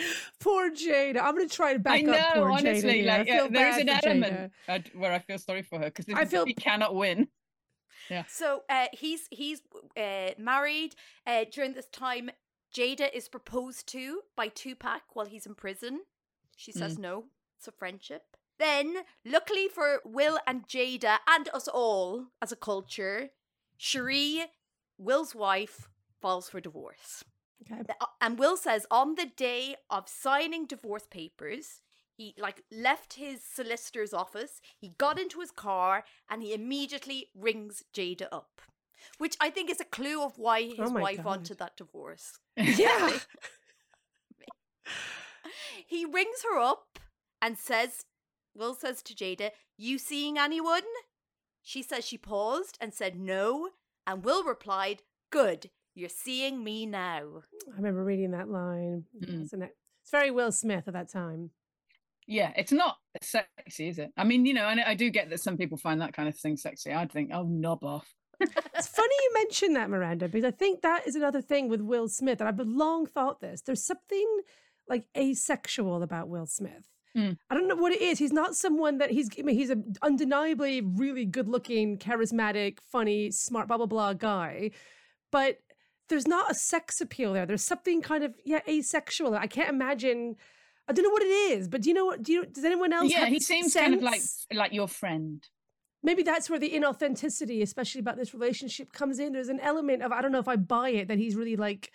poor 0.40 0.70
Jada. 0.70 1.20
I'm 1.22 1.34
going 1.36 1.48
to 1.48 1.54
try 1.54 1.72
to 1.72 1.78
back 1.78 1.98
I 1.98 2.02
know, 2.02 2.12
up 2.12 2.34
poor 2.34 2.50
honestly, 2.50 3.02
Jada. 3.02 3.06
Like, 3.06 3.26
yeah, 3.26 3.48
there 3.50 3.68
is 3.68 3.76
an 3.78 3.88
element 3.88 4.52
where 4.94 5.12
I 5.12 5.18
feel 5.20 5.38
sorry 5.38 5.62
for 5.62 5.78
her 5.78 5.86
because 5.86 6.06
I 6.14 6.24
feel 6.24 6.44
he 6.44 6.54
cannot 6.54 6.94
win. 6.94 7.28
Yeah. 8.10 8.24
So 8.28 8.62
uh, 8.68 8.86
he's 8.92 9.26
he's 9.30 9.62
uh, 9.96 10.30
married 10.38 10.94
uh, 11.26 11.44
during 11.50 11.74
this 11.74 11.88
time. 11.88 12.30
Jada 12.74 13.08
is 13.12 13.28
proposed 13.28 13.86
to 13.88 14.20
by 14.36 14.48
Tupac 14.48 15.02
while 15.14 15.26
he's 15.26 15.46
in 15.46 15.54
prison. 15.54 16.00
She 16.56 16.72
says 16.72 16.96
mm. 16.96 17.00
no. 17.00 17.24
It's 17.58 17.68
a 17.68 17.72
friendship. 17.72 18.36
Then, 18.58 18.98
luckily 19.24 19.68
for 19.68 20.00
Will 20.04 20.38
and 20.46 20.66
Jada 20.66 21.18
and 21.28 21.48
us 21.52 21.68
all 21.68 22.26
as 22.40 22.52
a 22.52 22.56
culture, 22.56 23.30
Sheree, 23.78 24.44
Will's 24.98 25.34
wife, 25.34 25.88
falls 26.20 26.48
for 26.48 26.60
divorce. 26.60 27.22
Okay. 27.62 27.82
Uh, 28.00 28.06
and 28.20 28.38
Will 28.38 28.56
says 28.56 28.86
on 28.90 29.14
the 29.14 29.26
day 29.26 29.76
of 29.90 30.08
signing 30.08 30.66
divorce 30.66 31.06
papers, 31.10 31.80
he 32.16 32.34
like 32.38 32.62
left 32.72 33.14
his 33.14 33.42
solicitor's 33.42 34.14
office, 34.14 34.60
he 34.78 34.94
got 34.98 35.18
into 35.20 35.40
his 35.40 35.50
car, 35.50 36.04
and 36.30 36.42
he 36.42 36.54
immediately 36.54 37.28
rings 37.34 37.84
Jada 37.94 38.28
up. 38.32 38.60
Which 39.18 39.36
I 39.40 39.50
think 39.50 39.70
is 39.70 39.80
a 39.80 39.84
clue 39.84 40.22
of 40.22 40.38
why 40.38 40.62
his 40.62 40.90
oh 40.90 40.90
wife 40.90 41.18
God. 41.18 41.26
wanted 41.26 41.58
that 41.58 41.76
divorce. 41.76 42.38
Yeah. 42.56 43.18
he 45.86 46.04
rings 46.04 46.44
her 46.50 46.58
up 46.58 46.98
and 47.42 47.58
says, 47.58 48.04
Will 48.54 48.74
says 48.74 49.02
to 49.02 49.14
Jada, 49.14 49.50
You 49.76 49.98
seeing 49.98 50.38
anyone? 50.38 50.82
She 51.62 51.82
says 51.82 52.06
she 52.06 52.16
paused 52.16 52.78
and 52.80 52.94
said 52.94 53.18
no, 53.18 53.70
and 54.06 54.24
Will 54.24 54.44
replied, 54.44 55.02
Good, 55.30 55.70
you're 55.96 56.08
seeing 56.10 56.62
me 56.62 56.86
now. 56.86 57.22
I 57.72 57.76
remember 57.76 58.04
reading 58.04 58.32
that 58.32 58.48
line. 58.48 59.04
Mm. 59.20 59.44
Isn't 59.44 59.62
it? 59.62 59.76
It's 60.02 60.10
very 60.10 60.30
Will 60.30 60.52
Smith 60.52 60.84
at 60.86 60.92
that 60.92 61.10
time. 61.10 61.50
Yeah, 62.26 62.52
it's 62.56 62.72
not 62.72 62.98
sexy, 63.22 63.88
is 63.88 63.98
it? 63.98 64.12
I 64.16 64.24
mean, 64.24 64.46
you 64.46 64.54
know, 64.54 64.64
I, 64.64 64.90
I 64.90 64.94
do 64.94 65.10
get 65.10 65.30
that 65.30 65.40
some 65.40 65.56
people 65.56 65.78
find 65.78 66.00
that 66.00 66.12
kind 66.12 66.28
of 66.28 66.36
thing 66.36 66.56
sexy. 66.56 66.92
I'd 66.92 67.10
think, 67.10 67.30
oh, 67.32 67.44
knob 67.44 67.82
off. 67.82 68.14
it's 68.40 68.88
funny 68.88 69.14
you 69.22 69.30
mention 69.34 69.72
that, 69.72 69.88
Miranda, 69.88 70.28
because 70.28 70.44
I 70.44 70.50
think 70.50 70.82
that 70.82 71.06
is 71.06 71.16
another 71.16 71.40
thing 71.40 71.68
with 71.68 71.80
Will 71.80 72.08
Smith, 72.08 72.40
and 72.40 72.48
I've 72.48 72.58
long 72.58 73.06
thought 73.06 73.40
this. 73.40 73.62
There's 73.62 73.84
something 73.84 74.40
like 74.88 75.06
asexual 75.16 76.02
about 76.02 76.28
Will 76.28 76.46
Smith. 76.46 76.90
Mm. 77.16 77.38
I 77.48 77.54
don't 77.54 77.68
know 77.68 77.76
what 77.76 77.92
it 77.92 78.02
is. 78.02 78.18
He's 78.18 78.32
not 78.32 78.54
someone 78.54 78.98
that 78.98 79.10
he's. 79.10 79.30
I 79.38 79.42
mean, 79.42 79.56
he's 79.56 79.70
an 79.70 79.94
undeniably 80.02 80.82
really 80.82 81.24
good-looking, 81.24 81.96
charismatic, 81.96 82.78
funny, 82.92 83.30
smart, 83.30 83.68
blah 83.68 83.78
blah 83.78 83.86
blah 83.86 84.12
guy, 84.12 84.72
but 85.32 85.58
there's 86.08 86.26
not 86.26 86.50
a 86.50 86.54
sex 86.54 87.00
appeal 87.00 87.32
there. 87.32 87.46
There's 87.46 87.62
something 87.62 88.02
kind 88.02 88.24
of 88.24 88.34
yeah 88.44 88.60
asexual. 88.68 89.34
I 89.34 89.46
can't 89.46 89.68
imagine. 89.68 90.36
I 90.88 90.92
don't 90.92 91.02
know 91.02 91.10
what 91.10 91.22
it 91.22 91.26
is, 91.26 91.68
but 91.68 91.82
do 91.82 91.88
you 91.88 91.94
know 91.94 92.06
what? 92.06 92.22
Do 92.22 92.32
you? 92.32 92.46
Does 92.46 92.64
anyone 92.64 92.92
else? 92.92 93.10
Yeah, 93.10 93.26
he 93.26 93.40
seems 93.40 93.72
sense? 93.72 93.84
kind 93.84 93.94
of 93.94 94.02
like 94.02 94.22
like 94.52 94.72
your 94.72 94.88
friend. 94.88 95.46
Maybe 96.02 96.22
that's 96.22 96.48
where 96.48 96.60
the 96.60 96.70
inauthenticity, 96.70 97.62
especially 97.62 98.00
about 98.00 98.16
this 98.16 98.32
relationship, 98.32 98.92
comes 98.92 99.18
in. 99.18 99.32
There's 99.32 99.48
an 99.48 99.60
element 99.60 100.02
of 100.02 100.12
I 100.12 100.22
don't 100.22 100.32
know 100.32 100.38
if 100.38 100.48
I 100.48 100.56
buy 100.56 100.90
it 100.90 101.08
that 101.08 101.18
he's 101.18 101.34
really 101.34 101.56
like 101.56 101.90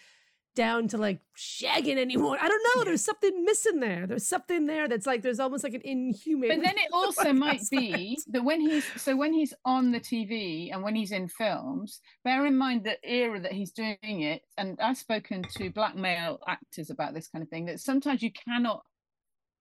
down 0.56 0.88
to 0.90 0.98
like 0.98 1.20
shagging 1.38 1.98
anyone. 1.98 2.38
I 2.42 2.48
don't 2.48 2.64
know. 2.76 2.84
There's 2.84 3.04
something 3.04 3.44
missing 3.46 3.80
there. 3.80 4.08
There's 4.08 4.28
something 4.28 4.66
there 4.66 4.88
that's 4.88 5.06
like 5.06 5.22
there's 5.22 5.40
almost 5.40 5.64
like 5.64 5.74
an 5.74 5.82
inhuman. 5.84 6.50
But 6.50 6.64
then 6.64 6.78
it 6.78 6.90
also 6.94 7.34
might 7.34 7.62
be 7.70 8.18
that 8.28 8.44
when 8.44 8.62
he's 8.62 8.86
so 9.02 9.16
when 9.16 9.34
he's 9.34 9.54
on 9.66 9.92
the 9.92 10.00
TV 10.00 10.74
and 10.74 10.84
when 10.84 10.96
he's 10.96 11.12
in 11.12 11.28
films, 11.28 12.02
bear 12.24 12.46
in 12.46 12.58
mind 12.58 12.84
the 12.84 12.98
era 13.04 13.40
that 13.40 13.52
he's 13.52 13.72
doing 13.72 13.98
it. 14.02 14.44
And 14.58 14.80
I've 14.82 14.98
spoken 14.98 15.44
to 15.58 15.70
black 15.72 15.96
male 15.96 16.40
actors 16.48 16.90
about 16.90 17.14
this 17.14 17.28
kind 17.28 17.44
of 17.44 17.50
thing. 17.50 17.66
That 17.66 17.80
sometimes 17.80 18.22
you 18.22 18.32
cannot, 18.32 18.84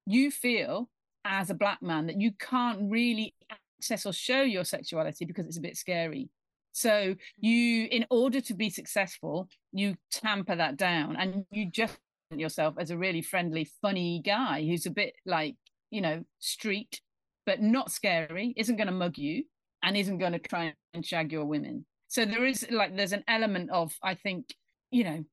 you 0.06 0.30
feel 0.30 0.88
as 1.24 1.50
a 1.50 1.54
black 1.54 1.82
man 1.82 2.06
that 2.06 2.20
you 2.20 2.32
can't 2.32 2.90
really 2.90 3.34
access 3.80 4.06
or 4.06 4.12
show 4.12 4.42
your 4.42 4.64
sexuality 4.64 5.24
because 5.24 5.46
it's 5.46 5.58
a 5.58 5.62
bit 5.62 5.76
scary. 5.76 6.30
So 6.72 6.90
mm. 6.90 7.18
you, 7.38 7.88
in 7.90 8.06
order 8.10 8.40
to 8.40 8.54
be 8.54 8.70
successful, 8.70 9.48
you 9.72 9.96
tamper 10.10 10.56
that 10.56 10.76
down 10.76 11.16
and 11.16 11.44
you 11.50 11.70
just 11.70 11.98
yourself 12.30 12.74
as 12.78 12.90
a 12.90 12.98
really 12.98 13.22
friendly, 13.22 13.68
funny 13.82 14.22
guy 14.24 14.64
who's 14.64 14.86
a 14.86 14.90
bit 14.90 15.14
like, 15.26 15.56
you 15.90 16.00
know, 16.00 16.24
street, 16.38 17.00
but 17.46 17.60
not 17.60 17.90
scary, 17.90 18.54
isn't 18.56 18.76
going 18.76 18.86
to 18.86 18.92
mug 18.92 19.18
you 19.18 19.44
and 19.82 19.96
isn't 19.96 20.18
going 20.18 20.32
to 20.32 20.38
try 20.38 20.74
and 20.94 21.04
shag 21.04 21.32
your 21.32 21.44
women. 21.44 21.84
So 22.08 22.24
there 22.24 22.44
is 22.44 22.66
like, 22.70 22.96
there's 22.96 23.12
an 23.12 23.24
element 23.26 23.70
of, 23.70 23.92
I 24.02 24.14
think, 24.14 24.54
you 24.90 25.04
know, 25.04 25.24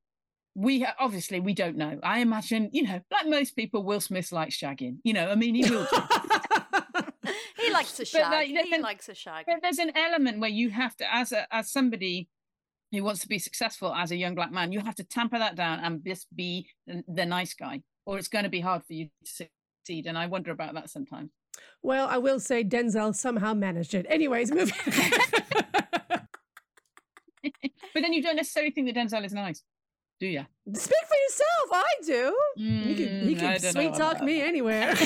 we 0.54 0.84
obviously 0.98 1.38
we 1.38 1.54
don't 1.54 1.76
know. 1.76 2.00
I 2.02 2.18
imagine, 2.18 2.70
you 2.72 2.82
know, 2.82 3.00
like 3.12 3.28
most 3.28 3.54
people, 3.54 3.84
Will 3.84 4.00
Smith 4.00 4.32
likes 4.32 4.58
shagging. 4.58 4.96
You 5.04 5.12
know, 5.12 5.28
I 5.28 5.36
mean, 5.36 5.54
he 5.54 5.70
will. 5.70 5.86
he 7.96 8.00
likes 8.00 8.00
a 8.00 8.04
shag. 8.04 8.30
Like, 8.30 8.66
he 8.66 8.78
likes 8.78 9.08
a 9.08 9.14
shag. 9.14 9.44
But 9.46 9.56
there's 9.62 9.78
an 9.78 9.92
element 9.96 10.40
where 10.40 10.50
you 10.50 10.70
have 10.70 10.96
to, 10.96 11.14
as 11.14 11.32
a 11.32 11.52
as 11.54 11.70
somebody 11.70 12.28
who 12.92 13.04
wants 13.04 13.20
to 13.20 13.28
be 13.28 13.38
successful 13.38 13.94
as 13.94 14.10
a 14.10 14.16
young 14.16 14.34
black 14.34 14.50
man, 14.52 14.72
you 14.72 14.80
have 14.80 14.94
to 14.96 15.04
tamper 15.04 15.38
that 15.38 15.56
down 15.56 15.80
and 15.80 16.02
just 16.06 16.26
be 16.34 16.68
the, 16.86 17.04
the 17.06 17.26
nice 17.26 17.54
guy, 17.54 17.82
or 18.06 18.18
it's 18.18 18.28
going 18.28 18.44
to 18.44 18.50
be 18.50 18.60
hard 18.60 18.82
for 18.84 18.94
you 18.94 19.06
to 19.24 19.30
succeed. 19.30 20.06
And 20.06 20.16
I 20.16 20.26
wonder 20.26 20.50
about 20.50 20.74
that 20.74 20.88
sometimes. 20.90 21.30
Well, 21.82 22.08
I 22.08 22.18
will 22.18 22.40
say 22.40 22.64
Denzel 22.64 23.14
somehow 23.14 23.54
managed 23.54 23.94
it. 23.94 24.06
Anyways, 24.08 24.50
moving. 24.50 24.74
but 26.08 26.28
then 27.94 28.12
you 28.12 28.22
don't 28.22 28.36
necessarily 28.36 28.70
think 28.70 28.86
that 28.86 28.96
Denzel 28.96 29.24
is 29.24 29.32
nice, 29.32 29.62
do 30.20 30.26
you? 30.26 30.44
Speak 30.74 30.98
for 31.08 31.16
yourself. 31.26 31.70
I 31.72 31.84
do. 32.04 32.36
he 32.56 32.94
can, 32.94 33.06
Mm, 33.06 33.36
I 33.36 33.38
can 33.38 33.62
don't 33.62 33.62
know 33.62 33.70
sweet 33.70 33.94
talk 33.94 34.22
me 34.22 34.42
anywhere. 34.42 34.94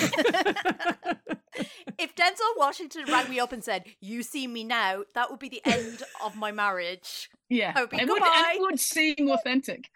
If 1.99 2.15
Denzel 2.15 2.57
Washington 2.57 3.05
rang 3.09 3.29
me 3.29 3.39
up 3.39 3.53
and 3.53 3.63
said, 3.63 3.85
"You 4.01 4.23
see 4.23 4.47
me 4.47 4.65
now," 4.65 5.05
that 5.15 5.31
would 5.31 5.39
be 5.39 5.51
the 5.51 5.61
end 5.65 6.03
of 6.25 6.35
my 6.37 6.51
marriage. 6.51 7.29
Yeah, 7.51 7.73
I 7.77 7.81
would 7.83 7.91
be, 7.91 7.99
it 7.99 8.09
would, 8.09 8.23
and 8.23 8.47
it 8.57 8.61
would 8.61 8.81
seem 8.81 9.29
authentic. 9.31 9.91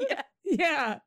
yeah. 0.44 1.00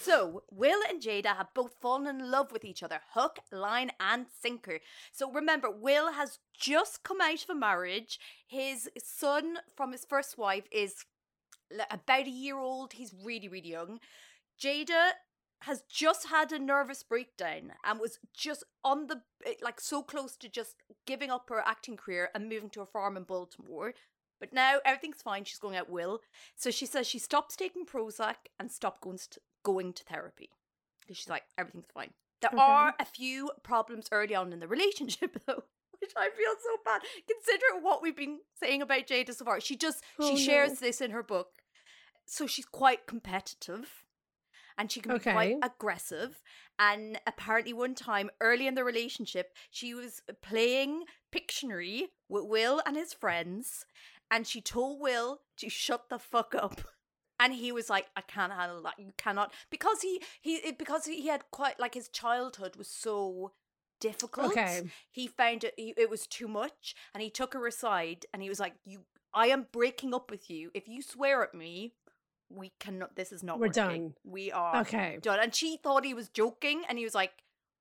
So, 0.00 0.42
Will 0.50 0.80
and 0.88 1.00
Jada 1.00 1.36
have 1.36 1.54
both 1.54 1.76
fallen 1.80 2.06
in 2.08 2.30
love 2.30 2.50
with 2.52 2.64
each 2.64 2.82
other, 2.82 3.00
hook, 3.14 3.38
line, 3.52 3.92
and 4.00 4.26
sinker. 4.40 4.80
So, 5.12 5.30
remember, 5.30 5.70
Will 5.70 6.12
has 6.12 6.38
just 6.58 7.04
come 7.04 7.20
out 7.20 7.44
of 7.44 7.50
a 7.50 7.54
marriage. 7.54 8.18
His 8.46 8.88
son 9.02 9.58
from 9.76 9.92
his 9.92 10.04
first 10.04 10.36
wife 10.36 10.64
is 10.72 10.94
l- 10.94 11.11
about 11.90 12.26
a 12.26 12.30
year 12.30 12.58
old. 12.58 12.92
He's 12.94 13.14
really, 13.24 13.48
really 13.48 13.70
young. 13.70 14.00
Jada 14.60 15.10
has 15.62 15.82
just 15.88 16.28
had 16.28 16.50
a 16.52 16.58
nervous 16.58 17.02
breakdown 17.04 17.72
and 17.84 18.00
was 18.00 18.18
just 18.34 18.64
on 18.84 19.06
the 19.06 19.22
eh, 19.46 19.54
like 19.62 19.80
so 19.80 20.02
close 20.02 20.36
to 20.36 20.48
just 20.48 20.74
giving 21.06 21.30
up 21.30 21.48
her 21.48 21.62
acting 21.64 21.96
career 21.96 22.30
and 22.34 22.48
moving 22.48 22.70
to 22.70 22.80
a 22.80 22.86
farm 22.86 23.16
in 23.16 23.22
Baltimore. 23.22 23.94
But 24.40 24.52
now 24.52 24.78
everything's 24.84 25.22
fine. 25.22 25.44
She's 25.44 25.60
going 25.60 25.76
out 25.76 25.88
Will. 25.88 26.20
So 26.56 26.72
she 26.72 26.84
says 26.84 27.06
she 27.06 27.20
stops 27.20 27.54
taking 27.54 27.86
Prozac 27.86 28.34
and 28.58 28.72
stopped 28.72 29.00
going 29.02 29.18
to, 29.30 29.40
going 29.64 29.92
to 29.92 30.02
therapy. 30.04 30.50
Because 31.00 31.16
she's 31.16 31.28
like, 31.28 31.44
everything's 31.56 31.86
fine. 31.94 32.10
There 32.40 32.50
Okay. 32.52 32.60
are 32.60 32.94
a 32.98 33.04
few 33.04 33.52
problems 33.62 34.08
early 34.10 34.34
on 34.34 34.52
in 34.52 34.58
the 34.58 34.66
relationship, 34.66 35.40
though, 35.46 35.62
which 36.00 36.10
I 36.16 36.28
feel 36.30 36.54
so 36.60 36.76
bad 36.84 37.02
considering 37.28 37.84
what 37.84 38.02
we've 38.02 38.16
been 38.16 38.40
saying 38.60 38.82
about 38.82 39.06
Jada 39.06 39.32
so 39.32 39.44
far. 39.44 39.60
She 39.60 39.76
just, 39.76 40.02
Oh, 40.18 40.28
she 40.34 40.44
shares 40.44 40.70
no. 40.80 40.86
this 40.88 41.00
in 41.00 41.12
her 41.12 41.22
book. 41.22 41.50
So 42.26 42.46
she's 42.46 42.64
quite 42.66 43.06
competitive 43.06 44.04
and 44.78 44.90
she 44.90 45.00
can 45.00 45.12
be 45.12 45.18
Okay. 45.18 45.32
quite 45.32 45.56
aggressive. 45.62 46.42
And 46.78 47.20
apparently, 47.26 47.72
one 47.72 47.94
time 47.94 48.30
early 48.40 48.66
in 48.66 48.74
the 48.74 48.84
relationship, 48.84 49.54
she 49.70 49.94
was 49.94 50.22
playing 50.40 51.04
Pictionary 51.30 52.04
with 52.28 52.44
Will 52.46 52.80
and 52.86 52.96
his 52.96 53.12
friends, 53.12 53.84
and 54.30 54.46
she 54.46 54.60
told 54.60 55.00
Will 55.00 55.40
to 55.58 55.68
shut 55.68 56.08
the 56.08 56.18
fuck 56.18 56.54
up. 56.54 56.80
And 57.40 57.54
he 57.54 57.72
was 57.72 57.90
like, 57.90 58.06
"I 58.14 58.20
can't 58.20 58.52
handle 58.52 58.82
that. 58.82 59.00
You 59.00 59.12
cannot," 59.18 59.52
because 59.68 60.02
he 60.02 60.22
he 60.40 60.56
it- 60.56 60.78
because 60.78 61.06
he 61.06 61.26
had 61.26 61.50
quite 61.50 61.80
like 61.80 61.94
his 61.94 62.08
childhood 62.08 62.76
was 62.76 62.86
so 62.86 63.52
difficult. 63.98 64.52
Okay. 64.52 64.82
He 65.10 65.26
found 65.26 65.64
it 65.64 65.74
it 65.76 66.08
was 66.08 66.28
too 66.28 66.46
much, 66.46 66.94
and 67.12 67.20
he 67.20 67.30
took 67.30 67.54
her 67.54 67.66
aside, 67.66 68.26
and 68.32 68.42
he 68.42 68.48
was 68.48 68.60
like, 68.60 68.74
"You, 68.84 69.06
I 69.34 69.48
am 69.48 69.66
breaking 69.72 70.14
up 70.14 70.30
with 70.30 70.50
you. 70.50 70.70
If 70.72 70.86
you 70.86 71.02
swear 71.02 71.42
at 71.42 71.52
me, 71.52 71.94
we 72.56 72.72
cannot. 72.78 73.16
This 73.16 73.32
is 73.32 73.42
not. 73.42 73.58
We're 73.58 73.68
working. 73.68 73.82
done. 74.08 74.14
We 74.24 74.52
are 74.52 74.80
Okay. 74.82 75.18
done." 75.20 75.40
And 75.40 75.54
she 75.54 75.76
thought 75.76 76.04
he 76.04 76.14
was 76.14 76.28
joking, 76.28 76.82
and 76.88 76.98
he 76.98 77.04
was 77.04 77.14
like, 77.14 77.32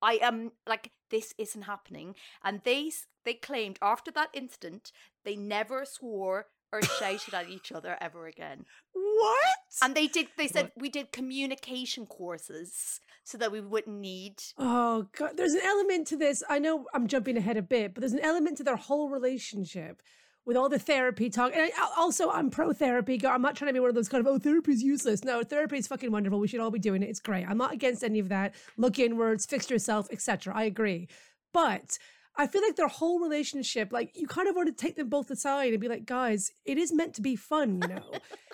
"I 0.01 0.13
am 0.21 0.51
like 0.67 0.91
this 1.09 1.33
isn't 1.37 1.63
happening." 1.63 2.15
And 2.43 2.61
they 2.63 2.91
they 3.23 3.33
claimed 3.35 3.77
after 3.81 4.11
that 4.11 4.29
incident, 4.33 4.91
they 5.23 5.35
never 5.35 5.85
swore 5.85 6.47
or 6.73 6.81
shouted 6.99 7.33
at 7.33 7.49
each 7.49 7.71
other 7.71 7.97
ever 8.01 8.25
again. 8.27 8.65
What? 8.93 9.37
And 9.81 9.93
they 9.95 10.07
did. 10.07 10.27
They 10.37 10.47
said 10.47 10.71
we 10.75 10.89
did 10.89 11.11
communication 11.11 12.05
courses 12.05 12.99
so 13.23 13.37
that 13.37 13.51
we 13.51 13.61
wouldn't 13.61 13.99
need. 13.99 14.41
Oh 14.57 15.07
god, 15.17 15.37
there's 15.37 15.53
an 15.53 15.61
element 15.63 16.07
to 16.07 16.17
this. 16.17 16.43
I 16.49 16.59
know 16.59 16.85
I'm 16.93 17.07
jumping 17.07 17.37
ahead 17.37 17.57
a 17.57 17.61
bit, 17.61 17.93
but 17.93 18.01
there's 18.01 18.13
an 18.13 18.19
element 18.19 18.57
to 18.57 18.63
their 18.63 18.75
whole 18.77 19.09
relationship 19.09 20.01
with 20.45 20.57
all 20.57 20.69
the 20.69 20.79
therapy 20.79 21.29
talk. 21.29 21.53
And 21.55 21.71
I, 21.75 21.89
also, 21.97 22.29
I'm 22.29 22.49
pro 22.49 22.73
therapy. 22.73 23.19
I'm 23.25 23.41
not 23.41 23.55
trying 23.55 23.69
to 23.69 23.73
be 23.73 23.79
one 23.79 23.89
of 23.89 23.95
those 23.95 24.09
kind 24.09 24.25
of 24.25 24.31
oh, 24.31 24.39
therapy's 24.39 24.81
useless. 24.81 25.23
No, 25.23 25.43
therapy 25.43 25.77
is 25.77 25.87
fucking 25.87 26.11
wonderful. 26.11 26.39
We 26.39 26.47
should 26.47 26.59
all 26.59 26.71
be 26.71 26.79
doing 26.79 27.03
it. 27.03 27.09
It's 27.09 27.19
great. 27.19 27.47
I'm 27.47 27.57
not 27.57 27.73
against 27.73 28.03
any 28.03 28.19
of 28.19 28.29
that. 28.29 28.55
Look 28.77 28.99
inwards, 28.99 29.45
fix 29.45 29.69
yourself, 29.69 30.07
etc. 30.11 30.55
I 30.55 30.63
agree, 30.63 31.07
but. 31.53 31.97
I 32.37 32.47
feel 32.47 32.61
like 32.61 32.77
their 32.77 32.87
whole 32.87 33.19
relationship, 33.19 33.91
like 33.91 34.15
you 34.15 34.25
kind 34.25 34.47
of 34.47 34.55
want 34.55 34.69
to 34.69 34.73
take 34.73 34.95
them 34.95 35.09
both 35.09 35.29
aside 35.29 35.73
and 35.73 35.81
be 35.81 35.89
like, 35.89 36.05
guys, 36.05 36.49
it 36.63 36.77
is 36.77 36.93
meant 36.93 37.13
to 37.15 37.21
be 37.21 37.35
fun, 37.35 37.81
you 37.81 37.89
know. 37.89 38.13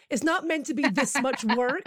it's 0.10 0.24
not 0.24 0.48
meant 0.48 0.66
to 0.66 0.74
be 0.74 0.90
this 0.90 1.16
much 1.22 1.46
work 1.46 1.84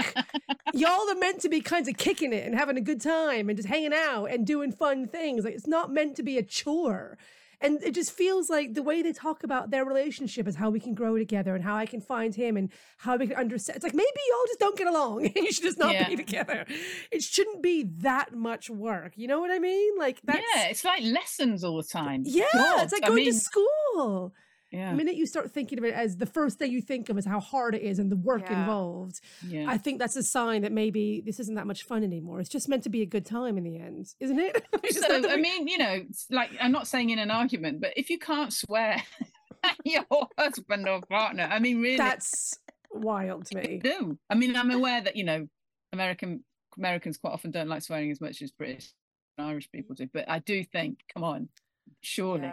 y'all 0.75 1.11
are 1.11 1.15
meant 1.17 1.41
to 1.41 1.49
be 1.49 1.61
kinds 1.61 1.89
of 1.89 1.97
kicking 1.97 2.33
it 2.33 2.47
and 2.47 2.55
having 2.55 2.77
a 2.77 2.81
good 2.81 3.01
time 3.01 3.49
and 3.49 3.57
just 3.57 3.69
hanging 3.69 3.93
out 3.93 4.27
and 4.27 4.47
doing 4.47 4.73
fun 4.73 5.07
things. 5.07 5.45
Like 5.45 5.55
it's 5.55 5.67
not 5.67 5.93
meant 5.93 6.17
to 6.17 6.23
be 6.23 6.39
a 6.39 6.43
chore. 6.43 7.19
And 7.63 7.83
it 7.83 7.95
just 7.95 8.13
feels 8.13 8.49
like 8.49 8.73
the 8.75 8.83
way 8.83 9.03
they 9.03 9.13
talk 9.13 9.45
about 9.45 9.71
their 9.71 9.85
relationship 9.85 10.49
is 10.49 10.57
how 10.57 10.71
we 10.71 10.81
can 10.81 10.95
grow 10.95 11.19
together 11.19 11.55
and 11.55 11.63
how 11.63 11.77
I 11.77 11.85
can 11.87 12.01
find 12.01 12.35
him 12.35 12.57
and 12.57 12.71
how 12.97 13.17
we 13.17 13.27
can 13.27 13.37
understand. 13.37 13.77
It's 13.77 13.85
like 13.85 13.95
maybe 13.95 14.09
y'all 14.31 14.47
just 14.47 14.61
don't 14.61 14.79
get 14.79 14.87
along 14.87 15.27
and 15.27 15.35
you 15.37 15.53
should 15.53 15.65
just 15.65 15.79
not 15.79 15.93
Yeah. 15.93 16.09
be 16.09 16.17
together. 16.17 16.65
It 17.11 17.23
shouldn't 17.23 17.63
be 17.63 17.85
that 17.99 18.35
much 18.35 18.71
work. 18.71 19.13
You 19.17 19.29
know 19.29 19.41
what 19.41 19.51
I 19.51 19.59
mean? 19.59 19.99
Like 19.99 20.21
that's 20.25 20.43
yeah, 20.55 20.69
it's 20.69 20.85
like 20.85 21.03
lessons 21.03 21.63
all 21.65 21.77
the 21.77 21.83
time. 21.83 22.23
yeah, 22.25 22.45
God, 22.55 22.85
it's 22.85 22.93
like 22.93 23.05
I 23.05 23.09
going 23.09 23.25
mean, 23.25 23.33
to 23.33 23.39
school. 23.39 24.35
Yeah, 24.71 24.91
The 24.93 24.97
minute 24.97 25.17
you 25.17 25.27
start 25.27 25.51
thinking 25.51 25.79
of 25.79 25.85
it 25.85 25.95
as 25.95 26.17
the 26.17 26.27
first 26.27 26.59
thing 26.59 26.71
you 26.71 26.81
think 26.81 27.09
of 27.09 27.19
is 27.19 27.27
how 27.27 27.41
hard 27.41 27.75
it 27.75 27.83
is 27.83 27.99
and 27.99 28.11
the 28.11 28.17
work 28.17 28.43
Yeah. 28.49 28.61
involved, 28.61 29.21
yeah. 29.47 29.65
I 29.69 29.77
think 29.79 29.99
that's 29.99 30.15
a 30.17 30.23
sign 30.23 30.63
that 30.63 30.71
maybe 30.71 31.21
this 31.25 31.41
isn't 31.41 31.57
that 31.57 31.67
much 31.67 31.83
fun 31.83 32.05
anymore. 32.05 32.41
It's 32.41 32.49
just 32.49 32.69
meant 32.69 32.85
to 32.85 32.89
be 32.89 33.03
a 33.03 33.07
good 33.07 33.27
time 33.27 33.59
in 33.59 33.65
the 33.65 33.79
end, 33.79 34.15
isn't 34.21 34.39
it? 34.39 34.65
So 34.91 35.29
I 35.31 35.37
mean, 35.37 35.67
you 35.69 35.79
know, 35.79 36.05
like 36.31 36.51
I'm 36.61 36.73
not 36.73 36.87
saying 36.87 37.11
in 37.11 37.19
an 37.19 37.31
argument, 37.31 37.81
but 37.81 37.93
if 37.97 38.11
you 38.11 38.19
can't 38.19 38.53
swear 38.53 39.03
your 39.85 40.05
husband 40.39 40.89
or 40.89 41.01
partner, 41.03 41.49
I 41.51 41.59
mean, 41.59 41.81
really, 41.81 41.97
that's 41.97 42.59
wild 42.91 43.47
to 43.47 43.57
me. 43.59 43.81
do. 43.83 44.19
I 44.29 44.35
mean, 44.35 44.57
I'm 44.57 44.71
aware 44.71 45.01
that 45.01 45.17
you 45.17 45.25
know, 45.25 45.49
American 45.93 46.45
Americans 46.77 47.19
quite 47.19 47.33
often 47.33 47.51
don't 47.51 47.69
like 47.69 47.83
swearing 47.83 48.11
as 48.11 48.21
much 48.21 48.43
as 48.43 48.51
British 48.51 48.93
and 49.39 49.47
Irish 49.49 49.71
people 49.71 49.95
mm. 49.95 49.99
do, 49.99 50.09
but 50.13 50.29
I 50.29 50.39
do 50.41 50.65
think, 50.65 51.01
come 51.13 51.25
on, 51.25 51.49
surely. 52.03 52.53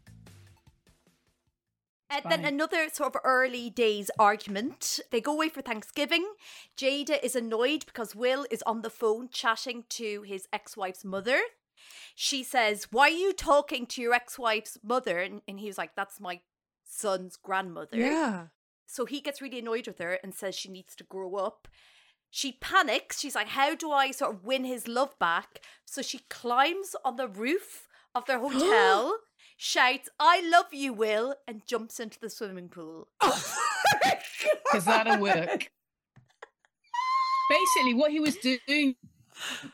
And 2.11 2.25
then 2.29 2.45
another 2.45 2.89
sort 2.89 3.15
of 3.15 3.21
early 3.23 3.69
days 3.69 4.11
argument. 4.19 4.99
They 5.11 5.21
go 5.21 5.33
away 5.33 5.49
for 5.49 5.61
Thanksgiving. 5.61 6.25
Jada 6.77 7.21
is 7.23 7.35
annoyed 7.35 7.85
because 7.85 8.15
Will 8.15 8.45
is 8.51 8.61
on 8.63 8.81
the 8.81 8.89
phone 8.89 9.29
chatting 9.29 9.85
to 9.89 10.23
his 10.23 10.47
ex 10.51 10.75
wife's 10.75 11.05
mother. 11.05 11.39
She 12.15 12.43
says, 12.43 12.87
Why 12.91 13.05
are 13.05 13.09
you 13.09 13.33
talking 13.33 13.85
to 13.87 14.01
your 14.01 14.13
ex 14.13 14.37
wife's 14.37 14.77
mother? 14.83 15.19
And, 15.19 15.41
and 15.47 15.59
he 15.59 15.67
was 15.67 15.77
like, 15.77 15.95
That's 15.95 16.19
my 16.19 16.41
son's 16.83 17.37
grandmother. 17.37 17.97
Yeah. 17.97 18.47
So 18.85 19.05
he 19.05 19.21
gets 19.21 19.41
really 19.41 19.59
annoyed 19.59 19.87
with 19.87 19.99
her 19.99 20.19
and 20.21 20.35
says 20.35 20.55
she 20.55 20.69
needs 20.69 20.95
to 20.97 21.03
grow 21.05 21.35
up. 21.35 21.67
She 22.29 22.53
panics. 22.53 23.19
She's 23.19 23.35
like, 23.35 23.49
How 23.49 23.75
do 23.75 23.91
I 23.91 24.11
sort 24.11 24.35
of 24.35 24.43
win 24.43 24.65
his 24.65 24.87
love 24.87 25.17
back? 25.19 25.61
So 25.85 26.01
she 26.01 26.19
climbs 26.29 26.95
on 27.05 27.15
the 27.15 27.27
roof 27.27 27.87
of 28.13 28.25
their 28.25 28.39
hotel, 28.45 29.17
shouts, 29.61 30.09
I 30.19 30.41
love 30.49 30.73
you, 30.73 30.91
Will, 30.91 31.35
and 31.47 31.61
jumps 31.67 31.99
into 31.99 32.19
the 32.19 32.29
swimming 32.29 32.67
pool. 32.67 33.07
because 33.21 34.85
that'll 34.85 35.19
work. 35.19 35.69
Basically, 37.49 37.93
what 37.93 38.11
he 38.11 38.19
was 38.19 38.37
doing 38.37 38.95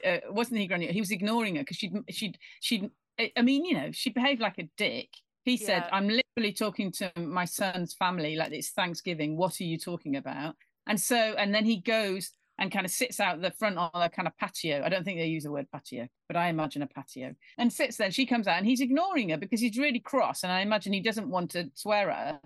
uh, 0.05 0.17
wasn't 0.29 0.59
he, 0.59 0.67
Gráinne? 0.67 0.91
He 0.91 0.99
was 0.99 1.11
ignoring 1.11 1.55
her 1.55 1.61
because 1.61 1.77
she'd 1.77 1.93
she'd 2.09 2.37
she'd 2.59 2.89
I 3.19 3.31
I 3.37 3.41
mean, 3.41 3.63
you 3.65 3.75
know, 3.75 3.91
she 3.91 4.09
behaved 4.09 4.41
like 4.41 4.57
a 4.57 4.69
dick. 4.77 5.09
He 5.43 5.55
said, 5.55 5.85
Yeah. 5.87 5.95
I'm 5.95 6.09
literally 6.09 6.53
talking 6.53 6.91
to 6.93 7.11
my 7.15 7.45
son's 7.45 7.93
family 7.93 8.35
like 8.35 8.51
it's 8.51 8.71
Thanksgiving. 8.71 9.37
What 9.37 9.61
are 9.61 9.63
you 9.63 9.77
talking 9.77 10.17
about? 10.17 10.55
And 10.85 10.99
so, 10.99 11.15
and 11.15 11.53
then 11.55 11.65
he 11.65 11.79
goes 11.79 12.31
and 12.59 12.71
kind 12.71 12.85
of 12.85 12.91
sits 12.91 13.19
out 13.19 13.41
the 13.41 13.51
front 13.51 13.77
on 13.77 13.89
a 13.93 14.09
kind 14.09 14.27
of 14.27 14.37
patio. 14.37 14.81
I 14.83 14.89
don't 14.89 15.03
think 15.03 15.19
they 15.19 15.27
use 15.27 15.43
the 15.43 15.51
word 15.51 15.67
patio, 15.71 16.07
but 16.27 16.35
I 16.37 16.47
imagine 16.47 16.81
a 16.81 16.87
patio 16.87 17.35
and 17.57 17.71
sits 17.71 17.97
there. 17.97 18.05
And 18.05 18.13
She 18.13 18.25
comes 18.25 18.47
out 18.47 18.57
and 18.57 18.65
he's 18.65 18.81
ignoring 18.81 19.29
her 19.29 19.37
because 19.37 19.59
he's 19.61 19.77
really 19.77 19.99
cross. 19.99 20.43
And 20.43 20.51
I 20.51 20.61
imagine 20.61 20.93
he 20.93 21.01
doesn't 21.01 21.29
want 21.29 21.51
to 21.51 21.69
swear 21.75 22.09
at 22.09 22.27
her. 22.27 22.39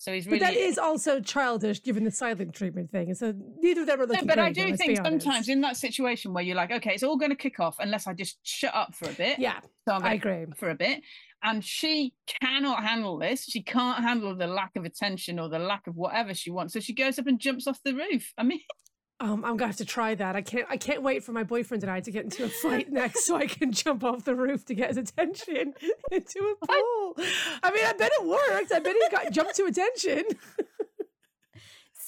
So 0.00 0.12
he's 0.12 0.26
really. 0.26 0.38
But 0.38 0.46
that 0.46 0.56
is 0.56 0.78
also 0.78 1.20
childish 1.20 1.82
given 1.82 2.04
the 2.04 2.10
silent 2.12 2.54
treatment 2.54 2.90
thing. 2.90 3.08
And 3.08 3.18
so 3.18 3.34
neither 3.58 3.80
of 3.80 3.86
them 3.88 4.00
are 4.00 4.06
No, 4.06 4.12
looking 4.12 4.26
but 4.28 4.38
I 4.38 4.52
do 4.52 4.76
think 4.76 4.96
sometimes 4.96 5.48
in 5.48 5.60
that 5.62 5.76
situation 5.76 6.32
where 6.32 6.44
you're 6.44 6.54
like, 6.56 6.70
okay, 6.70 6.94
it's 6.94 7.02
all 7.02 7.16
going 7.16 7.30
to 7.32 7.36
kick 7.36 7.58
off 7.58 7.76
unless 7.80 8.06
I 8.06 8.14
just 8.14 8.38
shut 8.44 8.74
up 8.74 8.94
for 8.94 9.08
a 9.10 9.12
bit. 9.12 9.40
Yeah, 9.40 9.58
So 9.88 9.94
I'm 9.94 10.04
I 10.04 10.14
agree. 10.14 10.46
for 10.56 10.70
a 10.70 10.76
bit. 10.76 11.02
And 11.42 11.64
she 11.64 12.14
cannot 12.40 12.84
handle 12.84 13.18
this. 13.18 13.44
She 13.44 13.62
can't 13.62 14.02
handle 14.02 14.34
the 14.36 14.46
lack 14.46 14.76
of 14.76 14.84
attention 14.84 15.38
or 15.40 15.48
the 15.48 15.58
lack 15.58 15.86
of 15.88 15.96
whatever 15.96 16.32
she 16.32 16.50
wants. 16.50 16.74
So 16.74 16.80
she 16.80 16.94
goes 16.94 17.18
up 17.18 17.26
and 17.26 17.38
jumps 17.40 17.66
off 17.66 17.80
the 17.84 17.94
roof. 17.94 18.32
I 18.38 18.44
mean, 18.44 18.60
Um, 19.20 19.44
I'm 19.44 19.56
gonna 19.56 19.66
have 19.66 19.76
to 19.78 19.84
try 19.84 20.14
that. 20.14 20.36
I 20.36 20.42
can't. 20.42 20.66
I 20.70 20.76
can't 20.76 21.02
wait 21.02 21.24
for 21.24 21.32
my 21.32 21.42
boyfriend 21.42 21.82
and 21.82 21.90
I 21.90 22.00
to 22.00 22.10
get 22.10 22.24
into 22.24 22.44
a 22.44 22.48
fight 22.48 22.92
next, 22.92 23.26
so 23.26 23.36
I 23.36 23.46
can 23.46 23.72
jump 23.72 24.04
off 24.04 24.24
the 24.24 24.36
roof 24.36 24.64
to 24.66 24.74
get 24.74 24.90
his 24.90 24.96
attention 24.96 25.74
into 26.12 26.38
a 26.38 26.66
pool. 26.66 27.14
I 27.62 27.72
mean, 27.72 27.84
I 27.84 27.94
bet 27.98 28.12
it 28.14 28.24
worked. 28.24 28.72
I 28.72 28.78
bet 28.78 28.94
he 28.94 29.10
got 29.10 29.32
jumped 29.32 29.56
to 29.56 29.64
attention. 29.64 30.24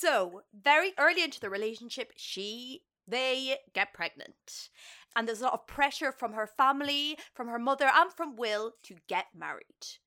So, 0.01 0.45
very 0.55 0.93
early 0.99 1.23
into 1.23 1.41
the 1.41 1.51
relationship, 1.51 2.15
she 2.17 2.85
they 3.07 3.59
get 3.75 3.93
pregnant. 3.93 4.71
And 5.15 5.29
there's 5.29 5.43
a 5.43 5.45
lot 5.45 5.53
of 5.53 5.67
pressure 5.67 6.11
from 6.11 6.33
her 6.33 6.47
family, 6.47 7.19
from 7.35 7.49
her 7.49 7.59
mother, 7.59 7.91
and 7.95 8.11
from 8.11 8.35
Will 8.35 8.73
to 8.85 8.97
get 9.09 9.27
married. 9.37 9.99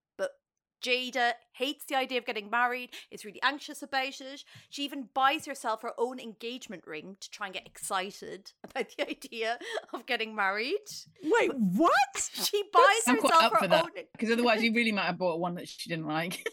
Jada 0.83 1.31
hates 1.53 1.85
the 1.85 1.95
idea 1.95 2.17
of 2.19 2.25
getting 2.25 2.49
married, 2.49 2.89
is 3.09 3.25
really 3.25 3.41
anxious 3.41 3.81
about 3.81 4.19
it. 4.21 4.43
She 4.69 4.83
even 4.83 5.07
buys 5.13 5.45
herself 5.45 5.81
her 5.81 5.93
own 5.97 6.19
engagement 6.19 6.83
ring 6.85 7.17
to 7.21 7.31
try 7.31 7.47
and 7.47 7.53
get 7.53 7.65
excited 7.65 8.51
about 8.63 8.87
the 8.97 9.09
idea 9.09 9.57
of 9.93 10.05
getting 10.05 10.35
married. 10.35 10.77
Wait, 11.23 11.51
what? 11.55 11.91
She 12.33 12.63
buys 12.73 12.83
I'm 13.07 13.15
herself 13.15 13.53
her 13.59 13.67
that 13.67 13.83
own 13.85 13.89
because 14.11 14.31
otherwise 14.31 14.61
you 14.61 14.73
really 14.73 14.91
might 14.91 15.05
have 15.05 15.17
bought 15.17 15.39
one 15.39 15.55
that 15.55 15.67
she 15.67 15.89
didn't 15.89 16.07
like. 16.07 16.47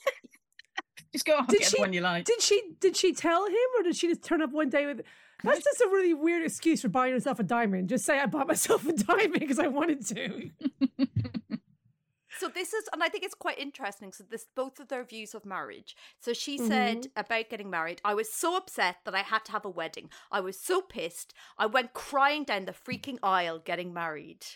just 1.12 1.24
go 1.24 1.35
off 1.37 1.49
Did 1.49 1.61
get 1.61 1.68
she? 1.68 1.76
the 1.76 1.81
one 1.83 1.93
you 1.93 2.01
like. 2.01 2.24
Did 2.24 2.41
she? 2.41 2.62
Did 2.81 2.97
she 2.97 3.12
tell 3.12 3.47
him, 3.47 3.55
or 3.78 3.83
did 3.83 3.97
she 3.97 4.09
just 4.09 4.22
turn 4.22 4.41
up 4.41 4.53
one 4.53 4.68
day 4.68 4.87
with? 4.87 5.03
That's 5.43 5.64
just 5.64 5.81
a 5.81 5.89
really 5.89 6.14
weird 6.14 6.45
excuse 6.45 6.83
for 6.83 6.89
buying 6.89 7.12
yourself 7.12 7.41
a 7.41 7.43
diamond. 7.43 7.89
Just 7.89 8.05
say 8.05 8.18
I 8.20 8.26
bought 8.26 8.47
myself 8.47 8.87
a 8.87 8.93
diamond 8.93 9.41
because 9.41 9.59
I 9.59 9.66
wanted 9.66 10.07
to. 10.09 10.51
So 12.41 12.49
this 12.49 12.72
is, 12.72 12.88
and 12.95 13.03
I 13.03 13.09
think 13.11 13.22
it's 13.22 13.34
quite 13.34 13.59
interesting. 13.59 14.12
So 14.12 14.24
this, 14.24 14.47
both 14.57 14.80
of 14.80 14.88
their 14.88 15.05
views 15.05 15.34
of 15.34 15.45
marriage. 15.45 15.95
So 16.20 16.32
she 16.32 16.57
said 16.57 17.03
mm-hmm. 17.03 17.20
about 17.20 17.51
getting 17.51 17.68
married, 17.68 18.01
I 18.03 18.14
was 18.14 18.32
so 18.32 18.57
upset 18.57 18.97
that 19.05 19.14
I 19.14 19.18
had 19.18 19.45
to 19.45 19.53
have 19.53 19.66
a 19.66 19.68
wedding. 19.68 20.09
I 20.32 20.41
was 20.41 20.59
so 20.59 20.80
pissed. 20.80 21.34
I 21.59 21.66
went 21.66 21.93
crying 21.93 22.45
down 22.45 22.64
the 22.64 22.72
freaking 22.72 23.18
aisle 23.22 23.59
getting 23.59 23.93
married. 23.93 24.47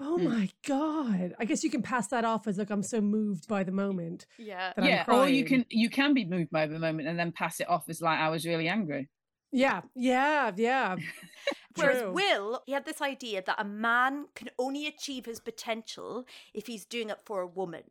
Oh 0.00 0.18
mm. 0.20 0.24
my 0.24 0.50
god! 0.66 1.34
I 1.38 1.44
guess 1.46 1.64
you 1.64 1.70
can 1.70 1.80
pass 1.80 2.08
that 2.08 2.24
off 2.24 2.46
as 2.46 2.58
like 2.58 2.68
I'm 2.68 2.82
so 2.82 3.00
moved 3.00 3.48
by 3.48 3.62
the 3.62 3.72
moment. 3.72 4.26
Yeah. 4.36 4.72
yeah, 4.76 5.04
or 5.08 5.26
you 5.26 5.44
can 5.44 5.64
you 5.70 5.88
can 5.88 6.12
be 6.12 6.26
moved 6.26 6.50
by 6.50 6.66
the 6.66 6.78
moment 6.78 7.08
and 7.08 7.18
then 7.18 7.32
pass 7.32 7.60
it 7.60 7.70
off 7.70 7.88
as 7.88 8.02
like 8.02 8.18
I 8.18 8.28
was 8.28 8.44
really 8.44 8.68
angry. 8.68 9.08
Yeah, 9.52 9.82
yeah, 9.94 10.52
yeah. 10.56 10.96
Whereas 11.76 12.02
True. 12.02 12.12
Will, 12.12 12.62
he 12.66 12.72
had 12.72 12.84
this 12.84 13.00
idea 13.00 13.42
that 13.46 13.60
a 13.60 13.64
man 13.64 14.26
can 14.34 14.48
only 14.58 14.86
achieve 14.86 15.26
his 15.26 15.40
potential 15.40 16.26
if 16.54 16.66
he's 16.66 16.84
doing 16.84 17.10
it 17.10 17.20
for 17.24 17.40
a 17.40 17.46
woman. 17.46 17.84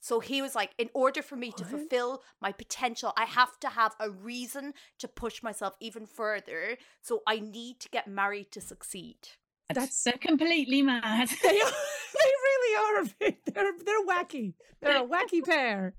So 0.00 0.20
he 0.20 0.40
was 0.40 0.54
like, 0.54 0.70
in 0.78 0.90
order 0.94 1.22
for 1.22 1.36
me 1.36 1.52
to 1.52 1.64
fulfill 1.64 2.22
my 2.40 2.52
potential, 2.52 3.12
I 3.16 3.24
have 3.24 3.58
to 3.60 3.68
have 3.68 3.94
a 3.98 4.10
reason 4.10 4.74
to 4.98 5.08
push 5.08 5.42
myself 5.42 5.74
even 5.80 6.06
further. 6.06 6.78
So 7.02 7.22
I 7.26 7.40
need 7.40 7.80
to 7.80 7.88
get 7.88 8.06
married 8.06 8.52
to 8.52 8.60
succeed. 8.60 9.16
That's- 9.68 10.02
they're 10.04 10.14
completely 10.14 10.82
mad. 10.82 11.28
They, 11.42 11.48
are, 11.60 11.72
they 12.14 12.32
really 12.48 12.76
are. 12.76 13.04
They're 13.20 13.72
they're 13.84 14.06
wacky. 14.06 14.54
They're 14.80 15.02
a 15.02 15.06
wacky 15.06 15.44
pair. 15.44 15.94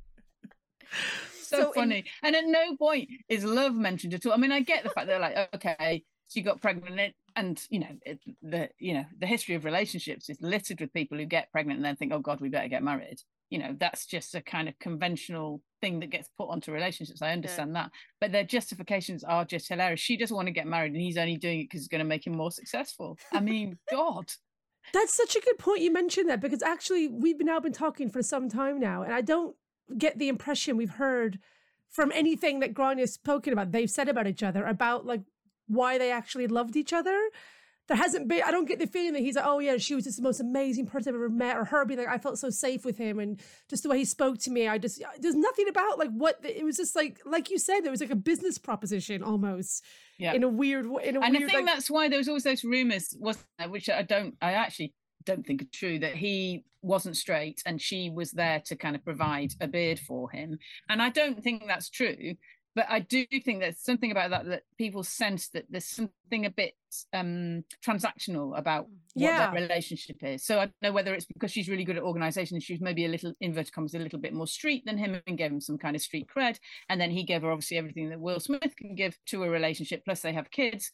So, 1.41 1.57
So 1.57 1.67
in- 1.67 1.73
funny. 1.73 2.05
And 2.23 2.35
at 2.35 2.45
no 2.45 2.75
point 2.75 3.09
is 3.27 3.43
love 3.43 3.73
mentioned 3.73 4.13
at 4.13 4.25
all. 4.25 4.33
I 4.33 4.37
mean, 4.37 4.51
I 4.51 4.61
get 4.61 4.83
the 4.83 4.89
fact 4.89 5.07
that 5.07 5.19
they're 5.19 5.19
like, 5.19 5.55
okay, 5.55 6.03
she 6.29 6.41
got 6.41 6.61
pregnant, 6.61 6.99
and, 6.99 7.13
and 7.35 7.61
you 7.69 7.79
know, 7.79 7.97
it, 8.05 8.19
the 8.41 8.69
you 8.77 8.93
know, 8.93 9.05
the 9.19 9.25
history 9.25 9.55
of 9.55 9.65
relationships 9.65 10.29
is 10.29 10.37
littered 10.41 10.79
with 10.79 10.93
people 10.93 11.17
who 11.17 11.25
get 11.25 11.51
pregnant 11.51 11.77
and 11.77 11.85
then 11.85 11.95
think, 11.95 12.13
oh 12.13 12.19
God, 12.19 12.39
we 12.39 12.49
better 12.49 12.67
get 12.67 12.83
married. 12.83 13.19
You 13.49 13.57
know, 13.57 13.75
that's 13.79 14.05
just 14.05 14.35
a 14.35 14.41
kind 14.41 14.69
of 14.69 14.77
conventional 14.77 15.63
thing 15.81 15.99
that 16.01 16.11
gets 16.11 16.29
put 16.37 16.49
onto 16.49 16.71
relationships. 16.71 17.23
I 17.23 17.31
understand 17.31 17.75
that, 17.75 17.89
but 18.21 18.31
their 18.31 18.43
justifications 18.43 19.23
are 19.23 19.43
just 19.43 19.67
hilarious. 19.67 19.99
She 19.99 20.17
doesn't 20.17 20.35
want 20.35 20.47
to 20.47 20.53
get 20.53 20.67
married, 20.67 20.93
and 20.93 21.01
he's 21.01 21.17
only 21.17 21.37
doing 21.37 21.61
it 21.61 21.63
because 21.63 21.81
it's 21.81 21.87
going 21.87 21.99
to 21.99 22.05
make 22.05 22.27
him 22.27 22.37
more 22.37 22.51
successful. 22.51 23.17
I 23.33 23.39
mean, 23.39 23.79
God. 23.91 24.31
That's 24.93 25.13
such 25.13 25.35
a 25.35 25.41
good 25.41 25.57
point 25.59 25.81
you 25.81 25.91
mentioned 25.91 26.29
that 26.29 26.41
because 26.41 26.63
actually 26.63 27.07
we've 27.07 27.39
now 27.41 27.59
been 27.59 27.73
talking 27.73 28.09
for 28.09 28.21
some 28.21 28.49
time 28.49 28.79
now, 28.79 29.01
and 29.01 29.13
I 29.13 29.21
don't 29.21 29.55
get 29.97 30.17
the 30.17 30.29
impression 30.29 30.77
we've 30.77 30.91
heard 30.91 31.39
from 31.89 32.11
anything 32.13 32.59
that 32.59 32.73
Gráinne 32.73 32.99
has 32.99 33.13
spoken 33.13 33.51
about. 33.53 33.71
They've 33.71 33.89
said 33.89 34.09
about 34.09 34.27
each 34.27 34.43
other 34.43 34.65
about 34.65 35.05
like 35.05 35.21
why 35.67 35.97
they 35.97 36.11
actually 36.11 36.47
loved 36.47 36.75
each 36.75 36.93
other. 36.93 37.17
There 37.87 37.97
hasn't 37.97 38.27
been. 38.27 38.43
I 38.45 38.51
don't 38.51 38.67
get 38.67 38.77
the 38.77 38.85
feeling 38.85 39.13
that 39.13 39.21
he's 39.21 39.35
like, 39.35 39.47
oh 39.47 39.57
yeah, 39.57 39.77
she 39.77 39.95
was 39.95 40.03
just 40.03 40.17
the 40.17 40.21
most 40.23 40.39
amazing 40.39 40.85
person 40.85 41.09
I've 41.09 41.15
ever 41.15 41.27
met, 41.27 41.57
or 41.57 41.65
her 41.65 41.85
being 41.85 41.97
like, 41.99 42.07
I 42.07 42.19
felt 42.19 42.37
so 42.37 42.51
safe 42.51 42.85
with 42.85 42.99
him, 42.99 43.17
and 43.17 43.39
just 43.67 43.81
the 43.81 43.89
way 43.89 43.97
he 43.97 44.05
spoke 44.05 44.37
to 44.41 44.51
me. 44.51 44.67
I 44.67 44.77
just 44.77 45.01
there's 45.19 45.33
nothing 45.33 45.67
about 45.67 45.97
like 45.97 46.11
what 46.11 46.37
it 46.43 46.63
was 46.63 46.77
just 46.77 46.95
like 46.95 47.19
like 47.25 47.49
you 47.49 47.57
said, 47.57 47.79
there 47.79 47.89
was 47.89 47.99
like 48.01 48.11
a 48.11 48.15
business 48.15 48.59
proposition 48.59 49.23
almost 49.23 49.83
Yeah. 50.19 50.33
in 50.33 50.43
a 50.43 50.47
weird 50.47 50.85
way. 50.85 51.05
And 51.07 51.17
I 51.17 51.31
think 51.31 51.51
like, 51.51 51.65
that's 51.65 51.89
why 51.89 52.09
there 52.09 52.19
was 52.19 52.27
always 52.27 52.43
those 52.43 52.63
rumors, 52.63 53.15
wasn't 53.19 53.47
there? 53.57 53.69
Which 53.69 53.89
I 53.89 54.03
don't, 54.03 54.35
I 54.39 54.51
actually 54.51 54.93
don't 55.25 55.45
think 55.45 55.61
are 55.61 55.67
true. 55.73 55.99
That 55.99 56.15
he 56.15 56.63
wasn't 56.81 57.17
straight 57.17 57.61
and 57.65 57.81
she 57.81 58.09
was 58.09 58.31
there 58.31 58.61
to 58.65 58.75
kind 58.75 58.95
of 58.95 59.03
provide 59.03 59.53
a 59.59 59.67
beard 59.67 59.99
for 59.99 60.29
him. 60.31 60.57
And 60.87 61.01
I 61.01 61.09
don't 61.09 61.43
think 61.43 61.63
that's 61.67 61.89
true. 61.89 62.35
But 62.75 62.85
I 62.87 62.99
do 62.99 63.25
think 63.43 63.59
there's 63.59 63.79
something 63.79 64.11
about 64.11 64.29
that 64.29 64.45
that 64.45 64.63
people 64.77 65.03
sense 65.03 65.49
that 65.49 65.65
there's 65.69 65.85
something 65.87 66.45
a 66.45 66.49
bit 66.51 66.75
um 67.13 67.63
transactional 67.85 68.57
about 68.57 68.85
what 68.85 68.93
Yeah. 69.15 69.51
their 69.51 69.61
relationship 69.61 70.17
is. 70.23 70.45
So 70.45 70.59
I 70.59 70.65
don't 70.65 70.81
know 70.81 70.91
whether 70.91 71.13
it's 71.13 71.25
because 71.25 71.51
she's 71.51 71.67
really 71.67 71.83
good 71.83 71.97
at 71.97 72.03
organization 72.03 72.55
and 72.55 72.63
she's 72.63 72.79
maybe 72.79 73.05
a 73.05 73.09
little 73.09 73.33
inverted 73.41 73.73
commas 73.73 73.95
a 73.95 73.99
little 73.99 74.19
bit 74.19 74.33
more 74.33 74.47
street 74.47 74.85
than 74.85 74.97
him 74.97 75.19
and 75.27 75.37
gave 75.37 75.51
him 75.51 75.59
some 75.59 75.77
kind 75.79 75.95
of 75.95 76.01
street 76.01 76.27
cred. 76.33 76.57
And 76.87 77.01
then 77.01 77.11
he 77.11 77.23
gave 77.23 77.41
her 77.41 77.51
obviously 77.51 77.77
everything 77.77 78.09
that 78.09 78.19
Will 78.21 78.39
Smith 78.39 78.75
can 78.77 78.95
give 78.95 79.17
to 79.27 79.43
a 79.43 79.49
relationship, 79.49 80.05
plus 80.05 80.21
they 80.21 80.33
have 80.33 80.51
kids. 80.51 80.91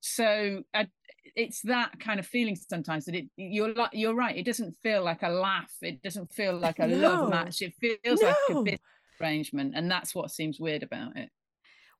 So 0.00 0.62
I, 0.74 0.88
it's 1.34 1.60
that 1.62 1.98
kind 2.00 2.20
of 2.20 2.26
feeling 2.26 2.56
sometimes 2.56 3.04
that 3.06 3.14
it 3.14 3.26
you're 3.36 3.74
like 3.74 3.90
you're 3.92 4.14
right. 4.14 4.36
It 4.36 4.44
doesn't 4.44 4.76
feel 4.82 5.02
like 5.04 5.22
a 5.22 5.28
laugh. 5.28 5.72
It 5.82 6.02
doesn't 6.02 6.32
feel 6.32 6.56
like 6.58 6.78
a 6.78 6.86
No. 6.86 6.96
love 6.96 7.30
match. 7.30 7.62
It 7.62 7.74
feels 7.80 8.22
like 8.22 8.36
a 8.48 8.54
No. 8.54 8.62
business 8.64 8.80
arrangement, 9.20 9.74
and 9.76 9.90
that's 9.90 10.14
what 10.14 10.30
seems 10.30 10.60
weird 10.60 10.82
about 10.82 11.16
it. 11.16 11.30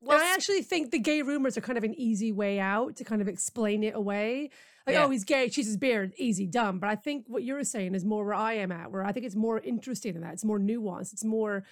Well, 0.01 0.20
I 0.20 0.32
actually 0.32 0.62
think 0.62 0.92
the 0.92 0.99
gay 1.01 1.22
rumors 1.22 1.59
are 1.59 1.61
kind 1.61 1.76
of 1.76 1.82
an 1.82 1.94
easy 1.94 2.30
way 2.30 2.61
out 2.61 2.94
to 2.96 3.05
kind 3.05 3.20
of 3.20 3.26
explain 3.26 3.82
it 3.82 3.96
away. 3.96 4.51
Like, 4.86 4.94
Yeah. 4.94 5.05
oh, 5.05 5.11
he's 5.11 5.24
gay, 5.24 5.49
she's 5.51 5.66
his 5.66 5.76
beard, 5.76 6.14
easy, 6.16 6.46
dumb. 6.46 6.78
But 6.78 6.88
I 6.88 6.94
think 6.94 7.24
what 7.26 7.42
you're 7.42 7.64
saying 7.64 7.96
is 7.96 8.05
more 8.05 8.24
where 8.24 8.34
I 8.34 8.55
am 8.55 8.70
at, 8.70 8.92
where 8.92 9.05
I 9.05 9.11
think 9.11 9.26
it's 9.26 9.34
more 9.34 9.59
interesting 9.59 10.12
than 10.12 10.22
that. 10.22 10.34
It's 10.34 10.44
more 10.44 10.61
nuanced. 10.61 11.12
It's 11.12 11.24
more 11.24 11.64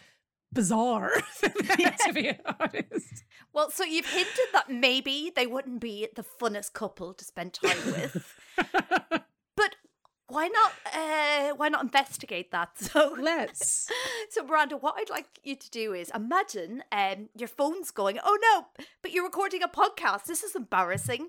bizarre, 0.52 1.12
that, 1.42 1.98
to 2.06 2.12
be 2.12 2.32
honest. 2.58 3.24
Well, 3.52 3.70
so 3.70 3.84
you've 3.84 4.06
hinted 4.06 4.48
that 4.52 4.70
maybe 4.70 5.32
they 5.34 5.46
wouldn't 5.46 5.80
be 5.80 6.08
the 6.14 6.24
funnest 6.24 6.72
couple 6.72 7.14
to 7.14 7.24
spend 7.24 7.54
time 7.54 7.76
with. 7.86 8.34
but 9.56 9.76
why 10.28 10.48
not 10.48 10.72
uh 10.92 11.54
why 11.56 11.68
not 11.68 11.82
investigate 11.82 12.50
that? 12.50 12.78
So 12.78 13.16
Let's. 13.18 13.88
So 14.30 14.44
Miranda, 14.44 14.76
what 14.76 14.96
I'd 14.98 15.10
like 15.10 15.26
you 15.44 15.56
to 15.56 15.70
do 15.70 15.92
is 15.92 16.10
imagine 16.14 16.82
um 16.92 17.28
your 17.36 17.48
phone's 17.48 17.90
going, 17.90 18.18
oh 18.24 18.38
no, 18.40 18.84
but 19.02 19.12
you're 19.12 19.24
recording 19.24 19.62
a 19.62 19.68
podcast. 19.68 20.24
This 20.24 20.42
is 20.42 20.56
embarrassing. 20.56 21.28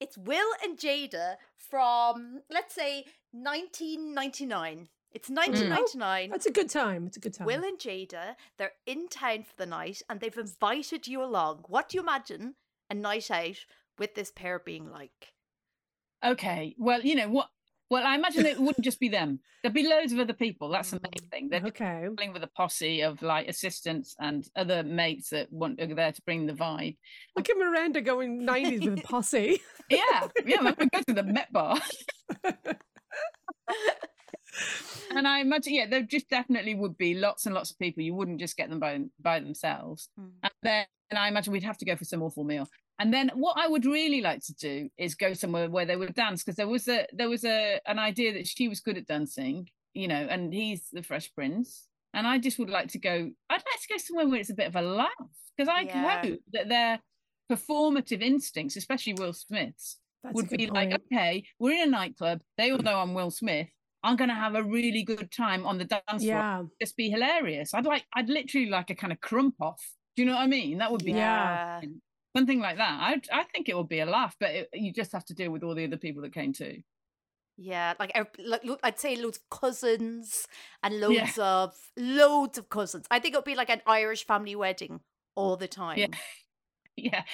It's 0.00 0.18
Will 0.18 0.50
and 0.62 0.76
Jada 0.78 1.36
from 1.56 2.42
let's 2.50 2.74
say 2.74 3.06
1999. 3.32 4.88
It's 5.14 5.30
mm. 5.30 5.36
1999. 5.36 6.30
That's 6.30 6.46
a 6.46 6.50
good 6.50 6.68
time. 6.68 7.06
It's 7.06 7.16
a 7.16 7.20
good 7.20 7.34
time. 7.34 7.46
Will 7.46 7.64
and 7.64 7.78
Jada, 7.78 8.34
they're 8.58 8.72
in 8.84 9.08
town 9.08 9.44
for 9.44 9.54
the 9.56 9.66
night 9.66 10.02
and 10.10 10.20
they've 10.20 10.36
invited 10.36 11.06
you 11.06 11.22
along. 11.22 11.64
What 11.68 11.88
do 11.88 11.96
you 11.96 12.02
imagine 12.02 12.56
a 12.90 12.94
night 12.94 13.30
out 13.30 13.56
with 13.98 14.14
this 14.14 14.32
pair 14.34 14.58
being 14.58 14.90
like? 14.90 15.32
Okay. 16.24 16.74
Well, 16.78 17.00
you 17.00 17.14
know 17.14 17.28
what? 17.28 17.48
Well, 17.90 18.06
I 18.06 18.16
imagine 18.16 18.46
it 18.46 18.58
wouldn't 18.58 18.84
just 18.84 18.98
be 18.98 19.08
them. 19.08 19.38
There'd 19.62 19.74
be 19.74 19.86
loads 19.86 20.12
of 20.12 20.18
other 20.18 20.32
people. 20.32 20.70
That's 20.70 20.90
the 20.90 21.00
main 21.00 21.30
thing. 21.30 21.48
They're 21.48 21.60
okay. 21.60 22.00
traveling 22.00 22.32
with 22.32 22.42
a 22.42 22.48
posse 22.48 23.02
of 23.02 23.22
like 23.22 23.46
assistants 23.46 24.16
and 24.18 24.44
other 24.56 24.82
mates 24.82 25.30
that 25.30 25.52
want 25.52 25.80
are 25.80 25.94
there 25.94 26.12
to 26.12 26.22
bring 26.22 26.46
the 26.46 26.54
vibe. 26.54 26.96
Look 27.36 27.48
at 27.48 27.56
Miranda 27.56 28.00
going 28.00 28.44
90s 28.44 28.90
with 28.90 28.98
a 28.98 29.02
posse. 29.06 29.60
Yeah, 29.88 30.00
yeah. 30.44 30.56
I'm 30.58 30.64
going 30.64 30.76
to 30.76 30.86
go 30.86 31.02
to 31.06 31.14
the 31.14 31.22
Met 31.22 31.52
Bar. 31.52 31.78
and 35.14 35.26
I 35.28 35.40
imagine, 35.40 35.74
yeah, 35.74 35.86
there 35.86 36.02
just 36.02 36.28
definitely 36.28 36.74
would 36.74 36.96
be 36.98 37.14
lots 37.14 37.46
and 37.46 37.54
lots 37.54 37.70
of 37.70 37.78
people. 37.78 38.02
You 38.02 38.14
wouldn't 38.14 38.40
just 38.40 38.56
get 38.56 38.70
them 38.70 38.80
by 38.80 39.00
by 39.20 39.40
themselves. 39.40 40.08
Mm. 40.18 40.30
And 40.42 40.52
then 40.62 40.86
and 41.10 41.18
I 41.18 41.28
imagine 41.28 41.52
we'd 41.52 41.62
have 41.62 41.78
to 41.78 41.84
go 41.84 41.96
for 41.96 42.04
some 42.04 42.22
awful 42.22 42.44
meal. 42.44 42.68
And 42.98 43.12
then 43.12 43.30
what 43.34 43.56
I 43.58 43.66
would 43.66 43.84
really 43.84 44.20
like 44.20 44.40
to 44.46 44.54
do 44.54 44.88
is 44.96 45.14
go 45.14 45.32
somewhere 45.32 45.68
where 45.68 45.84
they 45.84 45.96
would 45.96 46.14
dance 46.14 46.42
because 46.42 46.56
there 46.56 46.68
was 46.68 46.86
a 46.88 47.06
there 47.12 47.28
was 47.28 47.44
a 47.44 47.80
an 47.86 47.98
idea 47.98 48.32
that 48.34 48.46
she 48.46 48.68
was 48.68 48.80
good 48.80 48.96
at 48.96 49.06
dancing, 49.06 49.68
you 49.94 50.08
know, 50.08 50.26
and 50.30 50.52
he's 50.52 50.88
the 50.92 51.02
Fresh 51.02 51.34
Prince. 51.34 51.88
And 52.14 52.26
I 52.26 52.38
just 52.38 52.58
would 52.60 52.70
like 52.70 52.88
to 52.88 52.98
go. 52.98 53.30
I'd 53.50 53.54
like 53.54 53.80
to 53.82 53.88
go 53.90 53.96
somewhere 53.98 54.28
where 54.28 54.40
it's 54.40 54.50
a 54.50 54.54
bit 54.54 54.68
of 54.68 54.76
a 54.76 54.82
laugh 54.82 55.10
because 55.56 55.68
I 55.68 55.80
Yeah. 55.82 56.22
hope 56.22 56.38
that 56.52 56.68
their 56.68 57.00
performative 57.50 58.22
instincts, 58.22 58.76
especially 58.76 59.14
Will 59.14 59.32
Smith's, 59.32 59.98
That's 60.22 60.34
would 60.34 60.48
be 60.48 60.68
like, 60.68 60.92
okay, 60.92 61.44
we're 61.58 61.74
in 61.82 61.88
a 61.88 61.90
nightclub. 61.90 62.40
They 62.56 62.70
all 62.70 62.78
know 62.78 62.98
I'm 63.00 63.14
Will 63.14 63.30
Smith. 63.30 63.68
I'm 64.04 64.16
going 64.16 64.28
to 64.28 64.34
have 64.34 64.54
a 64.54 64.62
really 64.62 65.02
good 65.02 65.32
time 65.32 65.66
on 65.66 65.78
the 65.78 65.84
dance 65.86 66.02
floor. 66.08 66.20
Yeah. 66.20 66.62
Just 66.80 66.96
be 66.96 67.10
hilarious. 67.10 67.74
I'd 67.74 67.86
like, 67.86 68.04
I'd 68.14 68.28
literally 68.28 68.68
like 68.68 68.90
a 68.90 68.94
kind 68.94 69.12
of 69.12 69.20
krump 69.20 69.54
off. 69.60 69.82
Do 70.14 70.22
you 70.22 70.26
know 70.28 70.34
what 70.34 70.42
I 70.42 70.46
mean? 70.46 70.78
That 70.78 70.92
would 70.92 71.04
be 71.04 71.12
Yeah. 71.12 71.80
something 72.36 72.60
like 72.60 72.76
that. 72.76 72.98
I, 73.00 73.20
I 73.32 73.44
think 73.44 73.68
it 73.68 73.76
would 73.76 73.88
be 73.88 74.00
a 74.00 74.06
laugh, 74.06 74.36
but 74.38 74.50
it, 74.50 74.68
you 74.72 74.92
just 74.92 75.12
have 75.12 75.24
to 75.26 75.34
deal 75.34 75.50
with 75.50 75.62
all 75.64 75.74
the 75.74 75.84
other 75.84 75.96
people 75.96 76.22
that 76.22 76.32
came 76.34 76.52
too. 76.52 76.82
Yeah, 77.56 77.94
like, 78.00 78.12
like 78.38 78.62
I'd 78.82 78.98
say 78.98 79.14
loads 79.14 79.38
of 79.38 79.48
cousins 79.48 80.48
and 80.82 81.00
loads 81.00 81.38
of 81.38 81.72
loads 81.96 82.58
of 82.58 82.68
cousins. 82.68 83.06
I 83.10 83.20
think 83.20 83.34
it 83.34 83.38
would 83.38 83.44
be 83.44 83.54
like 83.54 83.70
an 83.70 83.80
Irish 83.86 84.26
family 84.26 84.56
wedding 84.56 85.00
all 85.36 85.56
the 85.56 85.68
time. 85.68 85.98
Yeah. 85.98 86.06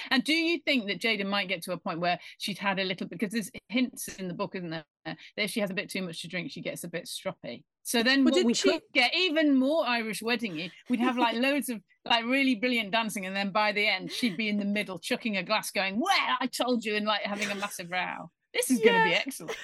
And 0.09 0.23
do 0.23 0.33
you 0.33 0.59
think 0.59 0.87
that 0.87 0.99
Jaden 0.99 1.27
might 1.27 1.47
get 1.47 1.61
to 1.63 1.73
a 1.73 1.77
point 1.77 1.99
where 1.99 2.19
she'd 2.37 2.57
had 2.57 2.79
a 2.79 2.83
little 2.83 3.07
because 3.07 3.31
there's 3.31 3.51
hints 3.69 4.07
in 4.19 4.27
the 4.27 4.33
book, 4.33 4.55
isn't 4.55 4.69
there? 4.69 4.85
That 5.05 5.17
if 5.37 5.51
she 5.51 5.59
has 5.59 5.69
a 5.69 5.73
bit 5.73 5.89
too 5.89 6.01
much 6.01 6.21
to 6.21 6.27
drink, 6.27 6.51
she 6.51 6.61
gets 6.61 6.83
a 6.83 6.87
bit 6.87 7.05
stroppy. 7.05 7.63
So 7.83 8.03
then 8.03 8.23
what 8.23 8.43
we 8.45 8.53
she- 8.53 8.71
could 8.71 8.81
get 8.93 9.15
even 9.15 9.55
more 9.55 9.85
Irish 9.87 10.21
weddingy. 10.21 10.71
We'd 10.89 10.99
have 10.99 11.17
like 11.17 11.35
loads 11.39 11.69
of 11.69 11.81
like 12.05 12.25
really 12.25 12.55
brilliant 12.55 12.91
dancing, 12.91 13.25
and 13.25 13.35
then 13.35 13.51
by 13.51 13.71
the 13.71 13.87
end, 13.87 14.11
she'd 14.11 14.37
be 14.37 14.49
in 14.49 14.57
the 14.57 14.65
middle, 14.65 14.99
chucking 14.99 15.37
a 15.37 15.43
glass, 15.43 15.71
going, 15.71 15.99
Well, 15.99 16.37
I 16.39 16.47
told 16.47 16.83
you, 16.85 16.95
and 16.95 17.05
like 17.05 17.21
having 17.21 17.49
a 17.49 17.55
massive 17.55 17.89
row. 17.91 18.29
This 18.53 18.69
is 18.69 18.79
gonna 18.79 19.05
be 19.05 19.13
excellent. 19.13 19.55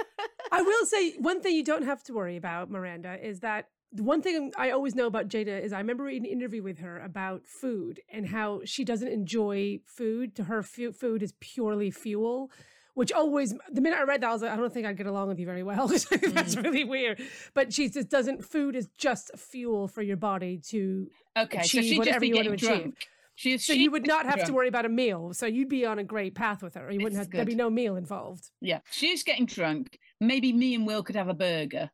I 0.52 0.62
will 0.62 0.86
say 0.86 1.12
one 1.18 1.40
thing 1.40 1.54
you 1.54 1.64
don't 1.64 1.84
have 1.84 2.02
to 2.04 2.12
worry 2.12 2.36
about, 2.36 2.70
Miranda, 2.70 3.16
is 3.22 3.40
that 3.40 3.66
one 3.92 4.22
thing 4.22 4.52
I 4.56 4.70
always 4.70 4.94
know 4.94 5.06
about 5.06 5.28
Jada 5.28 5.60
is 5.62 5.72
I 5.72 5.78
remember 5.78 6.04
reading 6.04 6.26
an 6.26 6.32
interview 6.32 6.62
with 6.62 6.78
her 6.78 6.98
about 7.00 7.46
food 7.46 8.00
and 8.12 8.26
how 8.28 8.60
she 8.64 8.84
doesn't 8.84 9.08
enjoy 9.08 9.80
food. 9.84 10.34
To 10.36 10.44
her, 10.44 10.62
food 10.62 11.22
is 11.22 11.32
purely 11.40 11.90
fuel. 11.90 12.50
Which 12.94 13.12
always, 13.12 13.54
the 13.72 13.80
minute 13.80 13.98
I 13.98 14.02
read 14.02 14.20
that, 14.22 14.30
I 14.30 14.32
was 14.32 14.42
like, 14.42 14.50
I 14.50 14.56
don't 14.56 14.72
think 14.74 14.84
I'd 14.84 14.96
get 14.96 15.06
along 15.06 15.28
with 15.28 15.38
you 15.38 15.46
very 15.46 15.62
well. 15.62 15.88
Mm-hmm. 15.88 16.34
That's 16.34 16.56
really 16.56 16.84
weird. 16.84 17.20
But 17.54 17.72
she 17.72 17.88
just 17.88 18.08
doesn't, 18.10 18.44
food 18.44 18.74
is 18.74 18.88
just 18.98 19.30
fuel 19.38 19.86
for 19.88 20.02
your 20.02 20.16
body 20.16 20.60
to 20.70 21.08
Okay, 21.38 21.62
so 21.62 21.78
achieve 21.78 21.84
just 21.84 21.98
whatever 21.98 22.24
you 22.24 22.34
want 22.34 22.48
to 22.48 22.56
getting 22.56 22.68
achieve. 22.72 22.82
drunk. 22.82 23.06
She, 23.36 23.56
So 23.58 23.72
she'd 23.72 23.80
you 23.82 23.90
would 23.92 24.06
not 24.06 24.26
have 24.26 24.44
to 24.44 24.52
worry 24.52 24.68
about 24.68 24.84
a 24.84 24.88
meal. 24.90 25.32
So 25.32 25.46
you'd 25.46 25.68
be 25.68 25.86
on 25.86 25.98
a 25.98 26.04
great 26.04 26.34
path 26.34 26.62
with 26.62 26.74
her. 26.74 26.90
You 26.90 26.98
wouldn't 26.98 27.12
This 27.12 27.18
have, 27.20 27.30
there'd 27.30 27.46
be 27.46 27.54
no 27.54 27.70
meal 27.70 27.96
involved. 27.96 28.50
Yeah, 28.60 28.80
she's 28.90 29.22
getting 29.22 29.46
drunk. 29.46 29.98
Maybe 30.20 30.52
me 30.52 30.74
and 30.74 30.84
Will 30.86 31.02
could 31.02 31.16
have 31.16 31.28
a 31.28 31.34
burger, 31.34 31.90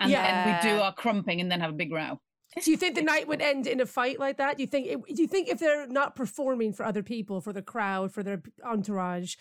and 0.00 0.12
then 0.12 0.46
we 0.64 0.70
do 0.70 0.80
our 0.80 0.94
krumping, 0.94 1.40
and 1.40 1.50
then 1.50 1.60
have 1.60 1.70
a 1.70 1.74
big 1.74 1.92
row. 1.92 2.20
Do 2.64 2.70
you 2.70 2.76
think 2.76 2.96
the 2.96 3.02
night 3.02 3.28
would 3.28 3.40
end 3.40 3.66
in 3.68 3.80
a 3.80 3.86
fight 3.86 4.18
like 4.18 4.38
that? 4.38 4.56
Do 4.56 4.62
you 4.64 4.66
think? 4.66 4.86
It, 4.88 4.98
do 5.14 5.22
you 5.22 5.28
think 5.28 5.48
if 5.48 5.58
they're 5.60 5.86
not 5.86 6.16
performing 6.16 6.72
for 6.72 6.84
other 6.84 7.02
people, 7.02 7.40
for 7.40 7.52
the 7.52 7.62
crowd, 7.62 8.12
for 8.12 8.22
their 8.24 8.42
entourage, 8.64 9.36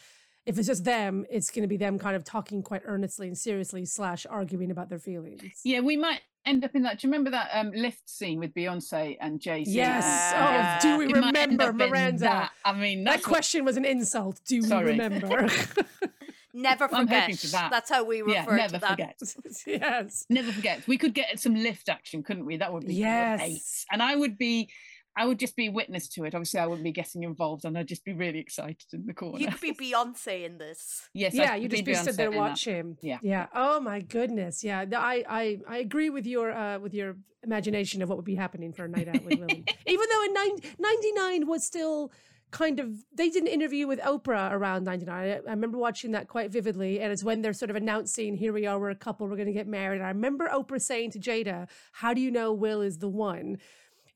if 0.46 0.58
it's 0.60 0.68
just 0.68 0.84
them, 0.84 1.26
it's 1.30 1.50
going 1.50 1.64
to 1.64 1.68
be 1.68 1.78
them 1.78 1.98
kind 1.98 2.16
of 2.16 2.24
talking 2.24 2.62
quite 2.62 2.82
earnestly 2.86 3.28
and 3.28 3.38
seriously 3.38 3.84
slash 3.86 4.28
arguing 4.30 4.70
about 4.70 4.90
their 4.90 5.00
feelings? 5.00 5.42
Yeah, 5.66 5.80
we 5.80 5.98
might 5.98 6.22
end 6.46 6.64
up 6.64 6.76
in 6.76 6.84
that. 6.84 7.00
Do 7.00 7.08
you 7.08 7.12
remember 7.12 7.32
that 7.32 7.50
um, 7.54 7.72
lift 7.76 8.08
scene 8.08 8.40
with 8.40 8.54
Beyonce 8.54 9.18
and 9.20 9.40
Jay 9.40 9.64
Z? 9.66 9.72
Yes. 9.72 10.04
Yeah. 10.06 10.78
Oh, 10.78 10.82
do 10.82 10.98
we 11.00 11.08
We 11.08 11.20
might 11.20 11.36
end 11.36 11.52
remember 11.60 11.88
Miranda? 11.88 12.20
That. 12.20 12.52
I 12.64 12.74
mean, 12.74 13.04
That 13.06 13.14
that's 13.16 13.26
what- 13.28 13.34
question 13.34 13.66
was 13.66 13.76
an 13.76 13.86
insult. 13.86 14.40
Do 14.48 14.62
Sorry. 14.62 14.86
we 14.86 14.92
remember? 14.92 15.48
Never 16.62 16.84
I'm 16.94 17.08
forget. 17.08 17.36
for 17.36 17.48
that. 17.48 17.72
That's 17.72 17.90
how 17.90 18.04
we 18.04 18.22
refer 18.22 18.56
never 18.58 18.74
to 18.76 18.80
that. 18.80 18.90
forget. 18.92 19.20
yes. 19.68 20.26
Never 20.30 20.52
forget. 20.52 20.88
We 20.88 20.98
could 20.98 21.14
get 21.14 21.40
some 21.40 21.56
lift 21.56 21.90
action, 21.90 22.24
couldn't 22.24 22.46
we? 22.46 22.58
That 22.58 22.74
would 22.74 22.86
be 22.88 22.96
Yes. 22.96 23.40
great. 23.40 23.62
And 23.92 24.02
I 24.04 24.16
would 24.16 24.38
be, 24.38 24.70
I 25.18 25.26
would 25.26 25.40
just 25.40 25.56
be 25.56 25.70
witness 25.70 26.08
to 26.10 26.24
it. 26.26 26.36
Obviously, 26.36 26.60
I 26.60 26.66
wouldn't 26.68 26.84
be 26.84 26.92
getting 26.92 27.24
involved, 27.24 27.66
and 27.66 27.78
I'd 27.78 27.88
just 27.88 28.06
be 28.06 28.14
really 28.14 28.40
excited 28.40 28.86
in 28.94 29.06
the 29.06 29.14
corner. 29.14 29.40
You 29.40 29.48
could 29.50 29.60
be 29.60 29.74
Beyonce 29.74 30.46
in 30.46 30.58
this. 30.58 31.10
yes, 31.14 31.34
yeah, 31.34 31.54
I'd 31.54 31.64
you 31.64 31.68
just 31.70 31.84
be 31.84 31.92
Beyonce 31.94 32.02
stood 32.04 32.16
there 32.18 32.28
in 32.28 32.34
that. 32.34 32.38
watching. 32.40 32.98
Yeah. 33.02 33.18
yeah. 33.22 33.48
Oh 33.54 33.80
my 33.82 34.00
goodness. 34.02 34.64
Yeah, 34.64 34.86
I 34.96 35.24
I 35.28 35.58
I 35.68 35.78
agree 35.80 36.10
with 36.10 36.26
your 36.26 36.52
uh 36.52 36.80
with 36.80 36.94
your 36.94 37.18
imagination 37.44 38.02
of 38.02 38.10
what 38.10 38.18
would 38.18 38.26
be 38.26 38.36
happening 38.36 38.72
for 38.74 38.86
a 38.86 38.88
night 38.90 39.08
out 39.08 39.24
with 39.24 39.40
Willie. 39.40 39.64
Even 39.88 40.06
though 40.12 40.24
in 40.26 40.34
9, 40.34 40.50
99 40.78 41.48
was 41.48 41.66
still 41.66 42.12
kind 42.52 42.80
of 42.80 43.06
they 43.14 43.30
did 43.30 43.44
an 43.44 43.48
interview 43.48 43.88
with 43.88 44.00
Oprah 44.00 44.52
around 44.52 44.84
99. 44.84 45.16
I, 45.16 45.36
I 45.36 45.52
remember 45.52 45.78
watching 45.78 46.12
that 46.12 46.28
quite 46.28 46.52
vividly 46.52 47.00
and 47.00 47.12
it's 47.12 47.24
when 47.24 47.42
they're 47.42 47.54
sort 47.54 47.70
of 47.70 47.76
announcing 47.76 48.36
here 48.36 48.54
we 48.54 48.66
are 48.66 48.80
we're 48.80 48.90
a 48.90 48.96
couple 48.96 49.28
we're 49.28 49.36
going 49.36 49.48
to 49.48 49.54
get 49.54 49.68
married. 49.68 49.98
And 49.98 50.06
I 50.06 50.10
remember 50.10 50.50
Oprah 50.50 50.82
saying 50.82 51.12
to 51.12 51.20
Jada, 51.20 51.68
"How 51.92 52.14
do 52.14 52.22
you 52.22 52.32
know 52.32 52.54
Will 52.54 52.82
is 52.82 52.98
the 52.98 53.10
one?" 53.10 53.58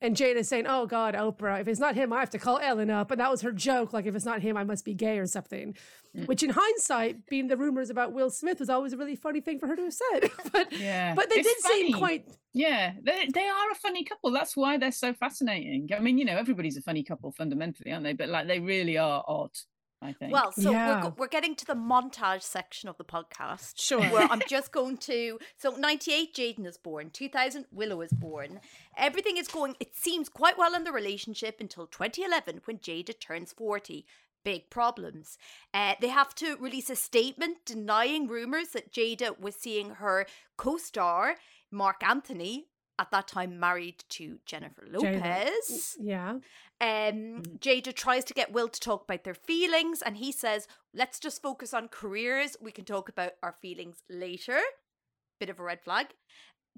And 0.00 0.16
Jane 0.16 0.36
is 0.36 0.48
saying, 0.48 0.66
"Oh 0.68 0.86
God, 0.86 1.14
Oprah, 1.14 1.60
if 1.60 1.68
it's 1.68 1.80
not 1.80 1.94
him, 1.94 2.12
I 2.12 2.20
have 2.20 2.30
to 2.30 2.38
call 2.38 2.58
Ellen 2.58 2.90
up." 2.90 3.10
And 3.10 3.20
that 3.20 3.30
was 3.30 3.42
her 3.42 3.52
joke, 3.52 3.92
like 3.92 4.06
if 4.06 4.14
it's 4.14 4.24
not 4.24 4.42
him, 4.42 4.56
I 4.56 4.64
must 4.64 4.84
be 4.84 4.94
gay 4.94 5.18
or 5.18 5.26
something. 5.26 5.76
Mm. 6.16 6.28
Which, 6.28 6.42
in 6.42 6.50
hindsight, 6.50 7.26
being 7.26 7.48
the 7.48 7.56
rumors 7.56 7.90
about 7.90 8.12
Will 8.12 8.30
Smith 8.30 8.60
was 8.60 8.70
always 8.70 8.92
a 8.92 8.96
really 8.96 9.16
funny 9.16 9.40
thing 9.40 9.58
for 9.58 9.66
her 9.66 9.76
to 9.76 9.82
have 9.82 9.94
said. 9.94 10.30
but 10.52 10.72
Yeah, 10.72 11.14
but 11.14 11.28
they 11.30 11.36
It's 11.36 11.48
did 11.48 11.72
seem 11.72 11.92
quite. 11.94 12.26
Yeah, 12.52 12.92
they 13.02 13.28
they 13.32 13.46
are 13.46 13.70
a 13.70 13.74
funny 13.74 14.04
couple. 14.04 14.30
That's 14.30 14.56
why 14.56 14.76
they're 14.78 14.92
so 14.92 15.12
fascinating. 15.12 15.90
I 15.94 16.00
mean, 16.00 16.18
you 16.18 16.24
know, 16.24 16.36
everybody's 16.36 16.76
a 16.76 16.82
funny 16.82 17.02
couple 17.02 17.32
fundamentally, 17.32 17.90
aren't 17.92 18.04
they? 18.04 18.12
But 18.12 18.28
like, 18.28 18.46
they 18.46 18.60
really 18.60 18.96
are 18.96 19.24
odd. 19.26 19.50
I 20.04 20.12
think. 20.12 20.32
Well, 20.32 20.52
so 20.52 20.70
we're, 20.70 21.12
we're 21.16 21.28
getting 21.28 21.54
to 21.56 21.64
the 21.64 21.74
montage 21.74 22.42
section 22.42 22.88
of 22.88 22.98
the 22.98 23.04
podcast. 23.04 23.72
Sure. 23.76 24.02
Where 24.02 24.28
I'm 24.30 24.42
just 24.48 24.70
going 24.70 24.98
to. 24.98 25.38
So, 25.56 25.70
98, 25.70 26.34
Jaden 26.34 26.66
is 26.66 26.76
born. 26.76 27.10
2000, 27.10 27.64
Willow 27.72 28.02
is 28.02 28.12
born. 28.12 28.60
Everything 28.96 29.38
is 29.38 29.48
going, 29.48 29.76
it 29.80 29.96
seems, 29.96 30.28
quite 30.28 30.58
well 30.58 30.74
in 30.74 30.84
the 30.84 30.92
relationship 30.92 31.56
until 31.60 31.86
2011 31.86 32.60
when 32.66 32.78
Jada 32.78 33.18
turns 33.18 33.52
40. 33.52 34.04
Big 34.44 34.68
problems. 34.68 35.38
Uh, 35.72 35.94
they 36.02 36.08
have 36.08 36.34
to 36.34 36.56
release 36.56 36.90
a 36.90 36.96
statement 36.96 37.64
denying 37.64 38.28
rumors 38.28 38.68
that 38.68 38.92
Jada 38.92 39.40
was 39.40 39.54
seeing 39.54 39.90
her 39.92 40.26
co 40.58 40.76
star, 40.76 41.36
Marc 41.70 42.02
Anthony, 42.06 42.66
at 42.98 43.10
that 43.10 43.28
time 43.28 43.58
married 43.58 44.04
to 44.10 44.38
Jennifer 44.46 44.86
Jada. 44.86 45.14
Lopez. 45.14 45.96
Yeah. 46.00 46.38
Um, 46.80 47.42
Jada 47.58 47.94
tries 47.94 48.24
to 48.24 48.34
get 48.34 48.52
Will 48.52 48.68
to 48.68 48.80
talk 48.80 49.04
about 49.04 49.24
their 49.24 49.34
feelings, 49.34 50.02
and 50.02 50.16
he 50.16 50.32
says, 50.32 50.68
"Let's 50.92 51.18
just 51.18 51.42
focus 51.42 51.72
on 51.74 51.88
careers. 51.88 52.56
We 52.60 52.72
can 52.72 52.84
talk 52.84 53.08
about 53.08 53.32
our 53.42 53.52
feelings 53.52 54.02
later." 54.08 54.60
Bit 55.40 55.50
of 55.50 55.58
a 55.58 55.62
red 55.62 55.82
flag. 55.82 56.14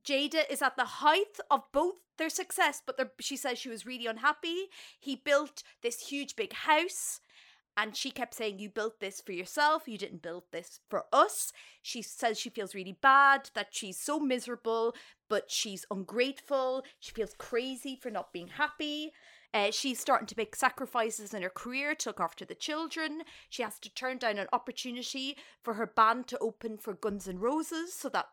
Jada 0.04 0.48
is 0.50 0.62
at 0.62 0.76
the 0.76 0.84
height 0.84 1.38
of 1.50 1.62
both 1.72 1.96
their 2.18 2.30
success, 2.30 2.82
but 2.86 2.98
she 3.20 3.36
says 3.36 3.58
she 3.58 3.68
was 3.68 3.86
really 3.86 4.06
unhappy. 4.06 4.68
He 5.00 5.16
built 5.16 5.62
this 5.82 6.08
huge 6.08 6.36
big 6.36 6.52
house, 6.52 7.20
and 7.76 7.96
she 7.96 8.10
kept 8.10 8.34
saying, 8.34 8.58
You 8.58 8.70
built 8.70 9.00
this 9.00 9.20
for 9.20 9.32
yourself, 9.32 9.86
you 9.86 9.98
didn't 9.98 10.22
build 10.22 10.44
this 10.52 10.80
for 10.88 11.04
us. 11.12 11.52
She 11.82 12.02
says 12.02 12.38
she 12.38 12.50
feels 12.50 12.74
really 12.74 12.96
bad, 13.00 13.50
that 13.54 13.68
she's 13.70 13.98
so 13.98 14.18
miserable, 14.18 14.94
but 15.28 15.50
she's 15.50 15.84
ungrateful. 15.90 16.84
She 17.00 17.12
feels 17.12 17.34
crazy 17.38 17.98
for 18.00 18.10
not 18.10 18.32
being 18.32 18.48
happy. 18.48 19.12
Uh, 19.54 19.70
she's 19.70 19.98
starting 19.98 20.26
to 20.26 20.34
make 20.36 20.54
sacrifices 20.54 21.32
in 21.32 21.42
her 21.42 21.48
career 21.48 21.94
to 21.94 22.10
look 22.10 22.20
after 22.20 22.44
the 22.44 22.54
children. 22.54 23.22
She 23.48 23.62
has 23.62 23.78
to 23.80 23.94
turn 23.94 24.18
down 24.18 24.38
an 24.38 24.48
opportunity 24.52 25.36
for 25.62 25.74
her 25.74 25.86
band 25.86 26.26
to 26.28 26.38
open 26.40 26.76
for 26.76 26.94
Guns 26.94 27.26
N' 27.26 27.38
Roses 27.38 27.94
so 27.94 28.08
that 28.10 28.26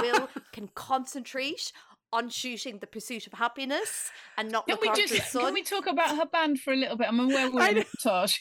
Will 0.00 0.28
can 0.52 0.68
concentrate 0.74 1.72
on 2.12 2.28
shooting 2.30 2.78
The 2.78 2.86
Pursuit 2.86 3.26
of 3.26 3.34
Happyness 3.34 4.08
and 4.36 4.50
not 4.50 4.66
can 4.66 4.74
look 4.74 4.82
we 4.82 4.88
after 4.88 5.06
just 5.06 5.30
son. 5.30 5.44
can 5.44 5.54
we 5.54 5.62
talk 5.62 5.86
about 5.86 6.16
her 6.16 6.26
band 6.26 6.60
for 6.60 6.72
a 6.72 6.76
little 6.76 6.96
bit? 6.96 7.08
I'm 7.08 7.20
aware 7.20 7.50
we're 7.50 7.60
I 7.62 7.68
in 7.70 7.84
know. 8.04 8.26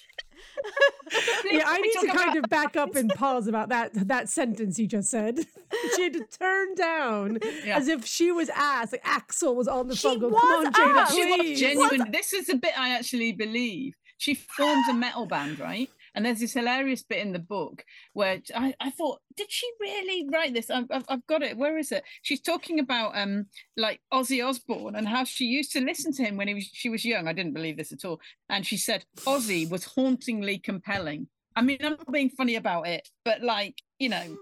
Yeah, 1.50 1.64
I 1.66 1.80
need 1.80 1.94
to 2.02 2.08
kind 2.16 2.38
of 2.38 2.50
back 2.50 2.76
up 2.76 2.96
and 2.96 3.10
pause 3.12 3.48
about 3.48 3.70
that 3.70 3.92
that 4.08 4.30
sentence 4.30 4.78
you 4.78 4.88
just 4.88 5.10
said. 5.10 5.40
she 5.96 6.04
had 6.04 6.14
to 6.14 6.26
turn 6.26 6.76
down 6.76 7.40
Yeah. 7.66 7.78
as 7.78 7.88
if 7.88 8.06
she 8.06 8.32
was 8.32 8.50
asked. 8.50 8.92
Like 8.94 9.04
Axl 9.04 9.56
was 9.56 9.68
on 9.68 9.88
the 9.88 9.96
She 9.96 10.08
phone. 10.08 10.20
Going, 10.20 10.34
was 10.34 10.42
Come 10.42 10.66
on, 10.98 11.06
Jada. 11.06 11.12
She 11.16 11.26
was 11.26 11.40
please." 11.40 11.60
genuine. 11.60 12.12
This 12.12 12.34
is 12.34 12.50
a 12.50 12.56
bit 12.56 12.78
I 12.80 12.90
actually 12.90 13.32
believe. 13.32 13.96
She 14.20 14.34
forms 14.34 14.88
a 14.90 14.94
metal 14.94 15.26
band, 15.28 15.60
right? 15.60 15.90
And 16.18 16.26
there's 16.26 16.40
this 16.40 16.54
hilarious 16.54 17.04
bit 17.04 17.20
in 17.20 17.32
the 17.32 17.38
book 17.38 17.86
where 18.14 18.42
I, 18.56 18.74
I 18.80 18.90
thought, 18.90 19.20
did 19.36 19.52
she 19.52 19.70
really 19.80 20.28
write 20.34 20.52
this? 20.52 20.72
I've, 20.72 20.88
I've, 20.90 21.28
got 21.28 21.44
it. 21.44 21.56
Where 21.56 21.78
is 21.78 21.92
it? 21.92 22.04
She's 22.24 22.42
talking 22.42 22.80
about 22.80 23.16
um 23.16 23.46
like 23.78 24.02
Ozzy 24.12 24.44
Osbourne 24.44 24.96
and 24.96 25.08
how 25.08 25.26
she 25.26 25.46
used 25.46 25.72
to 25.74 25.80
listen 25.80 26.12
to 26.14 26.24
him 26.24 26.36
when 26.36 26.48
he 26.48 26.56
was 26.56 26.68
she 26.74 26.90
was 26.90 27.06
young. 27.06 27.28
I 27.28 27.34
didn't 27.34 27.54
believe 27.54 27.78
this 27.78 27.92
at 27.92 28.04
all. 28.04 28.20
And 28.50 28.66
she 28.66 28.78
said 28.78 29.06
Ozzy 29.28 29.70
was 29.70 29.84
hauntingly 29.84 30.58
compelling. 30.58 31.28
I 31.56 31.62
mean, 31.62 31.78
I'm 31.84 31.92
not 31.92 32.12
being 32.12 32.32
funny 32.32 32.56
about 32.56 32.88
it, 32.88 33.08
but 33.24 33.44
like, 33.44 33.76
you 34.00 34.10
know, 34.10 34.38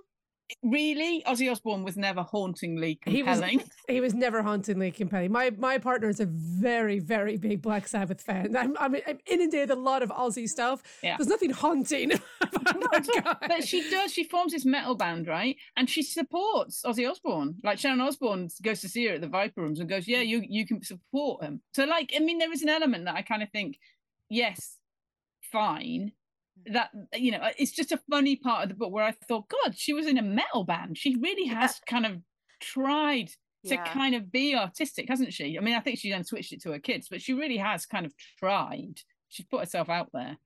really, 0.64 1.24
Ozzy 1.28 1.52
Osbourne 1.52 1.84
was 1.84 1.98
never 1.98 2.22
hauntingly 2.22 3.00
He 3.06 3.24
was 3.24 3.40
compelling. 3.40 3.64
he 3.88 4.02
was 4.02 4.14
never 4.14 4.42
hauntingly 4.42 4.92
compelling. 4.92 5.32
My 5.32 5.52
my 5.58 5.78
partner 5.78 6.10
is 6.10 6.20
a 6.20 6.26
very 6.26 7.00
very 7.00 7.38
big 7.38 7.62
Black 7.62 7.88
Sabbath 7.88 8.22
fan. 8.22 8.56
I'm 8.56 8.76
I'm, 8.80 8.96
I'm 9.08 9.20
inundated 9.26 9.70
with 9.70 9.78
a 9.78 9.82
lot 9.82 10.04
of 10.04 10.10
Ozzy 10.10 10.48
stuff. 10.48 10.84
Yeah. 11.02 11.18
There's 11.18 11.30
nothing 11.30 11.52
haunting 11.52 12.12
about 12.42 12.80
Not 12.80 12.92
that 12.92 13.24
guy. 13.24 13.48
But 13.48 13.68
she 13.68 13.90
does. 13.90 14.14
She 14.14 14.24
forms 14.24 14.54
this 14.54 14.66
metal 14.66 14.96
band, 14.96 15.28
right? 15.28 15.56
And 15.76 15.90
she 15.90 16.04
supports 16.04 16.84
Ozzy 16.86 17.10
Osbourne. 17.10 17.56
Like 17.64 17.80
Sharon 17.80 18.02
Osbourne 18.02 18.50
goes 18.62 18.82
to 18.82 18.90
see 18.90 19.08
her 19.08 19.16
at 19.16 19.22
the 19.22 19.28
Viper 19.28 19.62
Rooms 19.62 19.80
and 19.80 19.90
goes, 19.90 20.08
"Yeah, 20.08 20.22
you 20.22 20.44
you 20.48 20.66
can 20.66 20.84
support 20.84 21.44
him." 21.44 21.62
So, 21.74 21.86
like, 21.86 22.14
I 22.16 22.20
mean, 22.20 22.38
there 22.38 22.52
is 22.52 22.62
an 22.62 22.70
element 22.70 23.06
that 23.06 23.16
I 23.16 23.22
kind 23.22 23.44
of 23.44 23.50
think, 23.50 23.80
yes, 24.30 24.78
fine. 25.52 26.12
That 26.72 26.90
you 27.14 27.32
know, 27.32 27.50
it's 27.58 27.72
just 27.72 27.92
a 27.92 28.00
funny 28.10 28.36
part 28.36 28.64
of 28.64 28.70
the 28.70 28.76
book 28.76 28.92
where 28.92 29.04
I 29.04 29.12
thought, 29.28 29.50
God, 29.50 29.78
she 29.78 29.94
was 29.94 30.08
in 30.08 30.18
a 30.18 30.22
metal 30.24 30.64
band. 30.64 30.98
She 30.98 31.16
really 31.18 31.46
has 31.46 31.80
kind 31.88 32.06
of 32.06 32.22
tried 32.60 33.28
to 33.66 33.76
Yeah. 33.76 33.84
kind 33.94 34.16
of 34.16 34.32
be 34.32 34.56
artistic, 34.56 35.10
hasn't 35.10 35.34
she? 35.34 35.58
I 35.58 35.62
mean, 35.62 35.76
I 35.76 35.80
think 35.80 36.00
she 36.00 36.10
then 36.12 36.24
switched 36.24 36.54
it 36.54 36.62
to 36.64 36.72
her 36.72 36.80
kids, 36.80 37.08
but 37.10 37.22
she 37.22 37.34
really 37.34 37.58
has 37.58 37.86
kind 37.86 38.06
of 38.06 38.14
tried. 38.40 39.02
She's 39.30 39.46
put 39.46 39.60
herself 39.62 39.90
out 39.90 40.10
there. 40.14 40.38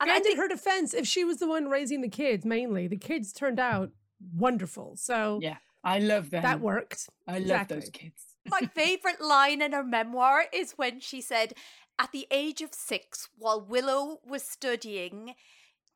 And 0.00 0.10
I 0.10 0.16
and 0.16 0.18
in 0.18 0.22
think 0.24 0.38
her 0.38 0.48
defense, 0.48 0.92
if 0.94 1.06
she 1.06 1.24
was 1.24 1.38
the 1.38 1.46
one 1.48 1.66
raising 1.68 2.00
the 2.00 2.08
kids 2.08 2.44
mainly, 2.44 2.88
the 2.88 2.96
kids 2.96 3.32
turned 3.32 3.60
out 3.60 3.90
wonderful. 4.34 4.96
So 4.96 5.38
Yeah, 5.42 5.58
I 5.84 5.98
love 5.98 6.30
them. 6.30 6.42
that 6.42 6.60
worked. 6.60 7.08
I 7.28 7.32
love 7.34 7.42
Exactly. 7.42 7.76
those 7.78 7.90
kids. 7.90 8.22
my 8.48 8.60
favorite 8.74 9.20
line 9.20 9.62
in 9.62 9.72
her 9.72 9.84
memoir 9.84 10.44
is 10.52 10.72
when 10.72 11.00
she 11.00 11.20
said, 11.20 11.54
at 11.98 12.12
the 12.12 12.26
age 12.30 12.60
of 12.60 12.74
six, 12.74 13.28
while 13.38 13.60
Willow 13.60 14.20
was 14.24 14.42
studying 14.42 15.34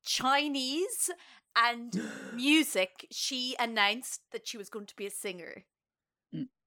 Chinese 0.04 1.10
and 1.56 2.00
music, 2.34 3.06
she 3.10 3.56
announced 3.58 4.22
that 4.32 4.46
she 4.46 4.56
was 4.56 4.68
going 4.70 4.86
to 4.86 4.96
be 4.96 5.06
a 5.06 5.10
singer. 5.10 5.64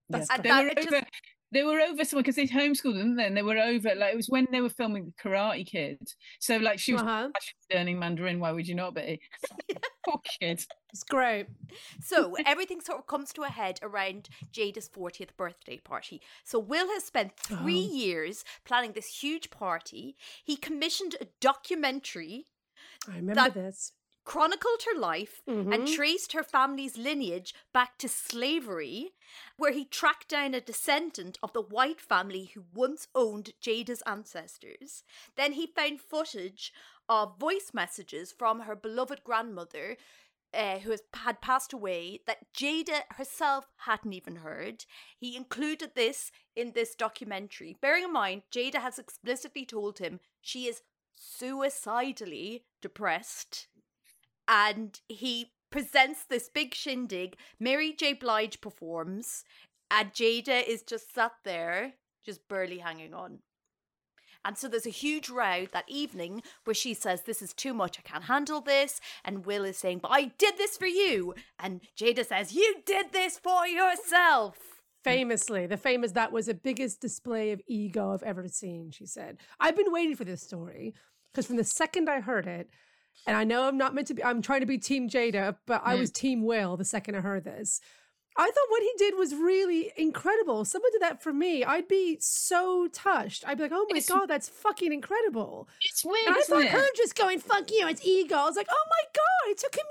That's 0.09 0.29
Yeah. 0.29 0.35
And 0.35 0.43
that- 0.43 0.77
just-. 0.83 1.05
They 1.53 1.63
were 1.63 1.79
over 1.81 2.05
someone 2.05 2.23
because 2.23 2.37
they 2.37 2.47
homeschooled, 2.47 2.93
didn't 2.95 3.17
they? 3.17 3.25
And 3.25 3.35
they 3.35 3.41
were 3.41 3.57
over 3.57 3.93
like 3.95 4.13
it 4.13 4.15
was 4.15 4.29
when 4.29 4.47
they 4.51 4.61
were 4.61 4.69
filming 4.69 5.05
the 5.05 5.11
Karate 5.21 5.65
Kid. 5.65 5.99
So 6.39 6.57
like 6.57 6.79
she 6.79 6.93
was 6.93 7.01
Uh-huh. 7.01 7.29
learning 7.73 7.99
Mandarin. 7.99 8.39
Why 8.39 8.51
would 8.51 8.67
you 8.67 8.75
not 8.75 8.93
be? 8.95 9.19
Poor 10.05 10.19
kid. 10.39 10.63
It's 10.93 11.03
great. 11.03 11.47
So 12.01 12.35
everything 12.45 12.79
sort 12.81 12.99
of 12.99 13.07
comes 13.07 13.33
to 13.33 13.43
a 13.43 13.49
head 13.49 13.79
around 13.83 14.29
Jada's 14.53 14.89
40th 14.89 15.35
birthday 15.37 15.77
party. 15.77 16.21
So 16.43 16.57
Will 16.57 16.87
has 16.89 17.03
spent 17.03 17.37
three 17.37 17.87
Oh. 17.91 17.95
years 17.95 18.43
planning 18.65 18.93
this 18.93 19.21
huge 19.21 19.49
party. 19.51 20.15
He 20.43 20.55
commissioned 20.55 21.15
a 21.21 21.25
documentary 21.39 22.47
I 23.07 23.15
remember 23.17 23.35
That- 23.35 23.53
this. 23.53 23.91
Chronicled 24.23 24.83
her 24.83 24.97
life 24.97 25.41
and 25.47 25.67
Mhm. 25.67 25.95
traced 25.95 26.33
her 26.33 26.43
family's 26.43 26.97
lineage 26.97 27.53
back 27.73 27.97
to 27.97 28.07
slavery, 28.07 29.13
where 29.57 29.71
he 29.71 29.85
tracked 29.85 30.27
down 30.27 30.53
a 30.53 30.61
descendant 30.61 31.37
of 31.41 31.53
the 31.53 31.61
white 31.61 31.99
family 32.01 32.45
who 32.45 32.65
once 32.73 33.07
owned 33.15 33.53
Jada's 33.61 34.01
ancestors. 34.03 35.03
Then 35.35 35.53
he 35.53 35.67
found 35.67 36.01
footage 36.01 36.73
of 37.09 37.37
voice 37.39 37.73
messages 37.73 38.31
from 38.31 38.61
her 38.61 38.75
beloved 38.75 39.23
grandmother. 39.23 39.97
Uh, 40.53 40.79
who 40.79 40.91
has, 40.91 41.01
had 41.13 41.39
passed 41.39 41.71
away 41.71 42.19
that 42.27 42.53
Jada 42.53 43.03
herself 43.11 43.71
hadn't 43.77 44.11
even 44.11 44.35
heard. 44.35 44.83
He 45.17 45.37
included 45.37 45.95
this 45.95 46.29
in 46.57 46.73
this 46.73 46.93
documentary. 46.93 47.77
Bearing 47.79 48.03
in 48.03 48.11
mind, 48.11 48.43
Jada 48.51 48.81
has 48.81 48.99
explicitly 48.99 49.65
told 49.65 49.99
him 49.99 50.19
she 50.41 50.67
is 50.67 50.81
suicidally 51.13 52.65
depressed 52.81 53.67
and 54.51 54.99
he 55.07 55.53
presents 55.71 56.25
this 56.25 56.49
big 56.53 56.75
shindig. 56.75 57.37
Mary 57.59 57.93
J. 57.93 58.13
Blige 58.13 58.59
performs, 58.59 59.45
and 59.89 60.11
Jada 60.11 60.67
is 60.67 60.83
just 60.83 61.15
sat 61.15 61.31
there, 61.45 61.93
just 62.25 62.47
barely 62.49 62.79
hanging 62.79 63.13
on. 63.13 63.39
And 64.43 64.57
so 64.57 64.67
there's 64.67 64.87
a 64.87 64.89
huge 64.89 65.29
row 65.29 65.67
that 65.71 65.85
evening 65.87 66.41
where 66.65 66.73
she 66.73 66.93
says, 66.93 67.21
This 67.21 67.41
is 67.41 67.53
too 67.53 67.73
much, 67.73 67.97
I 67.99 68.01
can't 68.01 68.25
handle 68.25 68.59
this. 68.59 68.99
And 69.23 69.45
Will 69.45 69.63
is 69.63 69.77
saying, 69.77 69.99
But 69.99 70.11
I 70.11 70.31
did 70.37 70.57
this 70.57 70.77
for 70.77 70.87
you. 70.87 71.35
And 71.59 71.81
Jada 71.97 72.25
says, 72.25 72.53
You 72.53 72.77
did 72.85 73.13
this 73.13 73.39
for 73.39 73.67
yourself. 73.67 74.57
Famously, 75.03 75.65
the 75.67 75.77
famous 75.77 76.11
that 76.11 76.31
was 76.31 76.47
the 76.47 76.53
biggest 76.53 77.01
display 77.01 77.51
of 77.51 77.61
ego 77.67 78.13
I've 78.13 78.23
ever 78.23 78.47
seen, 78.47 78.91
she 78.91 79.05
said. 79.05 79.37
I've 79.59 79.77
been 79.77 79.91
waiting 79.91 80.15
for 80.15 80.25
this 80.25 80.41
story 80.41 80.93
because 81.31 81.47
from 81.47 81.57
the 81.57 81.63
second 81.63 82.09
I 82.09 82.19
heard 82.19 82.47
it, 82.47 82.69
and 83.27 83.35
I 83.37 83.43
know 83.43 83.63
I'm 83.63 83.77
not 83.77 83.93
meant 83.93 84.07
to 84.07 84.13
be, 84.13 84.23
I'm 84.23 84.41
trying 84.41 84.61
to 84.61 84.65
be 84.65 84.77
Team 84.77 85.09
Jada, 85.09 85.55
but 85.67 85.81
I 85.85 85.95
Mm. 85.95 85.99
was 85.99 86.11
Team 86.11 86.43
Will 86.43 86.77
the 86.77 86.85
second 86.85 87.15
I 87.15 87.21
heard 87.21 87.43
this. 87.43 87.79
I 88.37 88.45
thought 88.45 88.69
what 88.69 88.81
he 88.81 88.91
did 88.97 89.15
was 89.17 89.35
really 89.35 89.91
incredible. 89.97 90.63
Someone 90.63 90.89
did 90.93 91.01
that 91.01 91.21
for 91.21 91.33
me. 91.33 91.65
I'd 91.65 91.89
be 91.89 92.17
so 92.21 92.87
touched. 92.93 93.45
I'd 93.45 93.57
be 93.57 93.63
like, 93.63 93.73
oh 93.75 93.85
my 93.89 93.97
It's- 93.97 94.07
God, 94.07 94.27
that's 94.27 94.47
fucking 94.47 94.93
incredible. 94.93 95.67
It's 95.81 96.05
weird, 96.05 96.27
And 96.27 96.35
I 96.37 96.41
thought 96.43 96.61
it? 96.63 96.71
her 96.71 96.83
just 96.95 97.15
going, 97.15 97.39
fuck 97.39 97.69
you, 97.69 97.85
it's 97.89 98.05
ego. 98.05 98.37
I 98.37 98.45
was 98.45 98.55
like, 98.55 98.69
oh 98.71 98.85
my 98.89 99.03
God, 99.13 99.51
it 99.51 99.57
took 99.57 99.75
him 99.75 99.85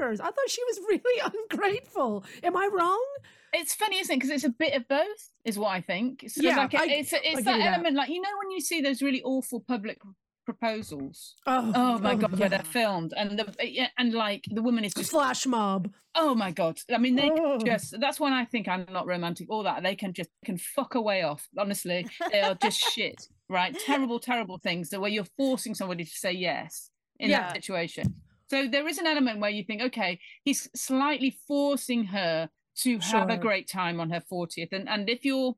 years. 0.00 0.18
I 0.20 0.24
thought 0.32 0.48
she 0.50 0.64
was 0.64 0.80
really 0.88 1.32
ungrateful. 1.50 2.24
Am 2.42 2.56
I 2.56 2.68
wrong? 2.72 3.06
It's 3.52 3.72
funny, 3.74 4.00
isn't 4.00 4.12
it? 4.12 4.16
Because 4.16 4.30
it's 4.30 4.44
a 4.44 4.48
bit 4.50 4.74
of 4.74 4.88
both, 4.88 5.30
is 5.44 5.56
what 5.56 5.68
I 5.68 5.80
think. 5.80 6.24
So 6.28 6.42
Yeah, 6.42 6.56
like, 6.56 6.74
it- 6.74 6.80
I- 6.80 6.86
it's 6.86 7.12
it's 7.12 7.44
that 7.44 7.56
you 7.56 7.62
that. 7.62 7.72
element, 7.74 7.94
like 7.94 8.08
you 8.10 8.20
know, 8.20 8.28
when 8.42 8.50
you 8.50 8.60
see 8.60 8.80
those 8.80 9.00
really 9.00 9.22
awful 9.22 9.60
public 9.60 9.98
proposals. 10.46 11.34
Oh, 11.46 11.72
Oh 11.74 11.98
my 11.98 12.12
oh, 12.14 12.16
god, 12.16 12.32
where 12.32 12.40
yeah. 12.42 12.48
they're 12.48 12.62
filmed, 12.62 13.12
and 13.16 13.38
the 13.38 13.90
and 13.98 14.14
like 14.14 14.44
the 14.50 14.62
woman 14.62 14.84
is 14.84 14.94
just 14.94 15.10
flash 15.10 15.44
mob. 15.46 15.92
oh 16.14 16.34
my 16.34 16.50
god. 16.50 16.78
I 16.92 16.98
mean, 16.98 17.16
they 17.16 17.30
Oh. 17.30 17.58
just 17.58 17.98
that's 18.00 18.18
when 18.18 18.32
I 18.32 18.44
think 18.46 18.68
I'm 18.68 18.86
not 18.90 19.06
romantic. 19.06 19.50
All 19.50 19.64
that 19.64 19.82
they 19.82 19.94
can 19.96 20.12
just 20.14 20.30
can 20.44 20.56
fuck 20.58 20.94
away 20.94 21.22
off. 21.22 21.48
Honestly, 21.58 22.06
they 22.32 22.40
are 22.40 22.54
just 22.54 22.78
shit. 22.94 23.28
Right, 23.48 23.76
terrible, 23.86 24.18
terrible 24.18 24.58
things. 24.58 24.88
The 24.90 25.00
way 25.00 25.10
you're 25.10 25.32
forcing 25.36 25.74
somebody 25.74 26.04
to 26.04 26.10
say 26.10 26.32
yes 26.32 26.90
in 27.18 27.30
Yeah. 27.30 27.40
that 27.40 27.54
situation. 27.56 28.14
So 28.48 28.66
there 28.68 28.86
is 28.88 28.98
an 28.98 29.06
element 29.06 29.40
where 29.40 29.50
you 29.50 29.64
think, 29.64 29.82
okay, 29.82 30.20
he's 30.44 30.68
slightly 30.74 31.36
forcing 31.48 32.04
her 32.06 32.48
to 32.82 32.98
have 32.98 33.30
a 33.30 33.36
great 33.38 33.66
time 33.68 34.00
on 34.00 34.10
her 34.10 34.20
40th. 34.32 34.72
And 34.72 34.88
and 34.88 35.08
if 35.08 35.24
you're 35.24 35.54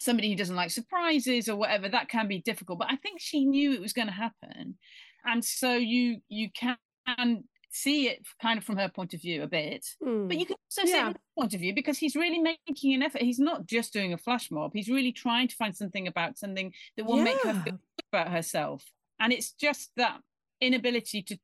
somebody 0.00 0.30
who 0.30 0.36
doesn't 0.36 0.56
like 0.56 0.70
surprises 0.70 1.48
or 1.48 1.56
whatever, 1.56 1.88
that 1.88 2.08
can 2.08 2.28
be 2.28 2.40
difficult. 2.40 2.78
But 2.78 2.90
I 2.90 2.96
think 2.96 3.20
she 3.20 3.44
knew 3.44 3.72
it 3.72 3.80
was 3.80 3.92
going 3.92 4.08
to 4.08 4.14
happen. 4.14 4.76
And 5.24 5.44
so 5.44 5.74
you 5.74 6.18
you 6.28 6.50
can 6.54 7.44
see 7.70 8.08
it 8.08 8.26
kind 8.40 8.58
of 8.58 8.64
from 8.64 8.76
her 8.76 8.88
point 8.88 9.14
of 9.14 9.20
view 9.20 9.42
a 9.42 9.46
bit. 9.46 9.84
Mm. 10.02 10.28
But 10.28 10.38
you 10.38 10.46
can 10.46 10.56
also 10.64 10.86
see 10.86 10.96
it 10.96 11.00
from 11.00 11.08
his 11.08 11.34
point 11.38 11.54
of 11.54 11.60
view 11.60 11.74
because 11.74 11.98
he's 11.98 12.16
really 12.16 12.38
making 12.38 12.94
an 12.94 13.02
effort. 13.02 13.22
He's 13.22 13.38
not 13.38 13.66
just 13.66 13.92
doing 13.92 14.12
a 14.12 14.18
flash 14.18 14.50
mob. 14.50 14.72
He's 14.74 14.88
really 14.88 15.12
trying 15.12 15.48
to 15.48 15.56
find 15.56 15.76
something 15.76 16.08
about 16.08 16.38
something 16.38 16.72
that 16.96 17.04
will 17.04 17.22
make 17.22 17.40
her 17.42 17.54
feel 17.54 17.62
good 17.72 18.04
about 18.12 18.28
herself. 18.28 18.84
And 19.20 19.32
it's 19.32 19.52
just 19.52 19.90
that 19.96 20.20
inability 20.60 21.22
to 21.22 21.38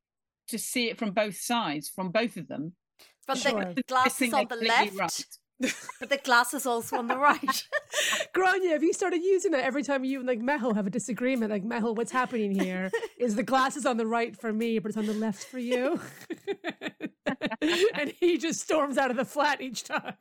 to 0.47 0.59
see 0.59 0.89
it 0.89 0.97
from 0.97 1.11
both 1.11 1.37
sides, 1.37 1.89
from 1.89 2.11
both 2.11 2.37
of 2.37 2.47
them. 2.47 2.73
From 3.25 3.37
Sure. 3.37 3.73
the 3.73 3.81
glasses 3.83 4.31
on 4.33 4.45
the 4.47 4.57
left, 4.57 4.95
right. 4.95 5.25
But 5.59 6.09
the 6.09 6.17
glasses 6.17 6.65
also 6.65 6.97
on 6.97 7.07
the 7.07 7.17
right. 7.17 7.39
Gráinne, 8.35 8.69
have 8.71 8.83
you 8.83 8.93
started 8.93 9.21
using 9.23 9.53
it 9.53 9.61
every 9.61 9.83
time 9.83 10.03
you 10.03 10.19
and 10.19 10.27
like 10.27 10.41
Mehul 10.41 10.75
have 10.75 10.85
a 10.85 10.89
disagreement? 10.89 11.51
Like 11.51 11.63
Mehul, 11.63 11.95
what's 11.95 12.11
happening 12.11 12.51
here? 12.59 12.91
Is 13.17 13.35
the 13.35 13.43
glasses 13.43 13.85
on 13.85 13.97
the 13.97 14.05
right 14.05 14.35
for 14.35 14.51
me, 14.51 14.79
but 14.79 14.89
it's 14.89 14.97
on 14.97 15.05
the 15.05 15.13
left 15.13 15.45
for 15.45 15.59
you? 15.59 15.99
and 17.93 18.13
he 18.19 18.37
just 18.37 18.59
storms 18.61 18.97
out 18.97 19.11
of 19.11 19.17
the 19.17 19.25
flat 19.25 19.61
each 19.61 19.83
time. 19.83 20.15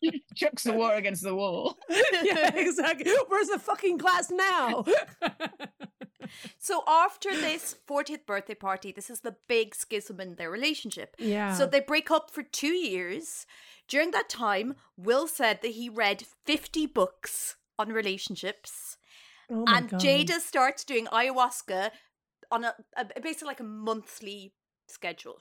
He 0.00 0.22
Chucks 0.36 0.64
the 0.64 0.74
war 0.74 0.94
against 0.94 1.22
the 1.22 1.34
wall. 1.34 1.78
yeah, 2.22 2.54
exactly. 2.54 3.10
Where's 3.28 3.48
the 3.48 3.58
fucking 3.58 3.96
glass 3.96 4.30
now? 4.30 4.84
So 6.58 6.82
after 6.88 7.30
this 7.32 7.76
40th 7.88 8.26
birthday 8.26 8.54
party, 8.54 8.92
this 8.92 9.10
is 9.10 9.20
the 9.20 9.36
big 9.48 9.74
schism 9.74 10.20
in 10.20 10.36
their 10.36 10.50
relationship. 10.50 11.14
yeah. 11.18 11.54
So 11.54 11.66
they 11.66 11.80
break 11.80 12.10
up 12.10 12.30
for 12.30 12.42
two 12.42 12.72
years. 12.74 13.46
During 13.88 14.10
that 14.12 14.28
time, 14.28 14.76
Will 14.96 15.26
said 15.26 15.60
that 15.62 15.72
he 15.72 15.88
read 15.88 16.24
50 16.46 16.86
books 16.86 17.56
on 17.78 17.88
relationships. 17.90 18.96
oh 19.50 19.64
and 19.68 19.90
God. 19.90 20.00
Jada 20.00 20.40
starts 20.40 20.84
doing 20.84 21.06
ayahuasca 21.06 21.90
on 22.50 22.64
a, 22.64 22.74
a 22.96 23.20
basically 23.20 23.48
like 23.48 23.60
a 23.60 23.64
monthly 23.64 24.52
schedule. 24.88 25.40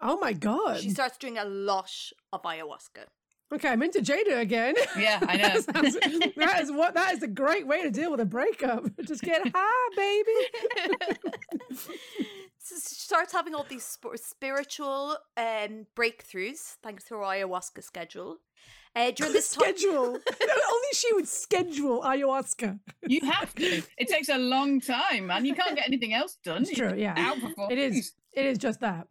Oh 0.00 0.18
my 0.18 0.32
God. 0.32 0.80
She 0.80 0.90
starts 0.90 1.16
doing 1.18 1.38
a 1.38 1.44
lot 1.44 1.92
of 2.32 2.42
ayahuasca. 2.42 3.06
Okay, 3.52 3.68
I'm 3.68 3.82
into 3.82 4.00
Jada 4.00 4.40
again. 4.40 4.74
Yeah, 4.98 5.18
I 5.28 5.36
know. 5.36 5.48
that, 5.60 5.74
sounds- 5.74 6.34
that 6.36 6.60
is 6.62 6.72
what 6.72 6.94
that 6.94 7.12
is 7.14 7.22
a 7.22 7.28
great 7.28 7.66
way 7.66 7.82
to 7.82 7.90
deal 7.90 8.10
with 8.10 8.20
a 8.20 8.24
breakup. 8.24 8.84
Just 9.04 9.22
get 9.22 9.42
high, 9.54 9.88
baby. 9.96 11.06
So 12.64 12.76
she 12.76 12.94
starts 12.94 13.32
having 13.32 13.56
all 13.56 13.66
these 13.68 13.82
sp- 13.82 14.14
spiritual 14.14 15.16
um, 15.36 15.86
breakthroughs 15.96 16.76
thanks 16.80 17.02
to 17.06 17.14
her 17.16 17.20
ayahuasca 17.20 17.82
schedule. 17.82 18.36
Uh, 18.94 19.10
during 19.10 19.32
this 19.32 19.50
time, 19.52 19.76
schedule. 19.76 20.04
Only 20.06 20.88
she 20.92 21.12
would 21.14 21.26
schedule 21.26 22.02
ayahuasca. 22.02 22.78
You 23.08 23.20
have 23.28 23.52
to. 23.56 23.82
It 23.98 24.06
takes 24.08 24.28
a 24.28 24.38
long 24.38 24.80
time, 24.80 25.26
man. 25.26 25.44
You 25.44 25.54
can't 25.56 25.74
get 25.74 25.88
anything 25.88 26.14
else 26.14 26.38
done. 26.44 26.62
It's 26.62 26.70
true, 26.70 26.94
yeah. 26.96 27.14
Out 27.16 27.38
for 27.38 27.48
four 27.50 27.72
It 27.72 27.78
is. 27.78 27.94
weeks. 27.94 28.12
It 28.32 28.46
is 28.46 28.58
just 28.58 28.78
that. 28.80 29.08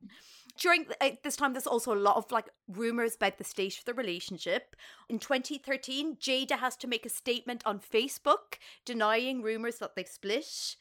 During 0.62 0.86
uh, 1.02 1.10
this 1.24 1.36
time, 1.36 1.54
there's 1.54 1.66
also 1.66 1.94
a 1.94 1.98
lot 1.98 2.18
of 2.18 2.32
like 2.32 2.48
rumors 2.68 3.16
about 3.16 3.40
the 3.40 3.44
state 3.44 3.80
of 3.80 3.86
the 3.86 3.96
relationship. 3.96 4.76
In 5.10 5.18
2013, 5.18 6.18
Jada 6.18 6.60
has 6.60 6.78
to 6.78 6.88
make 6.88 7.06
a 7.06 7.10
statement 7.10 7.64
on 7.66 7.80
Facebook 7.80 8.60
denying 8.86 9.42
rumors 9.42 9.80
that 9.80 9.96
they've 9.96 10.08
split. 10.08 10.76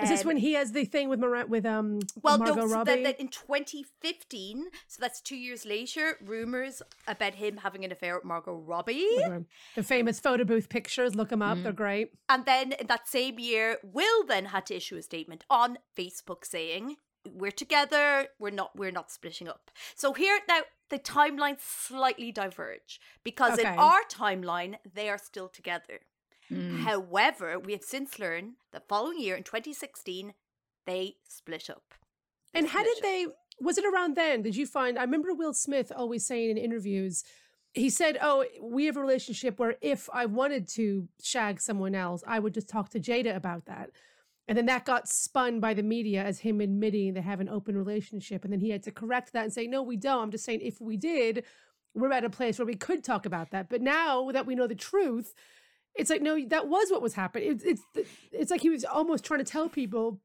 Is 0.00 0.08
this 0.08 0.20
Um, 0.22 0.28
when 0.28 0.36
he 0.38 0.54
has 0.54 0.72
the 0.72 0.86
thing 0.86 1.10
with 1.10 1.18
Mar- 1.18 1.46
with 1.46 1.66
um 1.66 1.98
well, 2.22 2.38
Margot 2.38 2.54
no, 2.54 2.68
so 2.68 2.74
Robbie? 2.74 2.90
that, 2.90 3.02
that 3.02 3.20
in 3.20 3.28
2015, 3.28 4.66
so 4.86 4.98
that's 4.98 5.20
two 5.20 5.36
years 5.36 5.66
later, 5.66 6.16
rumors 6.24 6.80
about 7.06 7.34
him 7.34 7.58
having 7.58 7.84
an 7.84 7.92
affair 7.92 8.14
with 8.14 8.24
Margot 8.24 8.54
Robbie. 8.54 9.06
The 9.74 9.82
famous 9.82 10.18
photo 10.18 10.44
booth 10.44 10.70
pictures, 10.70 11.14
look 11.14 11.28
them 11.28 11.42
up. 11.42 11.58
Mm. 11.58 11.62
They're 11.64 11.72
great. 11.72 12.12
And 12.28 12.46
then 12.46 12.72
in 12.72 12.86
that 12.86 13.06
same 13.08 13.38
year, 13.38 13.78
Will 13.82 14.24
then 14.24 14.46
had 14.46 14.64
to 14.66 14.76
issue 14.76 14.96
a 14.96 15.02
statement 15.02 15.44
on 15.50 15.76
Facebook 15.94 16.46
saying, 16.46 16.96
"We're 17.28 17.50
together. 17.50 18.28
We're 18.38 18.50
not. 18.50 18.76
We're 18.76 18.92
not 18.92 19.10
splitting 19.10 19.48
up." 19.48 19.70
So 19.94 20.12
here 20.12 20.40
now, 20.48 20.62
the 20.88 20.98
timelines 20.98 21.60
slightly 21.60 22.32
diverge 22.32 23.00
because 23.24 23.58
in 23.58 23.66
our 23.66 24.02
timeline, 24.08 24.76
they 24.94 25.08
are 25.08 25.18
still 25.18 25.48
together. 25.48 26.00
Mm. 26.50 26.80
However, 26.80 27.58
we 27.58 27.72
have 27.72 27.84
since 27.84 28.18
learned 28.18 28.54
that 28.72 28.88
following 28.88 29.20
year 29.20 29.36
in 29.36 29.44
2016, 29.44 30.34
they 30.84 31.16
split 31.28 31.70
up. 31.70 31.94
And 32.52 32.68
how 32.68 32.82
did 32.82 32.96
split 32.96 33.02
they? 33.02 33.26
Was 33.60 33.78
it 33.78 33.84
around 33.84 34.16
then? 34.16 34.42
Did 34.42 34.56
you 34.56 34.66
find? 34.66 34.98
I 34.98 35.02
remember 35.02 35.32
Will 35.32 35.52
Smith 35.52 35.92
always 35.94 36.26
saying 36.26 36.50
in 36.50 36.56
interviews, 36.56 37.24
he 37.72 37.90
said, 37.90 38.18
"Oh, 38.20 38.44
we 38.60 38.86
have 38.86 38.96
a 38.96 39.00
relationship 39.00 39.58
where 39.58 39.76
if 39.80 40.08
I 40.12 40.26
wanted 40.26 40.66
to 40.70 41.08
shag 41.22 41.60
someone 41.60 41.94
else, 41.94 42.24
I 42.26 42.40
would 42.40 42.54
just 42.54 42.68
talk 42.68 42.88
to 42.90 43.00
Jada 43.00 43.36
about 43.36 43.66
that." 43.66 43.90
And 44.50 44.58
then 44.58 44.66
that 44.66 44.84
got 44.84 45.08
spun 45.08 45.60
by 45.60 45.74
the 45.74 45.82
media 45.84 46.24
as 46.24 46.40
him 46.40 46.60
admitting 46.60 47.14
they 47.14 47.20
have 47.20 47.38
an 47.38 47.48
open 47.48 47.78
relationship, 47.78 48.42
and 48.42 48.52
then 48.52 48.58
he 48.58 48.70
had 48.70 48.82
to 48.82 48.90
correct 48.90 49.32
that 49.32 49.44
and 49.44 49.52
say, 49.52 49.68
"No, 49.68 49.80
we 49.80 49.96
don't. 49.96 50.24
I'm 50.24 50.30
just 50.32 50.44
saying 50.44 50.60
if 50.60 50.80
we 50.80 50.96
did, 50.96 51.44
we're 51.94 52.10
at 52.10 52.24
a 52.24 52.30
place 52.30 52.58
where 52.58 52.66
we 52.66 52.74
could 52.74 53.04
talk 53.04 53.24
about 53.24 53.52
that. 53.52 53.68
But 53.68 53.80
now 53.80 54.28
that 54.32 54.46
we 54.46 54.56
know 54.56 54.66
the 54.66 54.74
truth." 54.74 55.32
It's 55.94 56.10
like 56.10 56.22
no, 56.22 56.36
that 56.48 56.66
was 56.68 56.88
what 56.90 57.00
was 57.00 57.14
happening. 57.14 57.60
It's 57.62 57.64
it's 57.94 58.08
it's 58.32 58.50
like 58.50 58.60
he 58.60 58.70
was 58.70 58.84
almost 58.84 59.24
trying 59.24 59.38
to 59.38 59.44
tell 59.44 59.68
people 59.68 60.20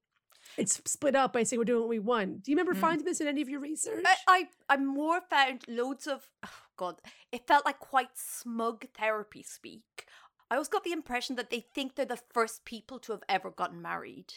it's 0.58 0.82
split 0.86 1.16
up 1.16 1.34
by 1.34 1.44
saying 1.44 1.60
we're 1.60 1.66
doing 1.66 1.82
what 1.82 1.90
we 1.90 2.00
want. 2.00 2.44
Do 2.44 2.52
you 2.52 2.58
remember 2.58 2.78
mm. 2.78 2.82
finding 2.82 3.06
this 3.06 3.22
in 3.22 3.28
any 3.28 3.42
of 3.42 3.50
your 3.50 3.60
research? 3.60 4.04
I, 4.06 4.16
I, 4.28 4.74
I 4.74 4.78
more 4.78 5.22
found 5.30 5.64
loads 5.68 6.08
of, 6.08 6.30
oh 6.46 6.50
God, 6.78 6.96
it 7.32 7.48
felt 7.48 7.66
like 7.66 7.80
quite 7.80 8.10
smug 8.16 8.86
therapy 8.98 9.44
speak. 9.44 10.06
I 10.50 10.56
always 10.56 10.68
got 10.68 10.84
the 10.84 10.92
impression 10.92 11.36
that 11.38 11.50
they 11.50 11.60
think 11.74 11.96
they're 11.96 12.06
the 12.06 12.20
first 12.34 12.66
people 12.66 13.00
to 13.00 13.12
have 13.12 13.24
ever 13.28 13.50
gotten 13.50 13.82
married, 13.82 14.34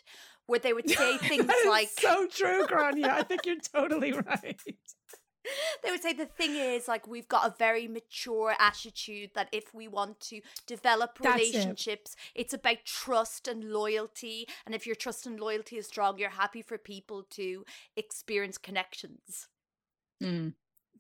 where 0.46 0.58
they 0.58 0.72
would 0.72 0.88
say 0.90 1.18
things 1.18 1.50
like, 1.68 1.88
so 1.88 2.26
true, 2.26 2.66
Gráinne. 2.66 3.04
I 3.04 3.22
think 3.22 3.44
you're 3.46 3.56
totally 3.56 4.12
right. 4.12 4.60
they 5.82 5.90
would 5.90 6.02
say 6.02 6.12
the 6.12 6.26
thing 6.26 6.56
is 6.56 6.88
like 6.88 7.06
we've 7.06 7.28
got 7.28 7.46
a 7.46 7.54
very 7.58 7.86
mature 7.88 8.54
attitude 8.58 9.30
that 9.34 9.48
if 9.52 9.72
we 9.72 9.88
want 9.88 10.20
to 10.20 10.40
develop 10.66 11.18
That's 11.20 11.40
it. 11.40 11.46
relationships 11.46 12.16
it's 12.34 12.52
about 12.52 12.84
trust 12.84 13.48
and 13.48 13.64
loyalty 13.72 14.46
and 14.66 14.74
if 14.74 14.84
your 14.86 14.96
trust 14.96 15.26
and 15.26 15.38
loyalty 15.40 15.76
is 15.78 15.86
strong 15.86 16.18
you're 16.18 16.28
happy 16.30 16.60
for 16.60 16.76
people 16.76 17.22
to 17.30 17.64
experience 17.96 18.58
connections 18.58 19.48
Mm. 20.22 20.52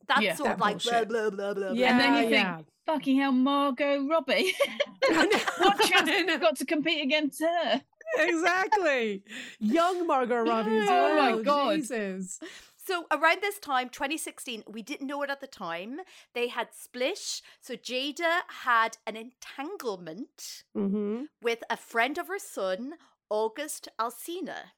That's 0.08 0.22
Yeah. 0.22 0.34
sort 0.34 0.48
That 0.48 0.54
of 0.54 0.60
like 0.60 0.82
blah 0.82 0.92
bullshit. 0.92 1.08
blah 1.08 1.30
blah 1.30 1.54
blah 1.54 1.70
Yeah, 1.72 1.90
and 1.92 2.00
then 2.00 2.14
you 2.14 2.30
think, 2.30 2.32
yeah. 2.32 2.60
fucking 2.86 3.18
hell, 3.18 3.32
Margot 3.32 4.06
Robbie. 4.08 4.54
what 5.08 5.80
chance 5.80 6.08
have 6.10 6.28
you 6.28 6.38
got 6.38 6.56
to 6.56 6.64
compete 6.66 7.02
against 7.04 7.40
her? 7.42 7.82
exactly. 8.18 9.22
Young 9.60 10.06
Margot 10.06 10.42
Robbie. 10.42 10.78
as 10.78 10.88
Oh 10.88 11.16
my 11.16 11.34
well. 11.34 11.42
God. 11.42 11.76
Jesus. 11.76 12.40
So 12.76 13.04
around 13.12 13.42
this 13.42 13.58
time, 13.58 13.90
2016, 13.90 14.64
we 14.66 14.80
didn't 14.80 15.06
know 15.06 15.22
it 15.22 15.28
at 15.28 15.42
the 15.42 15.46
time. 15.46 16.00
They 16.34 16.48
had 16.48 16.68
split. 16.72 17.42
So 17.60 17.74
Jada 17.76 18.40
had 18.64 18.96
an 19.06 19.14
entanglement 19.16 20.64
Mm-hmm. 20.76 21.24
with 21.42 21.62
a 21.68 21.76
friend 21.76 22.16
of 22.16 22.28
her 22.28 22.38
son, 22.38 22.94
August 23.28 23.88
Alsina. 24.00 24.70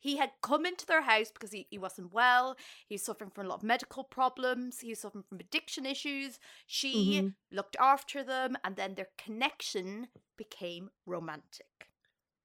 He 0.00 0.16
had 0.16 0.30
come 0.42 0.64
into 0.66 0.86
their 0.86 1.02
house 1.02 1.30
because 1.30 1.52
he, 1.52 1.66
he 1.70 1.78
wasn't 1.78 2.12
well. 2.12 2.56
He 2.88 2.94
was 2.94 3.02
suffering 3.04 3.30
from 3.30 3.46
a 3.46 3.48
lot 3.48 3.56
of 3.56 3.62
medical 3.62 4.04
problems. 4.04 4.80
He 4.80 4.90
was 4.90 5.00
suffering 5.00 5.24
from 5.28 5.40
addiction 5.40 5.86
issues. 5.86 6.38
She 6.66 7.20
Mhm. 7.22 7.34
looked 7.50 7.76
after 7.80 8.22
them, 8.22 8.56
and 8.64 8.76
then 8.76 8.94
their 8.94 9.08
connection 9.18 10.08
became 10.36 10.90
romantic. 11.06 11.66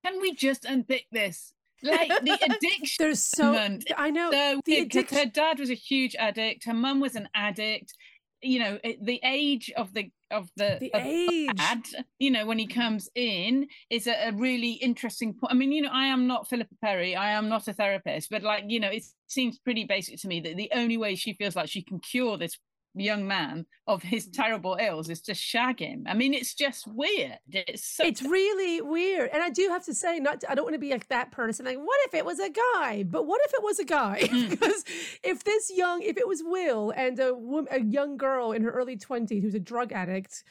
Can 0.03 0.21
we 0.21 0.33
just 0.33 0.65
unpick 0.65 1.07
this? 1.11 1.53
Like 1.83 2.09
the 2.23 2.31
addiction. 2.59 2.95
There's 2.97 3.21
so 3.23 3.53
I 3.97 4.09
know 4.09 4.31
So 4.31 4.61
the 4.65 4.73
it- 4.79 4.91
'cause 4.91 5.09
her 5.11 5.25
dad 5.25 5.59
was 5.59 5.69
a 5.69 5.75
huge 5.75 6.15
addict. 6.15 6.65
Her 6.65 6.73
mum 6.73 6.99
was 6.99 7.15
an 7.15 7.29
addict. 7.35 7.93
You 8.41 8.59
know, 8.59 8.79
it, 8.83 9.03
the 9.03 9.19
age 9.23 9.71
of 9.75 9.93
the 9.93 10.11
of 10.32 10.49
the, 10.55 10.78
The 10.80 10.93
of 10.93 11.01
age. 11.05 11.57
dad, 11.57 11.84
you 12.19 12.32
know, 12.32 12.45
when 12.45 12.59
he 12.59 12.67
comes 12.67 13.09
in 13.15 13.67
is 13.89 14.07
a, 14.07 14.30
a 14.30 14.32
really 14.34 14.71
interesting 14.73 15.34
point. 15.34 15.51
I 15.51 15.55
mean, 15.55 15.71
you 15.71 15.82
know, 15.82 15.91
I 15.91 16.07
am 16.07 16.28
not 16.28 16.47
Philippa 16.47 16.75
Perry. 16.82 17.15
I 17.15 17.32
am 17.32 17.49
not 17.49 17.67
a 17.67 17.73
therapist, 17.73 18.30
but 18.30 18.43
like, 18.43 18.65
you 18.67 18.80
know, 18.80 18.89
it 18.89 19.03
seems 19.28 19.59
pretty 19.59 19.86
basic 19.86 20.19
to 20.21 20.28
me 20.28 20.39
that 20.41 20.57
the 20.57 20.71
only 20.73 20.97
way 20.97 21.15
she 21.15 21.34
feels 21.34 21.55
like 21.55 21.69
she 21.69 21.82
can 21.82 21.99
cure 21.99 22.38
this 22.38 22.57
young 22.99 23.27
man 23.27 23.65
of 23.87 24.03
his 24.03 24.27
terrible 24.27 24.77
ills 24.79 25.09
is 25.09 25.21
to 25.21 25.33
shag 25.33 25.79
him. 25.79 26.05
I 26.07 26.13
mean, 26.13 26.33
it's 26.33 26.53
just 26.53 26.87
weird. 26.87 27.39
It's 27.51 27.83
so 27.83 28.05
It's 28.05 28.21
really 28.21 28.81
weird. 28.81 29.29
And 29.33 29.41
I 29.41 29.49
do 29.49 29.69
have 29.69 29.85
to 29.85 29.93
say, 29.93 30.19
not 30.19 30.43
I 30.49 30.55
don't 30.55 30.65
want 30.65 30.75
to 30.75 30.79
be 30.79 30.91
like 30.91 31.07
that 31.09 31.31
person. 31.31 31.65
Like, 31.65 31.77
what 31.77 31.99
if 32.07 32.13
it 32.13 32.25
was 32.25 32.39
a 32.39 32.49
guy? 32.49 33.03
But 33.03 33.25
what 33.25 33.41
if 33.45 33.53
it 33.53 33.63
was 33.63 33.79
a 33.79 33.85
guy? 33.85 34.29
Mm. 34.37 34.49
because 34.49 34.83
if 35.23 35.43
this 35.45 35.71
young, 35.73 36.01
if 36.01 36.17
it 36.17 36.27
was 36.27 36.43
Will 36.43 36.91
and 36.95 37.17
a 37.19 37.33
woman, 37.33 37.71
a 37.71 37.81
young 37.81 38.17
girl 38.17 38.51
in 38.51 38.61
her 38.61 38.71
early 38.71 38.97
20s 38.97 39.41
who's 39.41 39.55
a 39.55 39.59
drug 39.59 39.91
addict, 39.93 40.43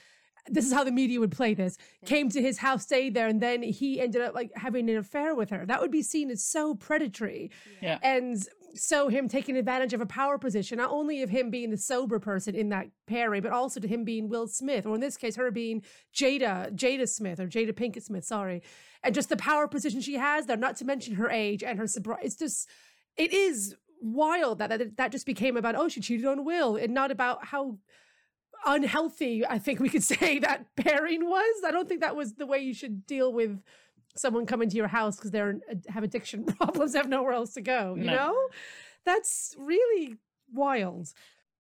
this 0.49 0.65
is 0.65 0.73
how 0.73 0.85
the 0.85 0.93
media 0.93 1.21
would 1.21 1.33
play 1.33 1.55
this, 1.55 1.77
came 2.05 2.29
to 2.31 2.41
his 2.41 2.59
house, 2.59 2.85
stayed 2.85 3.15
there, 3.15 3.27
and 3.27 3.41
then 3.41 3.63
he 3.63 4.01
ended 4.01 4.23
up 4.23 4.35
like 4.35 4.51
having 4.57 4.89
an 4.89 4.97
affair 4.97 5.35
with 5.35 5.51
her. 5.51 5.67
That 5.67 5.81
would 5.81 5.91
be 5.91 6.03
seen 6.03 6.31
as 6.31 6.43
so 6.43 6.75
predatory. 6.75 7.51
Yeah. 7.83 7.99
And 8.03 8.37
so 8.75 9.09
him 9.09 9.29
taking 9.29 9.57
advantage 9.57 9.93
of 9.93 10.01
a 10.01 10.07
power 10.07 10.39
position, 10.39 10.79
not 10.79 10.91
only 10.91 11.23
of 11.23 11.31
him 11.31 11.51
being 11.51 11.71
the 11.71 11.79
sober 11.79 12.19
person 12.19 12.55
in 12.55 12.69
that 12.71 12.89
pairing, 13.07 13.43
but 13.43 13.53
also 13.53 13.81
to 13.81 13.89
him 13.89 14.05
being 14.05 14.29
Will 14.29 14.47
Smith, 14.47 14.87
or 14.87 14.95
in 14.95 15.01
this 15.01 15.17
case, 15.17 15.37
her 15.37 15.51
being 15.51 15.83
Jada, 16.15 16.75
Jada 16.75 17.09
Smith, 17.09 17.41
or 17.41 17.47
Jada 17.47 17.73
Pinkett 17.73 18.03
Smith, 18.03 18.25
sorry. 18.25 18.63
And 19.03 19.15
just 19.15 19.29
the 19.29 19.37
power 19.37 19.69
position 19.69 20.01
she 20.01 20.15
has 20.15 20.47
there, 20.47 20.57
not 20.57 20.77
to 20.77 20.85
mention 20.85 21.15
her 21.15 21.31
age 21.31 21.63
and 21.63 21.79
her 21.79 21.87
sobriety. 21.87 22.27
It's 22.27 22.37
just, 22.37 22.69
it 23.17 23.33
is 23.33 23.77
wild 24.01 24.59
that, 24.59 24.69
that 24.71 24.97
that 24.97 25.13
just 25.13 25.27
became 25.27 25.57
about, 25.57 25.75
oh, 25.77 25.89
she 25.89 26.01
cheated 26.01 26.27
on 26.27 26.45
Will, 26.45 26.77
and 26.77 26.93
not 26.93 27.11
about 27.11 27.47
how 27.47 27.79
unhealthy 28.65 29.47
I 29.47 29.59
think 29.59 29.81
we 29.81 29.89
could 29.89 30.03
say 30.15 30.39
that 30.41 30.67
pairing 30.77 31.25
was. 31.29 31.63
I 31.65 31.71
don't 31.71 31.89
think 31.89 32.01
that 32.01 32.17
was 32.17 32.35
the 32.35 32.47
way 32.47 32.59
you 32.59 32.75
should 32.75 33.07
deal 33.07 33.33
with 33.33 33.63
someone 34.19 34.47
coming 34.47 34.69
to 34.71 34.77
your 34.77 34.89
house 34.89 35.17
because 35.17 35.31
they're 35.31 35.59
have 35.89 36.03
addiction 36.05 36.45
problems, 36.59 36.95
have 36.95 37.09
nowhere 37.09 37.33
else 37.33 37.55
to 37.55 37.61
go. 37.63 37.95
You 37.97 38.05
No. 38.05 38.15
know, 38.17 38.49
that's 39.05 39.55
really 39.59 40.17
wild. 40.53 41.09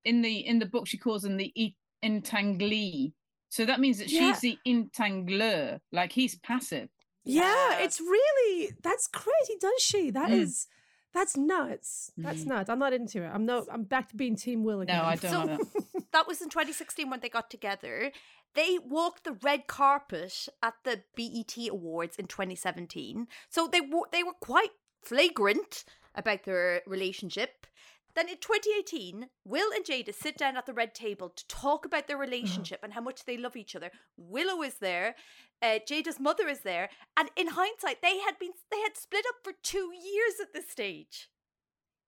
in 0.05 0.23
the 0.23 0.37
in 0.47 0.59
the 0.61 0.67
book 0.67 0.87
she 0.87 0.97
calls 0.99 1.23
them 1.23 1.37
the 1.37 1.53
e- 1.55 1.75
entanglee. 2.05 3.13
So 3.49 3.65
that 3.65 3.81
means 3.81 3.99
that 3.99 4.09
Yeah. 4.11 4.33
she's 4.33 4.41
the 4.41 4.59
entangleur, 4.67 5.81
like 5.93 6.13
he's 6.13 6.35
passive. 6.37 6.89
Yeah, 7.25 7.43
Yeah. 7.71 7.79
it's 7.85 8.01
really 8.01 8.73
that's 8.83 9.07
crazy, 9.09 9.57
does 9.61 9.83
she? 9.83 10.11
That 10.11 10.31
Mm. 10.31 10.41
is 10.43 10.67
that's 11.13 11.37
nuts. 11.37 12.13
That's 12.19 12.43
Mm. 12.45 12.47
nuts. 12.49 12.69
I'm 12.71 12.79
not 12.79 12.93
into 12.93 13.23
it. 13.25 13.29
I'm 13.29 13.47
no 13.47 13.67
I'm 13.71 13.85
back 13.85 14.09
to 14.11 14.17
being 14.17 14.37
Team 14.37 14.65
Will 14.65 14.81
again. 14.83 14.99
No, 14.99 15.05
I 15.05 15.17
don't 15.17 15.31
So- 15.33 15.47
that. 15.47 16.05
That 16.13 16.27
was 16.29 16.41
in 16.41 16.49
2016 16.51 17.11
when 17.11 17.21
they 17.21 17.29
got 17.29 17.51
together. 17.51 18.13
They 18.57 18.79
walked 18.83 19.25
the 19.25 19.37
red 19.43 19.67
carpet 19.67 20.49
at 20.63 20.75
the 20.83 21.03
BET 21.15 21.69
Awards 21.71 22.17
in 22.17 22.27
2017. 22.27 23.29
So 23.51 23.69
they 23.69 23.83
were, 23.83 24.09
they 24.11 24.23
were 24.23 24.33
quite 24.41 24.71
flagrant 25.03 25.85
about 26.15 26.45
their 26.45 26.81
relationship. 26.87 27.67
Then 28.15 28.31
in 28.31 28.39
2018, 28.39 29.29
Will 29.45 29.71
and 29.75 29.85
Jada 29.85 30.15
sit 30.15 30.39
down 30.39 30.57
at 30.57 30.65
the 30.65 30.73
red 30.73 30.95
table 30.95 31.29
to 31.29 31.47
talk 31.49 31.85
about 31.85 32.09
their 32.09 32.17
relationship 32.17 32.81
and 32.83 32.95
how 32.95 33.03
much 33.03 33.27
they 33.27 33.37
love 33.37 33.57
each 33.57 33.77
other. 33.77 33.91
Willow 34.17 34.63
is 34.63 34.77
there, 34.77 35.17
uh, 35.61 35.79
Jada's 35.87 36.19
mother 36.19 36.49
is 36.49 36.61
there, 36.61 36.89
and 37.15 37.29
in 37.37 37.49
hindsight, 37.49 38.01
they 38.01 38.19
had 38.21 38.39
been 38.39 38.53
they 38.71 38.81
had 38.81 38.97
split 38.97 39.27
up 39.29 39.37
for 39.45 39.53
two 39.63 39.93
years 39.93 40.35
at 40.41 40.55
this 40.55 40.71
stage. 40.71 41.29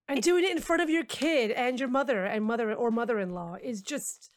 and 0.09 0.23
doing 0.23 0.45
it 0.45 0.51
in 0.51 0.63
front 0.63 0.81
of 0.81 0.89
your 0.89 1.05
kid 1.05 1.51
and 1.51 1.79
your 1.79 1.91
mother 1.91 2.25
and 2.25 2.43
mother 2.43 2.73
or 2.73 2.91
mother-in-law 2.91 3.59
is 3.63 3.83
just 3.83 4.31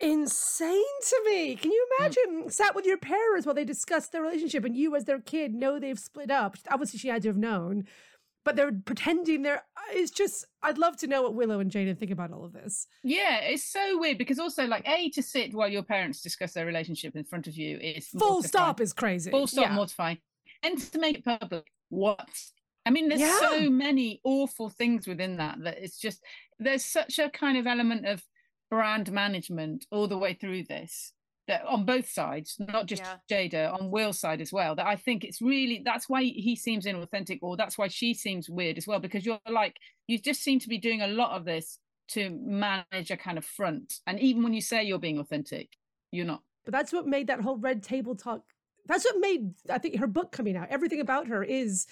insane 0.00 0.82
to 1.08 1.22
me. 1.26 1.56
Can 1.56 1.70
you 1.70 1.86
hmm. 1.92 2.02
imagine 2.02 2.50
sat 2.50 2.74
with 2.74 2.86
your 2.86 2.98
parents 2.98 3.46
while 3.46 3.54
they 3.54 3.64
discussed 3.64 4.12
their 4.12 4.22
relationship 4.22 4.64
and 4.64 4.76
you 4.76 4.96
as 4.96 5.04
their 5.04 5.20
kid 5.20 5.54
know 5.54 5.78
they've 5.78 5.98
split 5.98 6.30
up? 6.30 6.56
Obviously 6.70 6.98
she 6.98 7.08
had 7.08 7.22
to 7.22 7.28
have 7.28 7.36
known, 7.36 7.86
but 8.44 8.56
they're 8.56 8.72
pretending 8.72 9.42
they're 9.42 9.62
uh, 9.76 9.92
it's 9.92 10.10
just 10.10 10.46
I'd 10.62 10.78
love 10.78 10.96
to 10.98 11.06
know 11.06 11.22
what 11.22 11.34
Willow 11.34 11.60
and 11.60 11.70
Jaden 11.70 11.98
think 11.98 12.10
about 12.10 12.32
all 12.32 12.44
of 12.44 12.52
this. 12.52 12.86
Yeah, 13.02 13.38
it's 13.38 13.64
so 13.64 13.98
weird 13.98 14.18
because 14.18 14.38
also 14.38 14.66
like 14.66 14.88
a 14.88 15.10
to 15.10 15.22
sit 15.22 15.54
while 15.54 15.68
your 15.68 15.82
parents 15.82 16.22
discuss 16.22 16.52
their 16.52 16.66
relationship 16.66 17.16
in 17.16 17.24
front 17.24 17.46
of 17.46 17.56
you 17.56 17.78
is 17.78 18.08
Full 18.08 18.20
mortifying. 18.20 18.48
stop 18.48 18.80
is 18.80 18.92
crazy. 18.92 19.30
Full 19.30 19.46
stop 19.46 19.66
Yeah. 19.66 19.74
mortifying. 19.74 20.18
And 20.62 20.78
to 20.92 20.98
make 20.98 21.18
it 21.18 21.24
public, 21.24 21.66
what? 21.88 22.28
I 22.86 22.90
mean, 22.90 23.08
there's 23.08 23.20
Yeah. 23.20 23.38
so 23.40 23.70
many 23.70 24.20
awful 24.24 24.70
things 24.70 25.06
within 25.06 25.36
that 25.36 25.58
that 25.62 25.78
it's 25.78 25.98
just 25.98 26.22
there's 26.58 26.84
such 26.84 27.18
a 27.18 27.30
kind 27.30 27.58
of 27.58 27.66
element 27.66 28.06
of 28.06 28.22
brand 28.70 29.10
management 29.12 29.86
all 29.90 30.08
the 30.08 30.18
way 30.18 30.34
through 30.34 30.64
this 30.64 31.12
that 31.48 31.66
on 31.66 31.84
both 31.84 32.08
sides, 32.08 32.56
not 32.60 32.86
just 32.86 33.02
Yeah. 33.02 33.16
Jada, 33.28 33.74
on 33.74 33.90
Will's 33.90 34.20
side 34.20 34.40
as 34.40 34.52
well. 34.52 34.76
That 34.76 34.86
I 34.86 34.94
think 34.94 35.24
it's 35.24 35.42
really 35.42 35.82
that's 35.84 36.08
why 36.08 36.22
he 36.22 36.54
seems 36.54 36.86
inauthentic, 36.86 37.40
or 37.42 37.56
that's 37.56 37.76
why 37.76 37.88
she 37.88 38.14
seems 38.14 38.48
weird 38.48 38.78
as 38.78 38.86
well, 38.86 39.00
because 39.00 39.26
you're 39.26 39.40
like 39.50 39.76
you 40.06 40.18
just 40.18 40.42
seem 40.42 40.60
to 40.60 40.68
be 40.68 40.78
doing 40.78 41.02
a 41.02 41.08
lot 41.08 41.32
of 41.32 41.44
this 41.44 41.78
to 42.08 42.30
manage 42.30 43.10
a 43.10 43.16
kind 43.16 43.38
of 43.38 43.44
front, 43.44 43.94
and 44.06 44.20
even 44.20 44.42
when 44.42 44.54
you 44.54 44.60
say 44.60 44.84
you're 44.84 44.98
being 44.98 45.18
authentic, 45.18 45.68
you're 46.12 46.26
not. 46.26 46.42
But 46.64 46.72
that's 46.72 46.92
what 46.92 47.06
made 47.06 47.26
that 47.26 47.40
whole 47.40 47.56
red 47.56 47.82
table 47.82 48.14
talk. 48.14 48.42
That's 48.86 49.04
what 49.04 49.18
made 49.18 49.52
I 49.68 49.78
think 49.78 49.96
her 49.98 50.06
book 50.06 50.30
coming 50.30 50.56
out. 50.56 50.68
Everything 50.70 51.00
about 51.00 51.26
her 51.28 51.42
is 51.42 51.86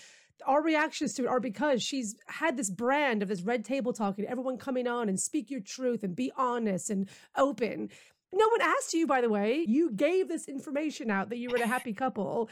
our 0.47 0.63
reactions 0.63 1.15
to 1.15 1.25
it 1.25 1.29
are 1.29 1.41
because 1.41 1.83
she's 1.83 2.17
had 2.27 2.57
this 2.57 2.71
brand 2.71 3.23
of 3.23 3.29
this 3.29 3.43
red 3.43 3.65
table 3.65 3.93
talking, 3.93 4.25
everyone 4.27 4.59
coming 4.59 4.87
on 4.87 5.09
and 5.09 5.19
speak 5.19 5.51
your 5.51 5.61
truth 5.61 6.03
and 6.03 6.15
be 6.15 6.33
honest 6.37 6.91
and 6.91 7.09
open. 7.37 7.91
No 8.33 8.47
one 8.49 8.61
asked 8.61 8.93
you, 8.93 9.07
by 9.07 9.21
the 9.21 9.31
way. 9.31 9.65
You 9.67 9.91
gave 9.91 10.29
this 10.29 10.49
information 10.49 11.11
out 11.11 11.31
that 11.31 11.39
you 11.39 11.49
were 11.49 11.57
a 11.57 11.67
happy 11.67 11.93
couple 11.95 12.51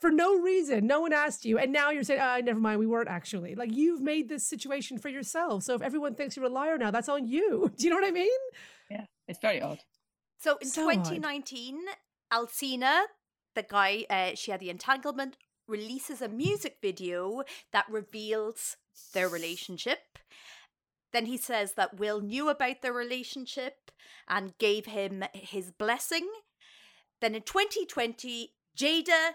for 0.00 0.10
no 0.10 0.40
reason. 0.40 0.86
No 0.86 1.00
one 1.00 1.12
asked 1.12 1.44
you. 1.44 1.58
And 1.58 1.72
now 1.72 1.90
you're 1.90 2.02
saying, 2.02 2.20
ah, 2.20 2.38
never 2.42 2.58
mind, 2.58 2.80
we 2.80 2.86
weren't 2.86 3.08
actually. 3.08 3.54
Like 3.54 3.72
you've 3.72 4.00
made 4.00 4.28
this 4.28 4.46
situation 4.46 4.98
for 4.98 5.08
yourself. 5.08 5.62
So 5.62 5.74
if 5.74 5.82
everyone 5.82 6.14
thinks 6.16 6.36
you're 6.36 6.46
a 6.46 6.48
liar 6.50 6.76
now, 6.76 6.90
that's 6.90 7.08
on 7.08 7.26
you. 7.26 7.70
Do 7.76 7.84
you 7.84 7.90
know 7.90 7.96
what 7.96 8.08
I 8.08 8.10
mean? 8.10 8.30
Yeah, 8.90 9.04
it's 9.28 9.38
very 9.38 9.62
odd. 9.62 9.78
So 10.40 10.56
in 10.60 10.68
So 10.68 10.88
odd. 10.90 11.04
2019, 11.04 11.78
Alsina, 12.32 13.02
the 13.54 13.62
guy 13.62 14.04
uh, 14.10 14.30
she 14.34 14.50
had 14.50 14.60
the 14.60 14.70
entanglement, 14.70 15.36
releases 15.66 16.20
a 16.20 16.28
music 16.28 16.78
video 16.80 17.42
that 17.72 17.86
reveals 17.90 18.76
their 19.14 19.28
relationship. 19.28 20.18
Then 21.12 21.26
he 21.26 21.36
says 21.36 21.74
that 21.74 21.98
Will 21.98 22.20
knew 22.20 22.48
about 22.48 22.82
their 22.82 22.92
relationship 22.92 23.90
and 24.28 24.56
gave 24.58 24.86
him 24.86 25.24
his 25.34 25.70
blessing. 25.70 26.28
Then 27.20 27.34
in 27.34 27.42
2020, 27.42 28.52
Jada 28.76 29.32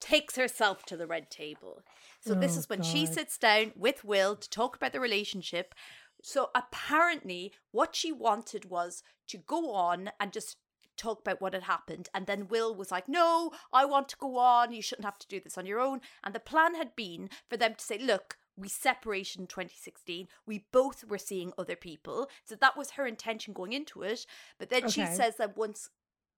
takes 0.00 0.36
herself 0.36 0.84
to 0.86 0.96
the 0.96 1.06
red 1.06 1.30
table. 1.30 1.82
So 2.20 2.34
this 2.34 2.56
Oh, 2.56 2.60
is 2.60 2.68
when 2.68 2.82
she 2.82 3.06
sits 3.06 3.38
down 3.38 3.72
with 3.76 4.04
Will 4.04 4.36
to 4.36 4.50
talk 4.50 4.76
about 4.76 4.92
the 4.92 5.00
relationship. 5.00 5.74
So 6.22 6.50
apparently, 6.54 7.52
what 7.70 7.94
she 7.94 8.12
wanted 8.12 8.70
was 8.70 9.02
to 9.28 9.38
go 9.38 9.72
on 9.72 10.10
and 10.18 10.32
just 10.32 10.56
talk 10.96 11.20
about 11.20 11.40
what 11.40 11.54
had 11.54 11.64
happened. 11.64 12.08
And 12.14 12.26
then 12.26 12.48
Will 12.48 12.74
was 12.74 12.90
like, 12.90 13.08
No, 13.08 13.52
I 13.72 13.84
want 13.84 14.08
to 14.10 14.16
go 14.16 14.38
on. 14.38 14.72
You 14.72 14.82
shouldn't 14.82 15.04
have 15.04 15.18
to 15.18 15.28
do 15.28 15.40
this 15.40 15.58
on 15.58 15.66
your 15.66 15.80
own. 15.80 16.00
And 16.22 16.34
the 16.34 16.40
plan 16.40 16.74
had 16.74 16.96
been 16.96 17.30
for 17.48 17.56
them 17.56 17.74
to 17.74 17.84
say, 17.84 17.98
Look, 17.98 18.38
we 18.56 18.68
separated 18.68 19.40
in 19.40 19.46
2016. 19.46 20.28
We 20.46 20.66
both 20.72 21.04
were 21.08 21.18
seeing 21.18 21.52
other 21.58 21.76
people. 21.76 22.28
So 22.44 22.54
that 22.56 22.76
was 22.76 22.92
her 22.92 23.06
intention 23.06 23.52
going 23.52 23.72
into 23.72 24.02
it. 24.02 24.26
But 24.58 24.70
then 24.70 24.88
she 24.88 25.04
says 25.06 25.36
that 25.36 25.56
once 25.56 25.90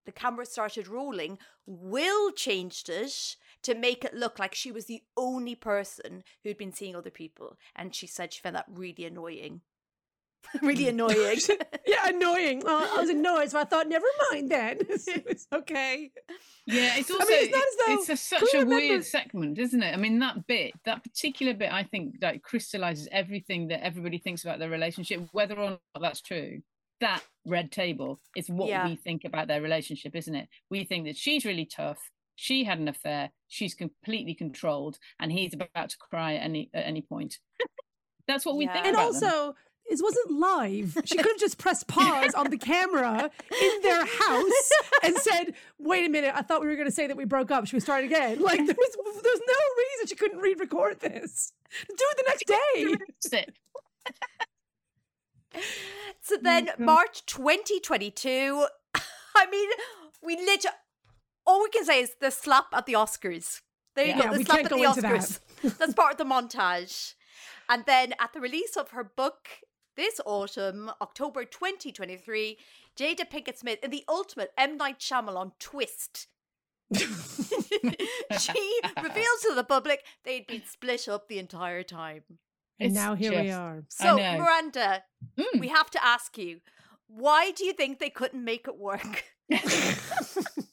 the 0.05 0.11
camera 0.11 0.45
started 0.45 0.87
rolling, 0.87 1.37
Will 1.65 2.31
changed 2.31 2.89
it 2.89 3.35
to 3.63 3.75
make 3.75 4.03
it 4.03 4.13
look 4.13 4.39
like 4.39 4.55
she 4.55 4.71
was 4.71 4.85
the 4.85 5.03
only 5.15 5.53
person 5.53 6.23
who'd 6.43 6.57
been 6.57 6.73
seeing 6.73 6.95
other 6.95 7.11
people. 7.11 7.57
And 7.75 7.93
she 7.93 8.07
said 8.07 8.33
she 8.33 8.41
found 8.41 8.55
that 8.55 8.65
really 8.73 9.05
annoying. 9.05 9.61
really 10.61 10.85
mm. 10.85 10.89
annoying. 10.89 11.39
yeah, 11.87 12.07
annoying. 12.07 12.61
Well, 12.63 12.89
I 12.93 13.01
was 13.01 13.09
annoyed, 13.09 13.51
so 13.51 13.59
I 13.59 13.63
thought, 13.65 13.87
never 13.87 14.05
mind 14.31 14.49
then. 14.49 14.77
it's 14.89 15.47
okay. 15.53 16.11
Yeah, 16.65 16.95
it's 16.97 17.11
I 17.11 17.13
also 17.13 17.25
mean, 17.27 17.43
it's 17.43 17.51
not 17.51 17.59
as 17.59 17.87
though- 17.87 17.93
it's 18.01 18.09
a, 18.09 18.17
such 18.17 18.53
a 18.53 18.59
remember- 18.59 18.75
weird 18.75 19.05
segment, 19.05 19.57
isn't 19.59 19.81
it? 19.83 19.93
I 19.93 19.97
mean, 19.97 20.19
that 20.19 20.47
bit, 20.47 20.73
that 20.85 21.03
particular 21.03 21.53
bit, 21.53 21.71
I 21.71 21.83
think 21.83 22.15
like 22.21 22.41
crystallizes 22.43 23.07
everything 23.11 23.67
that 23.69 23.83
everybody 23.85 24.17
thinks 24.17 24.43
about 24.43 24.59
their 24.59 24.69
relationship, 24.69 25.27
whether 25.31 25.55
or 25.57 25.71
not 25.71 25.79
that's 26.01 26.21
true. 26.21 26.61
That 26.99 27.21
red 27.45 27.71
table 27.71 28.19
is 28.35 28.49
what 28.49 28.69
Yeah. 28.69 28.87
we 28.87 28.95
think 28.95 29.23
about 29.23 29.47
their 29.47 29.61
relationship, 29.61 30.15
isn't 30.15 30.33
it? 30.33 30.47
We 30.71 30.83
think 30.83 31.05
that 31.05 31.15
she's 31.15 31.45
really 31.45 31.65
tough. 31.65 32.09
She 32.35 32.63
had 32.63 32.79
an 32.79 32.87
affair. 32.87 33.31
She's 33.47 33.73
completely 33.73 34.33
controlled, 34.33 34.97
and 35.19 35.31
he's 35.31 35.53
about 35.53 35.89
to 35.89 35.97
cry 35.97 36.35
at 36.35 36.43
any 36.43 36.69
at 36.73 36.85
any 36.85 37.01
point. 37.01 37.37
that's 38.27 38.45
what 38.45 38.57
we 38.57 38.65
Yeah. 38.65 38.73
think. 38.73 38.85
And 38.87 38.95
about 38.95 39.13
them. 39.19 39.53
Also, 39.89 40.03
it 40.03 40.03
wasn't 40.03 40.39
live. 40.39 40.97
She 41.05 41.17
could 41.17 41.25
have 41.27 41.39
just 41.39 41.57
pressed 41.57 41.87
pause 41.87 42.33
on 42.33 42.49
the 42.49 42.57
camera 42.57 43.29
in 43.61 43.81
their 43.81 44.05
house 44.05 44.71
and 45.03 45.15
said, 45.17 45.53
"Wait 45.79 46.05
a 46.05 46.09
minute, 46.09 46.33
I 46.35 46.41
thought 46.41 46.61
we 46.61 46.67
were 46.67 46.75
going 46.75 46.87
to 46.87 46.93
say 46.93 47.07
that 47.07 47.17
we 47.17 47.25
broke 47.25 47.51
up. 47.51 47.65
Should 47.65 47.73
we 47.73 47.79
start 47.79 48.03
again?" 48.03 48.41
Like 48.41 48.57
there 48.65 48.75
was, 48.77 49.21
there's 49.23 49.41
no 49.47 49.53
reason 49.77 50.07
she 50.07 50.15
couldn't 50.15 50.39
re-record 50.39 50.99
this. 50.99 51.53
Do 51.87 51.95
it 51.95 52.17
the 52.17 52.23
next 52.27 52.47
day. 52.47 53.35
So 56.21 56.37
then, 56.41 56.69
March 56.77 57.25
2022, 57.25 58.65
I 59.35 59.45
mean, 59.49 59.69
we 60.21 60.35
literally, 60.35 60.75
all 61.45 61.63
we 61.63 61.69
can 61.69 61.85
say 61.85 62.01
is 62.01 62.11
the 62.19 62.31
slap 62.31 62.65
at 62.73 62.85
the 62.85 62.93
Oscars. 62.93 63.61
There 63.95 64.05
you 64.05 64.11
Yeah, 64.11 64.23
go, 64.23 64.31
the 64.33 64.37
we 64.39 64.43
slap 64.43 64.57
can't 64.57 64.65
at 64.65 64.71
go 64.71 64.77
the 64.77 64.83
into 64.83 65.01
that. 65.01 65.13
Oscars. 65.13 65.77
That's 65.77 65.93
part 65.93 66.11
of 66.11 66.17
the 66.17 66.25
montage. 66.25 67.15
And 67.69 67.85
then 67.85 68.13
at 68.19 68.33
the 68.33 68.39
release 68.39 68.75
of 68.77 68.91
her 68.91 69.03
book 69.03 69.47
this 69.97 70.21
autumn, 70.25 70.89
October 71.01 71.43
2023, 71.43 72.57
Jada 72.97 73.29
Pinkett 73.29 73.57
Smith 73.57 73.79
in 73.83 73.91
the 73.91 74.05
ultimate 74.07 74.51
M. 74.57 74.77
Night 74.77 74.99
Shyamalan 74.99 75.51
twist. 75.59 76.27
she 76.95 77.03
reveals 79.03 79.41
to 79.41 79.53
the 79.53 79.65
public 79.67 80.05
they'd 80.23 80.47
been 80.47 80.61
split 80.65 81.09
up 81.09 81.27
the 81.27 81.39
entire 81.39 81.83
time. 81.83 82.23
And 82.79 82.91
It's 82.91 82.95
now 82.95 83.15
here 83.15 83.31
we 83.41 83.51
are. 83.51 83.83
So, 83.89 84.15
know. 84.15 84.37
Miranda, 84.37 85.03
Mm. 85.37 85.59
we 85.59 85.67
have 85.67 85.89
to 85.91 86.05
ask 86.05 86.37
you, 86.37 86.61
why 87.07 87.51
do 87.51 87.65
you 87.65 87.73
think 87.73 87.99
they 87.99 88.09
couldn't 88.09 88.43
make 88.43 88.67
it 88.67 88.77
work? 88.77 89.25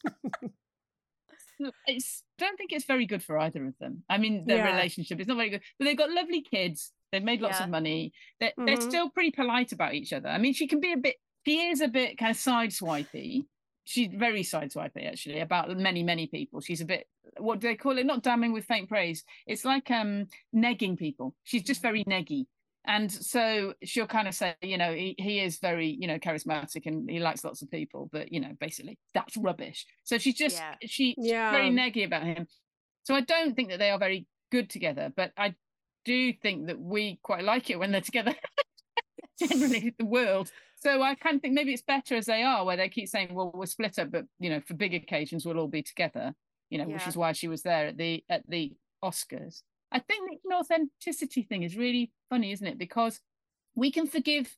It's 1.87 2.23
don't 2.37 2.57
think 2.57 2.71
it's 2.73 2.85
very 2.85 3.05
good 3.05 3.23
for 3.23 3.37
either 3.39 3.65
of 3.65 3.77
them. 3.79 4.03
I 4.09 4.17
mean, 4.17 4.45
their 4.45 4.57
Yeah. 4.57 4.75
relationship 4.75 5.19
is 5.19 5.27
not 5.27 5.37
very 5.37 5.49
good, 5.49 5.61
but 5.79 5.85
they've 5.85 5.97
got 5.97 6.11
lovely 6.11 6.41
kids. 6.41 6.91
They've 7.11 7.23
made 7.23 7.41
lots 7.41 7.59
Yeah. 7.59 7.65
of 7.65 7.69
money. 7.69 8.11
They're, 8.39 8.53
they're 8.57 8.77
Mhm. 8.77 8.81
still 8.89 9.09
pretty 9.09 9.31
polite 9.31 9.71
about 9.71 9.93
each 9.93 10.11
other. 10.11 10.27
I 10.29 10.37
mean, 10.37 10.53
she 10.53 10.67
can 10.67 10.79
be 10.79 10.91
a 10.91 10.97
bit. 10.97 11.15
She 11.45 11.67
is 11.67 11.81
a 11.81 11.87
bit 11.87 12.17
kind 12.17 12.31
of 12.31 12.37
sideswipey. 12.37 13.45
She's 13.85 14.09
very 14.11 14.41
sideswipey 14.41 15.05
actually 15.07 15.39
about 15.39 15.75
many 15.77 16.01
many 16.03 16.27
people. 16.27 16.59
She's 16.59 16.81
a 16.81 16.85
bit. 16.85 17.07
What 17.37 17.59
do 17.59 17.67
they 17.67 17.75
call 17.75 17.97
it? 17.99 18.05
Not 18.05 18.23
damning 18.23 18.51
with 18.51 18.65
faint 18.65 18.89
praise. 18.89 19.23
It's 19.45 19.63
like 19.63 19.91
um 19.91 20.27
negging 20.53 20.97
people. 20.97 21.35
She's 21.43 21.63
just 21.63 21.81
very 21.81 22.03
neggy. 22.05 22.47
And 22.87 23.11
so 23.11 23.73
she'll 23.83 24.07
kind 24.07 24.27
of 24.27 24.35
say, 24.35 24.55
you 24.61 24.77
know, 24.77 24.93
he, 24.93 25.15
he 25.17 25.39
is 25.39 25.57
very, 25.57 25.87
you 25.87 26.07
know, 26.07 26.19
charismatic 26.19 26.85
and 26.85 27.09
he 27.09 27.19
likes 27.19 27.43
lots 27.43 27.61
of 27.61 27.71
people, 27.71 28.09
but 28.11 28.31
you 28.31 28.39
know, 28.39 28.51
basically 28.59 28.97
that's 29.13 29.37
rubbish. 29.37 29.85
So 30.03 30.17
she's 30.17 30.35
just 30.35 30.57
Yeah. 30.57 30.75
she, 30.81 31.15
she's 31.15 31.31
very 31.31 31.69
neggy 31.71 32.05
about 32.05 32.23
him. 32.23 32.47
So 33.03 33.15
I 33.15 33.21
don't 33.21 33.55
think 33.55 33.69
that 33.69 33.79
they 33.79 33.89
are 33.89 33.99
very 33.99 34.27
good 34.51 34.69
together, 34.69 35.11
but 35.15 35.31
I 35.37 35.55
do 36.05 36.33
think 36.33 36.67
that 36.67 36.79
we 36.79 37.19
quite 37.23 37.43
like 37.43 37.69
it 37.69 37.79
when 37.79 37.91
they're 37.91 38.01
together. 38.01 38.35
Generally, 39.39 39.95
the 39.97 40.05
world. 40.05 40.51
So 40.77 41.01
I 41.01 41.15
kind 41.15 41.35
of 41.35 41.41
think 41.41 41.55
maybe 41.55 41.73
it's 41.73 41.81
better 41.81 42.15
as 42.15 42.25
they 42.27 42.43
are, 42.43 42.63
where 42.63 42.77
they 42.77 42.87
keep 42.89 43.09
saying, 43.09 43.33
"Well, 43.33 43.51
we're 43.53 43.65
split 43.65 43.99
up, 43.99 44.11
but 44.11 44.25
you 44.39 44.49
know, 44.49 44.61
for 44.61 44.75
big 44.75 44.93
occasions, 44.93 45.45
we'll 45.45 45.59
all 45.59 45.67
be 45.67 45.81
together." 45.83 46.33
You 46.69 46.77
know, 46.77 46.85
which 46.85 47.07
is 47.07 47.17
why 47.17 47.31
she 47.33 47.47
was 47.47 47.63
there 47.63 47.87
at 47.87 47.97
the 47.97 48.23
at 48.29 48.43
the 48.47 48.73
Oscars. 49.03 49.61
I 49.95 49.99
think 49.99 50.29
the 50.29 50.49
inauthenticity 50.49 51.47
thing 51.47 51.63
is 51.63 51.77
really 51.77 52.11
funny, 52.29 52.51
isn't 52.51 52.67
it? 52.67 52.77
Because 52.77 53.21
we 53.75 53.91
can 53.91 54.07
forgive 54.07 54.53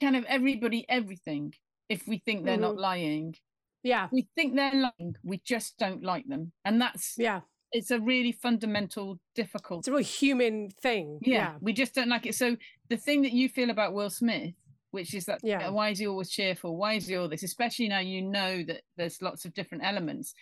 kind 0.00 0.16
of 0.16 0.24
everybody 0.24 0.86
everything 0.88 1.52
if 1.90 2.08
we 2.08 2.18
think 2.24 2.44
they're 2.46 2.56
not 2.56 2.76
Mhm. 2.76 2.80
lying. 2.90 3.34
Yeah. 3.82 4.08
We 4.10 4.28
think 4.34 4.54
they're 4.56 4.72
lying, 4.74 5.14
we 5.22 5.38
just 5.38 5.76
don't 5.76 6.02
like 6.02 6.26
them, 6.26 6.52
and 6.64 6.80
that's 6.80 7.16
Yeah. 7.18 7.42
it's 7.72 7.90
a 7.90 8.00
really 8.00 8.32
fundamental 8.32 9.20
difficult 9.34 9.80
It's 9.80 9.88
a 9.88 9.92
really 9.92 10.04
human 10.04 10.70
thing. 10.70 11.18
yeah, 11.22 11.58
we 11.60 11.72
just 11.74 11.94
don't 11.94 12.08
like 12.08 12.24
it 12.26 12.34
so 12.34 12.56
the 12.88 12.96
thing 12.96 13.20
that 13.22 13.32
you 13.32 13.48
feel 13.48 13.68
about 13.70 13.92
will 13.92 14.10
smith 14.10 14.54
which 14.90 15.14
is 15.14 15.24
that 15.26 15.40
Yeah. 15.44 15.68
why 15.70 15.90
is 15.90 15.98
he 16.00 16.06
always 16.08 16.30
cheerful 16.30 16.76
why 16.76 16.94
is 16.94 17.06
he 17.06 17.14
all 17.16 17.28
this 17.28 17.44
especially 17.44 17.88
now 17.88 18.00
you 18.00 18.22
know 18.22 18.64
that 18.64 18.82
there's 18.96 19.22
lots 19.22 19.44
of 19.44 19.54
different 19.54 19.84
elements 19.84 20.34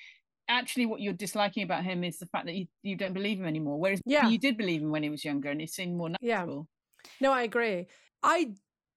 actually 0.49 0.87
what 0.87 1.01
you're 1.01 1.13
disliking 1.13 1.63
about 1.63 1.85
him 1.85 2.03
is 2.05 2.19
the 2.19 2.27
fact 2.27 2.47
that 2.47 2.55
you, 2.55 2.67
you 2.83 2.97
don't 2.97 3.13
believe 3.13 3.39
him 3.39 3.47
anymore 3.47 3.79
whereas 3.79 4.01
Yeah. 4.05 4.29
you 4.29 4.39
did 4.39 4.57
believe 4.57 4.81
him 4.83 4.91
when 4.91 5.03
he 5.03 5.11
was 5.11 5.25
younger 5.25 5.51
and 5.51 5.61
it 5.61 5.71
seemed 5.71 5.97
more 5.97 6.11
natural 6.11 6.69
Yeah. 7.07 7.09
No, 7.21 7.33
I 7.33 7.43
agree. 7.43 7.87
I 8.23 8.53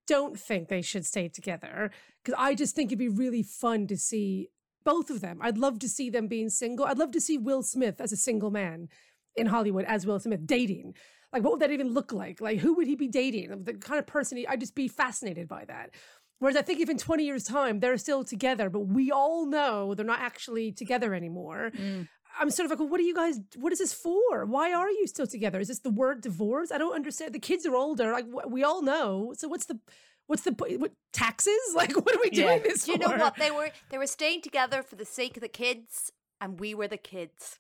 don't 0.08 0.38
think 0.40 0.68
they 0.68 0.82
should 0.82 1.06
stay 1.06 1.30
together 1.30 1.92
because 2.24 2.38
I 2.38 2.56
just 2.56 2.76
think 2.76 2.90
it'd 2.90 3.00
be 3.00 3.08
really 3.08 3.44
fun 3.44 3.88
to 3.88 3.98
see 3.98 4.50
both 4.84 5.10
of 5.12 5.22
them. 5.22 5.38
I'd 5.42 5.58
love 5.60 5.78
to 5.80 5.88
see 5.90 6.10
them 6.10 6.28
being 6.28 6.50
single. 6.50 6.86
I'd 6.86 6.98
love 6.98 7.12
to 7.12 7.22
see 7.22 7.38
Will 7.38 7.62
Smith 7.62 8.02
as 8.02 8.12
a 8.12 8.18
single 8.18 8.50
man 8.50 8.90
in 9.36 9.46
Hollywood 9.48 9.86
as 9.86 10.06
Will 10.06 10.20
Smith 10.20 10.46
dating. 10.48 10.96
Like, 11.32 11.44
what 11.44 11.54
would 11.54 11.62
that 11.62 11.72
even 11.72 11.94
look 11.94 12.12
like? 12.12 12.42
Like, 12.42 12.60
who 12.60 12.74
would 12.74 12.88
he 12.88 12.96
be 12.96 13.08
dating? 13.08 13.64
The 13.64 13.76
kind 13.76 14.00
of 14.00 14.08
person 14.08 14.38
he, 14.38 14.48
I'd 14.48 14.60
just 14.60 14.76
be 14.76 14.88
fascinated 14.88 15.48
by 15.48 15.64
that. 15.66 15.92
Whereas 16.42 16.58
I 16.58 16.64
think 16.64 16.80
if 16.82 16.90
in 16.90 16.98
20 16.98 17.24
years' 17.24 17.46
time 17.46 17.80
they're 17.80 17.98
still 17.98 18.24
together, 18.26 18.70
but 18.70 18.82
we 18.98 19.12
all 19.12 19.46
know 19.46 19.94
they're 19.96 20.06
not 20.06 20.20
actually 20.20 20.72
together 20.74 21.14
anymore, 21.14 21.72
Mm. 21.74 22.08
I'm 22.40 22.50
sort 22.50 22.66
of 22.66 22.70
like, 22.72 22.80
well, 22.80 22.88
what 22.88 23.00
are 23.00 23.04
you 23.04 23.14
guys? 23.14 23.40
What 23.58 23.74
is 23.74 23.80
this 23.80 23.94
for? 23.94 24.46
Why 24.46 24.72
are 24.74 24.90
you 24.90 25.06
still 25.06 25.28
together? 25.28 25.60
Is 25.60 25.68
this 25.68 25.80
the 25.80 25.90
word 25.90 26.22
divorce? 26.22 26.72
I 26.72 26.78
don't 26.78 26.96
understand. 26.96 27.34
The 27.34 27.40
kids 27.40 27.66
are 27.66 27.76
older. 27.76 28.12
Like 28.14 28.26
we 28.48 28.64
all 28.64 28.82
know. 28.82 29.34
So 29.38 29.48
what's 29.50 29.66
the 29.66 29.78
what's 30.28 30.44
the 30.44 30.52
what 30.80 30.94
taxes? 31.12 31.60
Like 31.76 31.94
what 31.96 32.16
are 32.16 32.20
we 32.24 32.30
Yeah. 32.32 32.46
doing 32.48 32.62
this 32.64 32.86
Do 32.86 32.94
you 32.94 32.98
for? 33.00 33.10
know 33.10 33.18
what? 33.26 33.36
They 33.36 33.52
were 33.52 33.70
they 33.90 33.98
were 33.98 34.08
staying 34.08 34.42
together 34.44 34.82
for 34.82 34.96
the 34.96 35.06
sake 35.06 35.36
of 35.36 35.42
the 35.42 35.50
kids, 35.50 36.14
and 36.40 36.58
we 36.58 36.74
were 36.74 36.88
the 36.88 37.04
kids. 37.14 37.60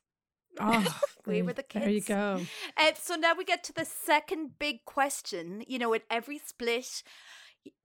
Oh, 0.58 0.84
We 1.28 1.42
were 1.42 1.54
the 1.54 1.64
kids. 1.64 1.84
There 1.86 1.94
you 1.94 2.02
go. 2.02 2.42
Uh, 2.78 2.92
so 3.08 3.16
now 3.16 3.34
we 3.38 3.44
get 3.44 3.64
to 3.66 3.74
the 3.74 3.86
second 3.86 4.58
big 4.58 4.86
question. 4.86 5.64
You 5.68 5.80
know, 5.80 5.94
at 5.94 6.04
every 6.10 6.40
split, 6.40 7.04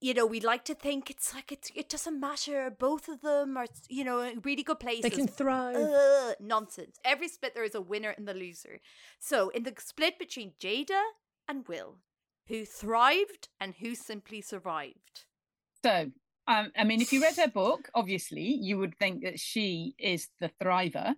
you 0.01 0.15
know, 0.15 0.27
we 0.27 0.41
like 0.41 0.65
to 0.67 0.75
think 0.75 1.11
it's 1.11 1.35
like 1.35 1.53
it's, 1.53 1.71
it 1.75 1.89
doesn't 1.89 2.19
matter. 2.19 2.71
Both 2.71 3.09
of 3.09 3.21
them 3.21 3.57
are, 3.57 3.67
you 3.89 4.05
know, 4.05 4.21
in 4.21 4.41
really 4.41 4.63
good 4.63 4.81
places. 4.81 5.03
They 5.03 5.11
can 5.11 5.27
thrive. 5.27 5.77
Ugh, 5.77 6.35
nonsense. 6.41 6.99
Every 7.05 7.29
split, 7.29 7.55
there 7.55 7.65
is 7.65 7.75
a 7.75 7.81
winner 7.81 8.11
and 8.11 8.27
the 8.27 8.35
loser. 8.35 8.81
So, 9.19 9.51
in 9.51 9.65
the 9.65 9.75
split 9.79 10.19
between 10.19 10.53
Jada 10.61 11.03
and 11.49 11.67
Will, 11.69 11.97
who 12.49 12.65
thrived 12.65 13.49
and 13.61 13.75
who 13.81 13.95
simply 13.95 14.41
survived? 14.41 15.25
So, 15.85 16.11
um, 16.49 16.73
I 16.77 16.85
mean, 16.85 17.01
if 17.01 17.13
you 17.13 17.21
read 17.23 17.37
her 17.37 17.49
book, 17.49 17.91
obviously 17.95 18.59
you 18.61 18.79
would 18.79 18.97
think 18.99 19.25
that 19.25 19.41
she 19.41 19.95
is 19.99 20.29
the 20.41 20.51
thriver, 20.63 21.15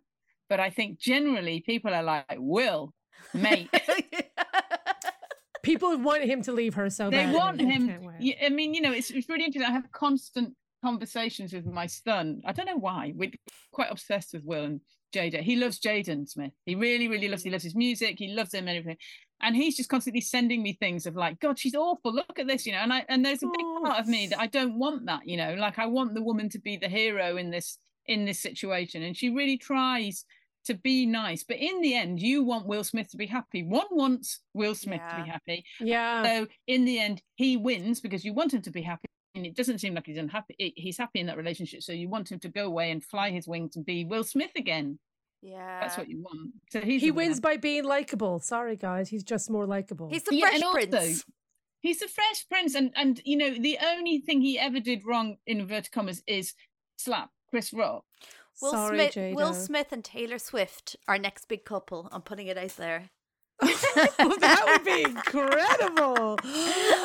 but 0.49 0.61
I 0.61 0.71
think 0.71 0.99
generally 0.99 1.61
people 1.61 1.93
are 1.93 2.03
like, 2.03 2.37
"Will, 2.39 2.95
mate." 3.35 3.69
People 5.63 5.97
want 5.99 6.25
him 6.25 6.43
to 6.43 6.53
leave 6.53 6.75
her 6.75 6.89
so 6.91 7.11
they 7.11 7.19
badly. 7.25 7.37
want 7.39 7.61
him. 7.61 7.89
can't 7.89 8.03
wait. 8.03 8.17
y- 8.21 8.37
I 8.47 8.49
mean, 8.49 8.75
you 8.75 8.81
know, 8.81 8.93
it's 8.93 9.11
it's 9.11 9.29
really 9.29 9.45
interesting. 9.45 9.69
I 9.71 9.73
have 9.75 9.91
constant 9.93 10.55
conversations 10.83 11.53
with 11.53 11.67
my 11.67 11.87
son. 11.87 12.41
I 12.47 12.53
don't 12.53 12.67
know 12.67 12.77
why. 12.79 13.13
We're 13.17 13.33
quite 13.73 13.91
obsessed 13.91 14.33
with 14.33 14.45
Will 14.45 14.65
and 14.65 14.81
Jada. 15.15 15.41
He 15.41 15.57
loves 15.57 15.81
Jaden 15.81 16.29
Smith. 16.29 16.53
He 16.67 16.75
really, 16.75 17.09
really 17.09 17.29
loves. 17.29 17.43
He 17.43 17.51
loves 17.51 17.65
his 17.65 17.75
music. 17.75 18.17
He 18.19 18.29
loves 18.29 18.53
him 18.55 18.69
and 18.69 18.77
everything. 18.79 18.99
And 19.41 19.55
he's 19.55 19.77
just 19.77 19.89
constantly 19.89 20.21
sending 20.21 20.63
me 20.63 20.73
things 20.75 21.07
of 21.07 21.15
like, 21.17 21.39
God, 21.41 21.59
she's 21.59 21.75
awful. 21.75 22.13
Look 22.13 22.39
at 22.39 22.47
this, 22.49 22.67
you 22.67 22.73
know. 22.73 22.79
And 22.79 22.93
I 22.93 23.05
and 23.09 23.25
there's 23.25 23.43
a 23.43 23.47
big 23.47 23.67
part 23.85 24.01
of 24.01 24.07
me 24.07 24.27
that 24.29 24.39
I 24.41 24.47
don't 24.47 24.79
want 24.79 25.07
that, 25.07 25.27
you 25.27 25.37
know. 25.37 25.55
Like 25.55 25.79
I 25.79 25.87
want 25.87 26.15
the 26.15 26.23
woman 26.23 26.49
to 26.51 26.59
be 26.61 26.77
the 26.77 26.89
hero 26.89 27.37
in 27.37 27.51
this 27.51 27.79
in 28.07 28.25
this 28.25 28.41
situation, 28.41 29.03
and 29.03 29.17
she 29.17 29.31
really 29.31 29.59
tries 29.59 30.25
to 30.67 30.75
be 30.75 31.07
nice. 31.07 31.45
But 31.45 31.57
in 31.59 31.81
the 31.81 31.95
end, 31.95 32.21
you 32.21 32.45
want 32.45 32.67
Will 32.67 32.85
Smith 32.85 33.11
to 33.11 33.17
be 33.17 33.27
happy. 33.27 33.63
One 33.63 33.87
wants 33.91 34.41
Will 34.55 34.75
Smith 34.75 35.01
to 35.11 35.23
be 35.23 35.29
happy. 35.29 35.65
Yeah. 35.81 36.23
So 36.25 36.47
in 36.67 36.85
the 36.85 36.99
end, 36.99 37.23
he 37.37 37.57
wins 37.57 38.01
because 38.01 38.25
you 38.25 38.33
want 38.35 38.53
him 38.55 38.63
to 38.63 38.71
be 38.71 38.83
happy. 38.83 39.07
And 39.35 39.47
it 39.47 39.55
doesn't 39.57 39.79
seem 39.79 39.95
like 39.95 40.07
he's 40.07 40.19
unhappy. 40.19 40.73
He's 40.77 40.99
happy 40.99 41.21
in 41.21 41.27
that 41.27 41.37
relationship. 41.37 41.83
So 41.83 41.93
you 41.93 42.09
want 42.09 42.31
him 42.31 42.39
to 42.41 42.49
go 42.49 42.65
away 42.67 42.91
and 42.91 43.05
fly 43.05 43.31
his 43.31 43.47
wings 43.47 43.77
and 43.77 43.85
be 43.87 44.05
Will 44.05 44.25
Smith 44.25 44.51
again. 44.57 44.99
yeah. 45.43 45.81
That's 45.81 45.97
what 45.97 46.09
you 46.09 46.21
want. 46.23 46.53
So 46.71 46.81
he's 46.81 47.01
he 47.03 47.09
the 47.09 47.15
winner. 47.15 47.29
wins 47.29 47.41
by 47.41 47.57
being 47.57 47.85
likable. 47.85 48.41
Sorry, 48.41 48.77
guys. 48.77 49.09
He's 49.09 49.23
just 49.23 49.49
more 49.51 49.67
likable. 49.67 50.09
He's 50.11 50.25
the 50.25 50.35
Yeah, 50.35 50.47
Fresh 50.49 50.55
and 50.55 50.65
also, 50.65 50.89
Prince. 50.91 51.25
He's 51.81 52.01
the 52.01 52.09
Fresh 52.09 52.49
Prince, 52.49 52.75
and 52.75 52.91
and 52.97 53.21
you 53.25 53.37
know 53.37 53.55
the 53.55 53.79
only 53.81 54.19
thing 54.19 54.41
he 54.41 54.59
ever 54.59 54.81
did 54.81 55.03
wrong 55.07 55.37
in 55.47 55.61
inverted 55.61 55.93
commas 55.93 56.25
is 56.27 56.55
slap 56.97 57.31
Chris 57.51 57.73
Rock. 57.73 58.05
Will 58.61 58.71
Sorry, 58.73 58.97
Smith, 58.99 59.15
Jada. 59.15 59.35
Will 59.35 59.55
Smith 59.55 59.93
and 59.93 60.05
Taylor 60.05 60.39
Swift, 60.39 60.97
our 61.07 61.19
next 61.19 61.47
big 61.49 61.65
couple. 61.65 62.09
I'm 62.13 62.23
putting 62.23 62.47
it 62.49 62.59
out 62.59 62.77
there. 62.77 63.11
that 63.61 64.63
would 64.67 64.85
be 64.85 65.03
incredible. 65.03 66.39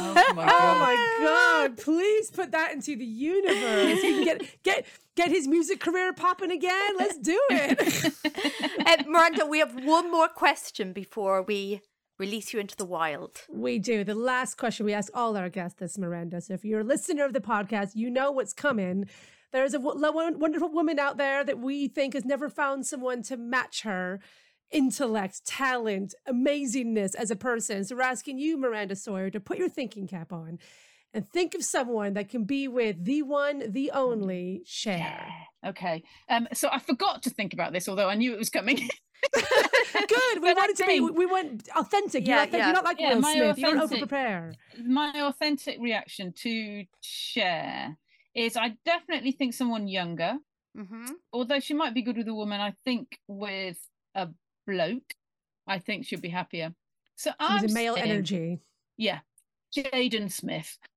Oh 0.06 0.34
my 0.36 0.44
Oh 0.44 0.48
god! 0.48 0.80
my 0.80 1.18
god! 1.22 1.78
Please 1.78 2.30
put 2.30 2.52
that 2.52 2.74
into 2.74 2.96
the 2.96 3.06
universe. 3.06 4.02
He 4.02 4.14
can 4.14 4.24
get 4.24 4.64
get 4.64 4.86
get 5.16 5.30
his 5.30 5.48
music 5.48 5.80
career 5.80 6.14
popping 6.14 6.52
again. 6.52 6.92
Let's 6.98 7.18
do 7.18 7.40
it. 7.50 8.14
uh, 8.86 9.04
Miranda, 9.08 9.46
we 9.46 9.60
have 9.60 9.74
one 9.84 10.12
more 10.12 10.28
question 10.28 10.94
before 10.94 11.42
we 11.42 11.82
release 12.20 12.54
you 12.54 12.60
into 12.60 12.76
the 12.76 12.86
wild. 12.86 13.42
we 13.50 13.80
do. 13.80 14.04
The 14.04 14.16
last 14.16 14.56
question 14.58 14.86
we 14.86 14.94
ask 14.94 15.12
all 15.16 15.36
our 15.38 15.50
guests 15.50 15.80
this, 15.80 15.98
Miranda. 15.98 16.42
So 16.42 16.54
if 16.54 16.64
you're 16.66 16.82
a 16.82 16.84
listener 16.84 17.26
of 17.26 17.34
the 17.34 17.40
podcast, 17.42 17.92
you 17.96 18.10
know 18.10 18.32
what's 18.32 18.54
coming. 18.54 19.10
There's 19.54 19.74
a 19.76 19.80
wonderful 19.80 20.72
woman 20.72 20.98
out 21.00 21.18
there 21.18 21.44
that 21.44 21.60
we 21.60 21.88
think 21.88 22.16
has 22.16 22.26
never 22.26 22.50
found 22.50 22.86
someone 22.88 23.22
to 23.24 23.38
match 23.38 23.84
her 23.84 24.20
intellect, 24.72 25.46
talent, 25.46 26.16
amazingness 26.28 27.14
as 27.16 27.30
a 27.30 27.36
person. 27.36 27.86
So 27.86 27.96
we're 27.96 28.02
asking 28.02 28.40
you, 28.40 28.58
Miranda 28.58 28.96
Sawyer, 28.96 29.30
to 29.30 29.40
put 29.40 29.60
your 29.60 29.70
thinking 29.70 30.08
cap 30.08 30.34
on 30.34 30.58
and 31.14 31.30
think 31.30 31.54
of 31.54 31.64
someone 31.64 32.14
that 32.16 32.30
can 32.30 32.46
be 32.46 32.68
with 32.68 33.06
the 33.06 33.22
one, 33.22 33.72
the 33.72 33.92
only 33.92 34.64
Cher. 34.66 35.30
Okay. 35.64 36.02
Um. 36.28 36.48
So 36.54 36.70
I 36.72 36.80
forgot 36.80 37.22
to 37.24 37.30
think 37.30 37.54
about 37.54 37.72
this, 37.72 37.88
although 37.88 38.10
I 38.10 38.16
knew 38.16 38.34
it 38.34 38.40
was 38.40 38.50
coming. 38.50 38.78
Good. 39.34 40.42
We 40.42 40.54
wanted 40.54 40.76
to 40.78 40.86
be. 40.88 41.00
We 41.00 41.28
went 41.28 41.70
authentic. 41.76 42.28
Yeah, 42.28 42.36
you're, 42.36 42.44
authentic. 42.44 42.58
yeah. 42.60 42.66
you're 42.66 42.74
not 42.74 42.84
like 42.86 43.00
Yeah, 43.00 43.14
Will 43.14 43.22
my 43.22 43.34
Smith. 43.36 43.58
You 43.60 43.66
don't 43.66 43.76
authentic- 43.78 43.98
over 43.98 44.08
prepare. 44.08 44.54
my 44.84 45.14
authentic 45.28 45.78
reaction 45.80 46.34
to 46.38 46.86
Cher 47.02 47.96
is 48.36 48.58
I 48.58 48.76
definitely 48.86 49.32
think 49.32 49.54
someone 49.54 49.88
younger, 49.88 50.38
Mm-hmm. 50.78 51.06
although 51.32 51.60
she 51.60 51.76
might 51.76 51.94
be 51.94 52.02
good 52.02 52.18
with 52.18 52.28
a 52.28 52.34
woman. 52.34 52.60
I 52.60 52.74
think 52.84 53.20
with 53.28 53.78
a 54.16 54.30
bloke, 54.66 55.14
I 55.68 55.78
think 55.78 56.06
she'd 56.06 56.22
be 56.22 56.30
happier. 56.30 56.74
So 57.16 57.30
I'm 57.40 57.66
a 57.66 57.68
male 57.72 57.94
saying- 57.96 58.10
energy. 58.12 58.60
Yeah, 58.98 59.20
Jaden 59.76 60.32
Smith. 60.32 60.78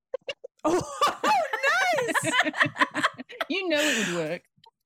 Oh, 0.64 0.82
nice! 1.22 2.32
you 3.48 3.68
know 3.68 3.78
it 3.80 4.08
would 4.08 4.16
work. 4.16 4.42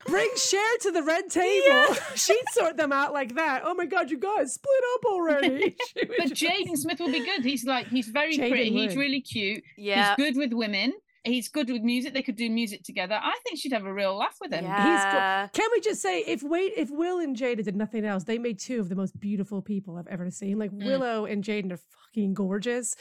Bring 0.07 0.28
Cher 0.36 0.76
to 0.82 0.90
the 0.92 1.03
red 1.03 1.28
table. 1.30 1.94
She'd 2.14 2.42
sort 2.53 2.76
them 2.76 2.90
out 2.92 3.12
like 3.12 3.34
that. 3.34 3.62
Oh 3.64 3.74
my 3.74 3.86
god, 3.86 4.11
you 4.11 4.18
guys 4.18 4.55
split 4.55 4.82
up 4.94 5.05
already. 5.07 5.76
But 6.18 6.28
just- 6.28 6.42
Jaden 6.42 6.76
Smith 6.76 7.01
will 7.01 7.12
be 7.12 7.24
good. 7.24 7.44
He's 7.44 7.64
like 7.64 7.86
he's 7.88 8.09
very 8.09 8.36
Jaden 8.36 8.48
pretty. 8.51 8.70
He's 8.72 8.96
really 8.96 9.20
cute. 9.20 9.62
Yeah. 9.76 10.14
He's 10.16 10.26
good 10.26 10.36
with 10.38 10.53
women. 10.53 10.92
He's 11.24 11.48
good 11.48 11.68
with 11.68 11.82
music. 11.82 12.14
They 12.14 12.22
could 12.22 12.36
do 12.36 12.48
music 12.48 12.82
together. 12.82 13.18
I 13.22 13.38
think 13.44 13.58
she'd 13.60 13.72
have 13.72 13.84
a 13.84 13.92
real 13.92 14.16
laugh 14.16 14.36
with 14.40 14.52
him. 14.52 14.64
Yeah. 14.64 14.84
He's 14.94 15.04
go- 15.52 15.60
Can 15.62 15.70
we 15.72 15.80
just 15.80 16.00
say 16.00 16.20
if 16.26 16.42
wait 16.42 16.72
if 16.76 16.90
Will 16.90 17.18
and 17.18 17.36
Jada 17.36 17.62
did 17.62 17.76
nothing 17.76 18.04
else, 18.06 18.24
they 18.24 18.38
made 18.38 18.58
two 18.58 18.80
of 18.80 18.88
the 18.88 18.94
most 18.96 19.18
beautiful 19.20 19.60
people 19.60 19.96
I've 19.98 20.06
ever 20.06 20.30
seen. 20.30 20.58
Like 20.58 20.70
Mm. 20.70 20.86
Willow 20.86 21.26
and 21.26 21.44
Jaden 21.44 21.72
are 21.72 21.76
fucking 21.76 22.32
gorgeous. 22.34 22.96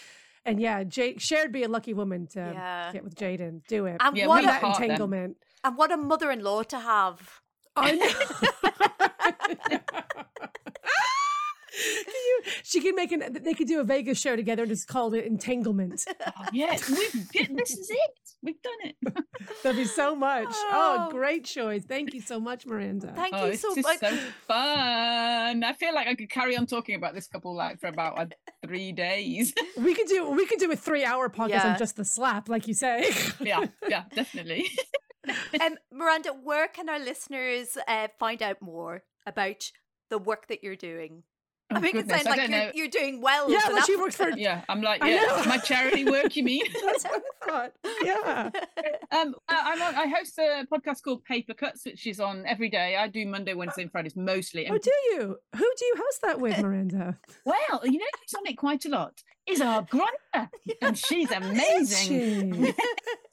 And 0.46 0.60
yeah, 0.60 0.84
J- 0.84 1.16
Cher'd 1.16 1.52
be 1.54 1.64
a 1.64 1.70
lucky 1.70 1.94
woman 1.94 2.28
to 2.28 2.40
Yeah. 2.40 2.92
get 2.92 3.04
with 3.06 3.16
Jaden. 3.16 3.62
Do 3.68 3.86
it. 3.86 3.98
And 4.02 4.18
Yeah, 4.18 4.28
what 4.28 4.40
we 4.42 4.46
a, 4.46 4.48
that 4.48 4.62
part 4.62 4.76
them. 4.76 4.84
entanglement. 4.84 5.38
and 5.64 5.78
what 5.78 5.92
a 5.92 5.98
mother-in-law 5.98 6.64
to 6.64 6.80
have. 6.80 7.42
I 7.76 7.92
know. 7.94 8.10
Can 12.06 12.14
you, 12.14 12.42
she 12.64 12.82
can 12.82 12.96
make 12.96 13.12
an. 13.12 13.38
They 13.42 13.54
could 13.54 13.68
do 13.68 13.80
a 13.80 13.84
Vegas 13.84 14.20
show 14.20 14.36
together 14.36 14.64
and 14.64 14.70
just 14.72 14.88
called 14.88 15.14
it 15.16 15.26
entanglement. 15.26 16.06
Oh, 16.26 16.32
yeah, 16.54 16.78
we've 16.90 17.12
this 17.58 17.72
is 17.72 17.90
it. 17.90 18.12
We've 18.42 18.62
done 18.62 18.74
it. 18.84 18.96
There'll 19.64 19.78
be 19.78 19.86
so 19.86 20.16
much. 20.16 20.48
Oh, 20.50 21.08
Oh. 21.08 21.12
great 21.12 21.44
choice! 21.46 21.84
Thank 21.86 22.14
you 22.14 22.22
so 22.22 22.40
much, 22.40 22.66
Miranda. 22.66 23.14
Thank 23.16 23.34
oh, 23.36 23.46
you 23.46 23.52
it's 23.54 23.62
so 23.62 23.76
just 23.76 23.88
much. 23.88 24.00
so 24.00 24.18
fun. 24.48 25.64
I 25.64 25.74
feel 25.78 25.94
like 25.94 26.08
I 26.08 26.16
could 26.16 26.30
carry 26.30 26.56
on 26.58 26.66
talking 26.66 26.96
about 26.96 27.14
this 27.14 27.28
couple 27.28 27.56
like 27.56 27.80
for 27.80 27.88
about 27.88 28.20
uh, 28.20 28.26
three 28.66 28.92
days. 28.92 29.54
we 29.78 29.94
could 29.94 30.08
do. 30.08 30.30
We 30.32 30.46
could 30.46 30.60
do 30.60 30.72
a 30.72 30.76
three-hour 30.76 31.30
podcast 31.30 31.50
Yeah. 31.50 31.72
on 31.74 31.78
just 31.78 31.96
the 31.96 32.06
slap, 32.06 32.50
like 32.50 32.68
you 32.68 32.74
say. 32.74 33.12
yeah, 33.40 33.66
yeah, 33.88 34.04
definitely. 34.16 34.66
um, 35.62 35.76
Miranda, 35.92 36.30
where 36.32 36.68
can 36.68 36.90
our 36.90 37.00
listeners 37.00 37.78
uh, 37.88 38.08
find 38.20 38.42
out 38.42 38.62
more 38.62 39.04
about 39.26 39.72
the 40.10 40.18
work 40.18 40.48
that 40.48 40.64
you're 40.64 40.76
doing? 40.76 41.24
I 41.72 41.80
think 41.80 41.82
make 41.82 42.04
it 42.04 42.08
goodness, 42.08 42.24
sound 42.24 42.40
I 42.40 42.46
like 42.46 42.76
you're, 42.76 42.84
you're 42.86 42.92
doing 42.92 43.22
well. 43.22 43.52
yeah, 43.52 43.62
but 43.66 43.74
like 43.76 43.86
she 43.86 43.96
works 43.96 44.16
for. 44.16 44.30
Yeah, 44.30 44.64
I'm 44.68 44.82
like, 44.82 45.04
yeah, 45.04 45.44
my 45.48 45.58
charity 45.58 46.04
work. 46.04 46.36
You 46.36 46.44
mean? 46.44 46.64
That's 46.86 47.04
what 47.04 47.24
I 47.44 47.48
thought. 47.48 47.74
Yeah. 48.04 48.50
Um, 49.12 49.34
I, 49.48 49.74
I'm 49.74 49.82
on, 49.82 49.96
I 49.96 50.06
host 50.06 50.38
a 50.38 50.68
podcast 50.72 51.02
called 51.02 51.24
Paper 51.26 51.56
Cuts, 51.56 51.84
which 51.84 52.06
is 52.06 52.20
on 52.20 52.46
every 52.46 52.70
day. 52.70 52.96
I 52.96 53.08
do 53.08 53.26
Monday, 53.26 53.56
Wednesday, 53.56 53.82
and 53.82 53.92
Fridays 53.92 54.16
mostly. 54.16 54.70
Oh, 54.70 54.78
do 54.78 54.92
you? 55.10 55.36
Who 55.56 55.72
do 55.78 55.86
you 55.86 55.96
host 55.98 56.22
that 56.22 56.40
with, 56.40 56.58
Miranda? 56.62 57.18
well, 57.44 57.82
you 57.84 57.98
know 57.98 58.06
who's 58.20 58.36
on 58.38 58.46
it 58.46 58.56
quite 58.56 58.86
a 58.86 58.90
lot 58.90 59.24
is 59.48 59.62
our 59.62 59.84
Greta, 59.84 60.50
and 60.82 60.98
she's 60.98 61.32
amazing. 61.32 62.66
She- 62.66 62.74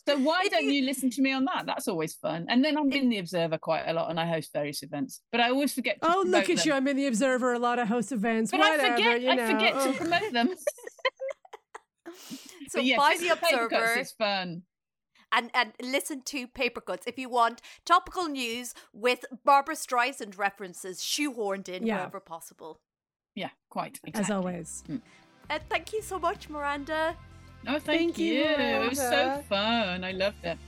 So 0.08 0.16
why 0.18 0.46
don't 0.46 0.66
you- 0.66 0.84
listen 0.84 1.10
to 1.10 1.20
me 1.20 1.32
on 1.32 1.46
that? 1.46 1.66
That's 1.66 1.88
always 1.88 2.14
fun. 2.14 2.46
And 2.48 2.64
then 2.64 2.78
I'm 2.78 2.92
in 2.92 3.08
the 3.08 3.18
Observer 3.18 3.58
quite 3.58 3.88
a 3.88 3.92
lot, 3.92 4.08
and 4.08 4.20
I 4.20 4.26
host 4.26 4.52
various 4.52 4.84
events. 4.84 5.20
But 5.32 5.40
I 5.40 5.48
always 5.50 5.74
forget. 5.74 6.00
To 6.00 6.08
Oh, 6.08 6.22
look 6.24 6.48
at 6.48 6.64
you! 6.64 6.72
I'm 6.72 6.86
in 6.86 6.96
the 6.96 7.08
Observer. 7.08 7.54
A 7.54 7.58
lot 7.58 7.80
of 7.80 7.88
host 7.88 8.12
events. 8.12 8.52
But 8.52 8.60
whatever, 8.60 8.82
I 8.84 8.90
forget. 8.96 9.20
you 9.20 9.34
know. 9.34 9.44
I 9.44 9.52
forget 9.52 9.72
Oh. 9.74 9.90
to 9.90 9.98
promote 9.98 10.32
them. 10.32 10.50
so 12.68 12.78
yeah, 12.80 12.98
buy 12.98 13.16
the 13.18 13.30
Observer 13.30 13.94
It's 13.98 14.12
fun. 14.12 14.62
and, 15.32 15.50
and 15.54 15.72
listen 15.82 16.22
to 16.26 16.46
Paper 16.46 16.80
Cuts 16.80 17.08
if 17.08 17.18
you 17.18 17.28
want 17.28 17.60
topical 17.84 18.26
news 18.28 18.74
with 18.92 19.24
Barbra 19.44 19.74
Streisand 19.74 20.38
references 20.38 21.00
shoehorned 21.00 21.68
in 21.68 21.84
Yeah. 21.86 21.96
wherever 21.96 22.20
possible. 22.20 22.80
Yeah, 23.34 23.50
quite. 23.70 23.98
As 24.04 24.20
Exactly. 24.20 24.34
always. 24.36 24.84
Hmm. 24.86 24.96
Uh, 25.48 25.58
thank 25.68 25.92
you 25.92 26.02
so 26.02 26.18
much, 26.18 26.48
Miranda. 26.48 27.16
Oh, 27.68 27.78
thank, 27.78 27.84
Thank 27.84 28.18
you, 28.18 28.34
you. 28.34 28.44
It 28.44 28.88
was 28.90 28.98
so 28.98 29.42
fun. 29.48 30.04
I 30.04 30.12
loved 30.12 30.44
it. 30.44 30.58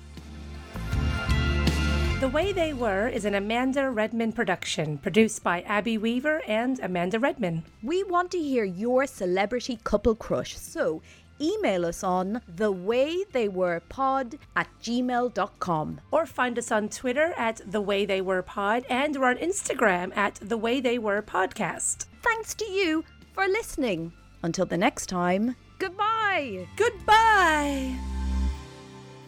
The 2.21 2.29
Way 2.29 2.53
They 2.53 2.73
Were 2.73 3.07
is 3.07 3.25
an 3.25 3.37
Amanda 3.37 3.89
Redman 3.91 4.33
production, 4.33 4.99
produced 4.99 5.45
by 5.45 5.61
Abby 5.63 5.97
Weaver 5.97 6.43
and 6.49 6.81
Amanda 6.81 7.21
Redman. 7.21 7.63
We 7.85 8.03
want 8.03 8.33
to 8.33 8.39
hear 8.41 8.65
your 8.65 9.07
celebrity 9.07 9.79
couple 9.85 10.17
crush, 10.17 10.57
so 10.57 11.01
email 11.41 11.87
us 11.87 12.03
on 12.03 12.41
thewaytheywerepod 12.53 14.39
at 14.57 14.67
gmail.com. 14.83 16.01
Or 16.11 16.27
find 16.27 16.59
us 16.59 16.73
on 16.73 16.89
Twitter 16.89 17.33
at 17.37 17.61
The 17.65 17.81
Way 17.81 18.05
They 18.05 18.21
Were 18.21 18.43
Pod, 18.43 18.85
and 18.91 19.15
we're 19.15 19.29
on 19.31 19.37
Instagram 19.37 20.17
at 20.17 20.41
The 20.43 20.57
Way 20.57 20.81
They 20.81 20.99
Were 20.99 21.23
Podcast. 21.23 22.07
Thanks 22.23 22.55
to 22.55 22.65
you 22.65 23.05
for 23.33 23.47
listening. 23.47 24.13
Until 24.43 24.67
the 24.67 24.77
next 24.77 25.07
time, 25.07 25.57
goodbye. 25.79 26.69
Goodbye. 26.77 27.97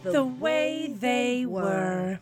The, 0.03 0.11
the 0.11 0.25
way 0.25 0.93
they 0.97 1.45
were. 1.45 2.19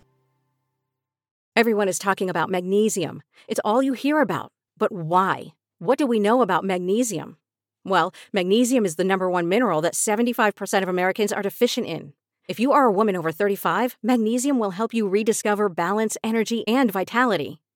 Everyone 1.55 1.87
is 1.87 1.99
talking 1.99 2.29
about 2.29 2.49
magnesium. 2.49 3.21
It's 3.47 3.59
all 3.63 3.83
you 3.83 3.93
hear 3.93 4.21
about. 4.21 4.51
But 4.77 4.91
why? 4.91 5.53
What 5.79 5.97
do 5.97 6.07
we 6.07 6.19
know 6.19 6.41
about 6.41 6.63
magnesium? 6.63 7.37
Well, 7.85 8.13
magnesium 8.33 8.85
is 8.85 8.95
the 8.95 9.03
number 9.03 9.29
one 9.29 9.47
mineral 9.47 9.81
that 9.81 9.93
75% 9.93 10.83
of 10.83 10.89
Americans 10.89 11.31
are 11.31 11.41
deficient 11.41 11.87
in. 11.87 12.13
If 12.47 12.59
you 12.59 12.71
are 12.71 12.85
a 12.85 12.91
woman 12.91 13.15
over 13.15 13.31
35, 13.31 13.97
magnesium 14.01 14.57
will 14.57 14.71
help 14.71 14.93
you 14.93 15.07
rediscover 15.07 15.69
balance, 15.69 16.17
energy, 16.23 16.67
and 16.67 16.91
vitality. 16.91 17.61